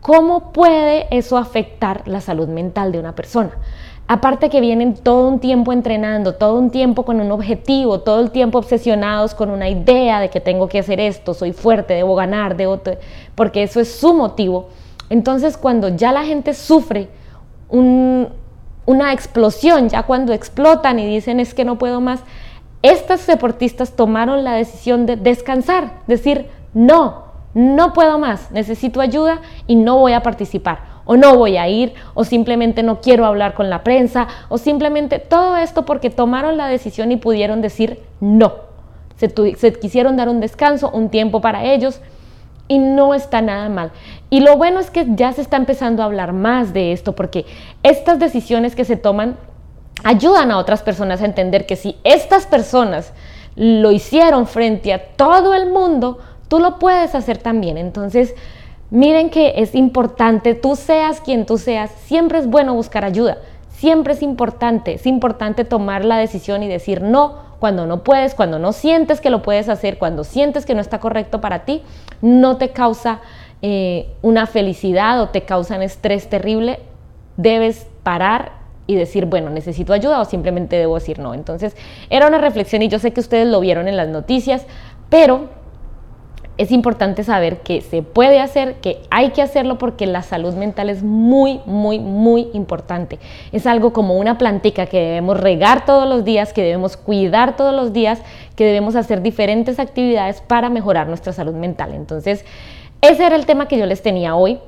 ¿cómo 0.00 0.50
puede 0.52 1.06
eso 1.16 1.38
afectar 1.38 2.02
la 2.08 2.20
salud 2.20 2.48
mental 2.48 2.90
de 2.90 2.98
una 2.98 3.14
persona? 3.14 3.52
Aparte 4.06 4.50
que 4.50 4.60
vienen 4.60 4.94
todo 4.94 5.28
un 5.28 5.40
tiempo 5.40 5.72
entrenando, 5.72 6.34
todo 6.34 6.58
un 6.58 6.70
tiempo 6.70 7.06
con 7.06 7.20
un 7.20 7.30
objetivo, 7.32 8.00
todo 8.00 8.20
el 8.20 8.30
tiempo 8.30 8.58
obsesionados 8.58 9.34
con 9.34 9.48
una 9.48 9.70
idea 9.70 10.20
de 10.20 10.28
que 10.28 10.40
tengo 10.40 10.68
que 10.68 10.78
hacer 10.78 11.00
esto, 11.00 11.32
soy 11.32 11.54
fuerte, 11.54 11.94
debo 11.94 12.14
ganar, 12.14 12.54
debo 12.54 12.78
porque 13.34 13.62
eso 13.62 13.80
es 13.80 13.90
su 13.94 14.12
motivo. 14.12 14.68
Entonces 15.08 15.56
cuando 15.56 15.88
ya 15.88 16.12
la 16.12 16.24
gente 16.24 16.52
sufre 16.52 17.08
una 17.70 19.12
explosión, 19.14 19.88
ya 19.88 20.02
cuando 20.02 20.35
explotan 20.35 20.98
y 20.98 21.06
dicen 21.06 21.40
es 21.40 21.54
que 21.54 21.64
no 21.64 21.79
puedo 21.79 22.02
más, 22.02 22.20
estas 22.83 23.26
deportistas 23.26 23.92
tomaron 23.92 24.44
la 24.44 24.52
decisión 24.52 25.06
de 25.06 25.16
descansar, 25.16 26.02
decir, 26.06 26.50
no, 26.74 27.24
no 27.54 27.94
puedo 27.94 28.18
más, 28.18 28.50
necesito 28.50 29.00
ayuda 29.00 29.40
y 29.66 29.76
no 29.76 29.96
voy 29.96 30.12
a 30.12 30.22
participar 30.22 30.93
o 31.05 31.17
no 31.17 31.37
voy 31.37 31.57
a 31.57 31.69
ir, 31.69 31.94
o 32.15 32.25
simplemente 32.25 32.83
no 32.83 33.00
quiero 33.00 33.25
hablar 33.25 33.55
con 33.55 33.71
la 33.71 33.85
prensa, 33.85 34.29
o 34.48 34.59
simplemente 34.59 35.19
todo 35.19 35.57
esto 35.57 35.85
porque 35.85 36.11
tomaron 36.11 36.57
la 36.57 36.67
decisión 36.67 37.13
y 37.13 37.17
pudieron 37.17 37.61
decir 37.61 38.00
no. 38.21 38.55
Se, 39.17 39.73
quisieron 39.75 40.17
dar 40.17 40.29
un 40.29 40.40
descanso, 40.40 40.90
un 40.90 41.09
tiempo 41.09 41.40
para 41.40 41.65
ellos, 41.65 42.00
y 42.67 42.79
no 42.79 43.15
está 43.15 43.42
nada 43.42 43.69
mal. 43.69 43.92
Y 44.31 44.40
lo 44.40 44.57
bueno 44.57 44.81
es 44.81 44.90
que 44.90 45.07
ya 45.11 45.33
se 45.33 45.42
está 45.42 45.57
empezando 45.57 46.02
a 46.02 46.07
hablar 46.07 46.33
más 46.33 46.73
de 46.73 46.92
esto, 46.92 47.15
porque 47.15 47.46
estas 47.83 48.19
decisiones 48.19 48.75
que 48.75 48.85
se 48.85 48.96
toman 48.96 49.37
ayudan 50.02 50.50
a 50.50 50.59
otras 50.59 50.83
personas 50.83 51.23
a 51.23 51.27
entender 51.27 51.67
que 51.67 51.77
si 51.77 51.96
estas 52.05 52.46
personas 52.46 53.13
lo 53.57 53.92
hicieron 53.92 54.46
frente 54.46 54.92
a 54.92 55.05
todo 55.15 55.55
el 55.55 55.71
mundo, 55.71 56.19
tú 56.48 56.59
lo 56.59 56.79
puedes 56.79 57.15
hacer 57.15 57.38
también. 57.38 57.79
Entonces, 57.79 58.35
miren 58.90 59.30
que 59.30 59.54
es 59.56 59.74
importante, 59.74 60.54
tú 60.54 60.76
seas 60.76 61.20
quien 61.20 61.46
tú 61.46 61.58
seas, 61.58 61.90
siempre 62.04 62.38
es 62.38 62.46
bueno 62.46 62.74
buscar 62.74 63.04
ayuda. 63.04 63.38
Siempre 63.70 64.14
es 64.14 64.22
importante, 64.22 64.94
es 64.94 65.06
importante 65.06 65.64
tomar 65.64 66.04
la 66.04 66.16
decisión 66.16 66.62
y 66.62 66.68
decir 66.68 67.02
no 67.02 67.42
cuando 67.58 67.87
no 67.87 68.04
puedes, 68.04 68.35
cuando 68.35 68.58
no 68.58 68.72
sientes 68.72 69.20
que 69.20 69.30
lo 69.30 69.42
puedes 69.42 69.68
hacer, 69.68 69.98
cuando 69.98 70.22
sientes 70.22 70.64
que 70.64 70.74
no 70.74 70.80
está 70.80 71.00
correcto 71.00 71.40
para 71.40 71.64
ti, 71.64 71.82
no 72.22 72.56
te 72.56 72.70
causa 72.70 73.20
eh, 73.62 74.12
una 74.22 74.46
felicidad 74.46 75.20
o 75.20 75.30
te 75.30 75.42
causa 75.42 75.76
un 75.76 75.82
estrés 75.82 76.28
terrible, 76.28 76.80
debes 77.37 77.87
parar 78.02 78.52
y 78.87 78.94
decir, 78.94 79.26
bueno, 79.26 79.50
necesito 79.50 79.92
ayuda 79.92 80.20
o 80.20 80.24
simplemente 80.24 80.76
debo 80.76 80.94
decir 80.94 81.18
no. 81.18 81.35
Entonces, 81.35 81.76
era 82.10 82.28
una 82.28 82.38
reflexión 82.38 82.82
y 82.82 82.88
yo 82.88 82.98
sé 82.98 83.12
que 83.12 83.20
ustedes 83.20 83.46
lo 83.46 83.60
vieron 83.60 83.88
en 83.88 83.96
las 83.96 84.08
noticias, 84.08 84.66
pero 85.08 85.48
es 86.57 86.71
importante 86.71 87.25
saber 87.25 87.59
que 87.63 87.81
se 87.81 88.02
puede 88.02 88.40
hacer, 88.40 88.77
que 88.77 89.00
hay 89.11 89.31
que 89.31 89.42
hacerlo 89.42 89.77
porque 89.77 90.07
la 90.07 90.23
salud 90.23 90.55
mental 90.55 90.88
es 90.88 91.02
muy, 91.02 91.61
muy, 91.67 91.98
muy 91.98 92.48
importante. 92.52 93.19
Es 93.50 93.67
algo 93.67 93.92
como 93.92 94.17
una 94.17 94.38
plantica 94.38 94.87
que 94.87 95.00
debemos 95.00 95.40
regar 95.40 95.85
todos 95.85 96.09
los 96.09 96.25
días, 96.25 96.52
que 96.52 96.63
debemos 96.63 96.96
cuidar 96.96 97.57
todos 97.57 97.75
los 97.75 97.92
días, 97.92 98.21
que 98.55 98.65
debemos 98.65 98.94
hacer 98.94 99.21
diferentes 99.21 99.81
actividades 99.81 100.40
para 100.40 100.71
mejorar 100.71 101.09
nuestra 101.09 101.33
salud 101.33 101.55
mental. 101.55 101.92
Entonces, 101.92 102.44
ese 103.00 103.27
era 103.27 103.35
el 103.35 103.46
tema 103.46 103.67
que 103.67 103.77
yo 103.77 103.87
les 103.87 104.02
tenía 104.02 104.37
hoy. 104.37 104.61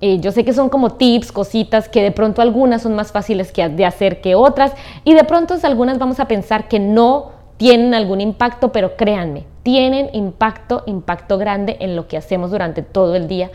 Eh, 0.00 0.20
yo 0.20 0.30
sé 0.30 0.44
que 0.44 0.52
son 0.52 0.68
como 0.68 0.90
tips, 0.90 1.32
cositas, 1.32 1.88
que 1.88 2.02
de 2.02 2.12
pronto 2.12 2.42
algunas 2.42 2.82
son 2.82 2.94
más 2.94 3.10
fáciles 3.10 3.50
que 3.50 3.68
de 3.68 3.84
hacer 3.84 4.20
que 4.20 4.34
otras 4.34 4.72
y 5.04 5.14
de 5.14 5.24
pronto 5.24 5.54
algunas 5.62 5.98
vamos 5.98 6.20
a 6.20 6.28
pensar 6.28 6.68
que 6.68 6.78
no 6.78 7.33
tienen 7.56 7.94
algún 7.94 8.20
impacto, 8.20 8.72
pero 8.72 8.96
créanme, 8.96 9.44
tienen 9.62 10.10
impacto, 10.12 10.82
impacto 10.86 11.38
grande 11.38 11.76
en 11.80 11.96
lo 11.96 12.08
que 12.08 12.16
hacemos 12.16 12.50
durante 12.50 12.82
todo 12.82 13.14
el 13.14 13.28
día, 13.28 13.50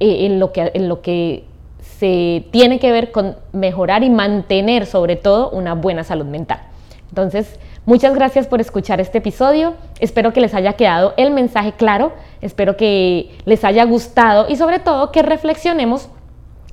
eh, 0.00 0.26
en, 0.26 0.40
lo 0.40 0.52
que, 0.52 0.70
en 0.74 0.88
lo 0.88 1.00
que 1.00 1.44
se 1.98 2.46
tiene 2.50 2.78
que 2.78 2.92
ver 2.92 3.12
con 3.12 3.36
mejorar 3.52 4.02
y 4.02 4.10
mantener 4.10 4.86
sobre 4.86 5.16
todo 5.16 5.50
una 5.50 5.74
buena 5.74 6.04
salud 6.04 6.26
mental. 6.26 6.60
Entonces, 7.08 7.58
muchas 7.86 8.14
gracias 8.14 8.46
por 8.46 8.60
escuchar 8.60 9.00
este 9.00 9.18
episodio. 9.18 9.74
Espero 10.00 10.32
que 10.32 10.40
les 10.40 10.52
haya 10.54 10.72
quedado 10.72 11.14
el 11.16 11.30
mensaje 11.30 11.72
claro, 11.72 12.12
espero 12.40 12.76
que 12.76 13.30
les 13.44 13.64
haya 13.64 13.84
gustado 13.84 14.46
y 14.48 14.56
sobre 14.56 14.80
todo 14.80 15.12
que 15.12 15.22
reflexionemos 15.22 16.08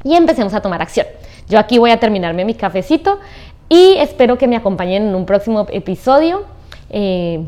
y 0.04 0.16
empecemos 0.16 0.54
a 0.54 0.62
tomar 0.62 0.82
acción. 0.82 1.06
Yo 1.48 1.60
aquí 1.60 1.78
voy 1.78 1.92
a 1.92 2.00
terminarme 2.00 2.44
mi 2.44 2.56
cafecito 2.56 3.20
y 3.70 3.96
espero 3.98 4.38
que 4.38 4.48
me 4.48 4.56
acompañen 4.56 5.08
en 5.08 5.16
un 5.16 5.26
próximo 5.26 5.68
episodio. 5.70 6.46
Eh, 6.92 7.44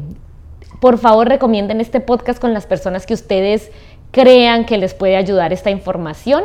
por 0.79 0.97
favor, 0.97 1.27
recomienden 1.29 1.79
este 1.79 1.99
podcast 1.99 2.39
con 2.39 2.53
las 2.53 2.65
personas 2.65 3.05
que 3.05 3.13
ustedes 3.13 3.71
crean 4.11 4.65
que 4.65 4.77
les 4.77 4.93
puede 4.93 5.15
ayudar 5.15 5.53
esta 5.53 5.69
información. 5.69 6.43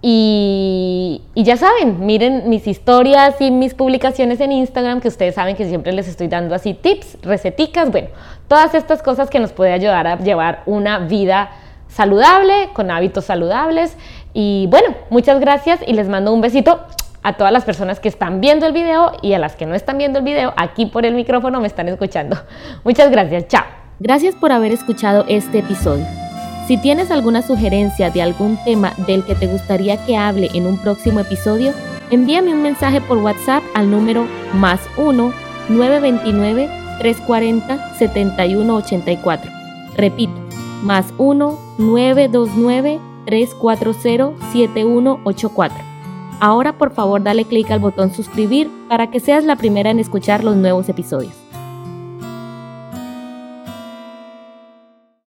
Y, 0.00 1.22
y, 1.34 1.42
ya 1.42 1.56
saben, 1.56 2.06
miren 2.06 2.48
mis 2.48 2.66
historias 2.66 3.40
y 3.40 3.50
mis 3.50 3.74
publicaciones 3.74 4.40
en 4.40 4.52
Instagram, 4.52 5.00
que 5.00 5.08
ustedes 5.08 5.34
saben 5.34 5.56
que 5.56 5.66
siempre 5.68 5.92
les 5.92 6.06
estoy 6.06 6.28
dando 6.28 6.54
así 6.54 6.74
tips, 6.74 7.18
receticas, 7.22 7.90
bueno, 7.90 8.08
todas 8.46 8.74
estas 8.74 9.02
cosas 9.02 9.28
que 9.28 9.40
nos 9.40 9.52
puede 9.52 9.72
ayudar 9.72 10.06
a 10.06 10.18
llevar 10.18 10.62
una 10.66 11.00
vida 11.00 11.50
saludable, 11.88 12.70
con 12.74 12.90
hábitos 12.90 13.24
saludables. 13.24 13.96
Y 14.34 14.66
bueno, 14.70 14.94
muchas 15.10 15.40
gracias 15.40 15.80
y 15.86 15.94
les 15.94 16.08
mando 16.08 16.32
un 16.32 16.40
besito 16.40 16.80
a 17.28 17.36
todas 17.36 17.52
las 17.52 17.64
personas 17.64 18.00
que 18.00 18.08
están 18.08 18.40
viendo 18.40 18.66
el 18.66 18.72
video 18.72 19.12
y 19.20 19.34
a 19.34 19.38
las 19.38 19.54
que 19.54 19.66
no 19.66 19.74
están 19.74 19.98
viendo 19.98 20.20
el 20.20 20.24
video, 20.24 20.54
aquí 20.56 20.86
por 20.86 21.04
el 21.04 21.14
micrófono 21.14 21.60
me 21.60 21.66
están 21.66 21.86
escuchando. 21.88 22.38
Muchas 22.84 23.10
gracias, 23.10 23.48
chao. 23.48 23.64
Gracias 24.00 24.34
por 24.34 24.50
haber 24.50 24.72
escuchado 24.72 25.26
este 25.28 25.58
episodio. 25.58 26.06
Si 26.66 26.78
tienes 26.78 27.10
alguna 27.10 27.42
sugerencia 27.42 28.10
de 28.10 28.22
algún 28.22 28.58
tema 28.64 28.94
del 29.06 29.24
que 29.24 29.34
te 29.34 29.46
gustaría 29.46 30.02
que 30.06 30.16
hable 30.16 30.48
en 30.54 30.66
un 30.66 30.78
próximo 30.78 31.20
episodio, 31.20 31.72
envíame 32.10 32.54
un 32.54 32.62
mensaje 32.62 33.02
por 33.02 33.18
WhatsApp 33.18 33.62
al 33.74 33.90
número 33.90 34.26
más 34.54 34.80
1 34.96 35.32
929 35.68 36.68
340 36.98 37.94
7184. 37.98 39.52
Repito, 39.96 40.32
más 40.82 41.12
1 41.18 41.58
929 41.78 43.00
340 43.26 44.34
7184. 44.52 45.97
Ahora 46.40 46.78
por 46.78 46.92
favor 46.92 47.22
dale 47.22 47.44
clic 47.44 47.70
al 47.70 47.80
botón 47.80 48.14
suscribir 48.14 48.70
para 48.88 49.10
que 49.10 49.20
seas 49.20 49.44
la 49.44 49.56
primera 49.56 49.90
en 49.90 49.98
escuchar 49.98 50.44
los 50.44 50.56
nuevos 50.56 50.88
episodios. 50.88 51.47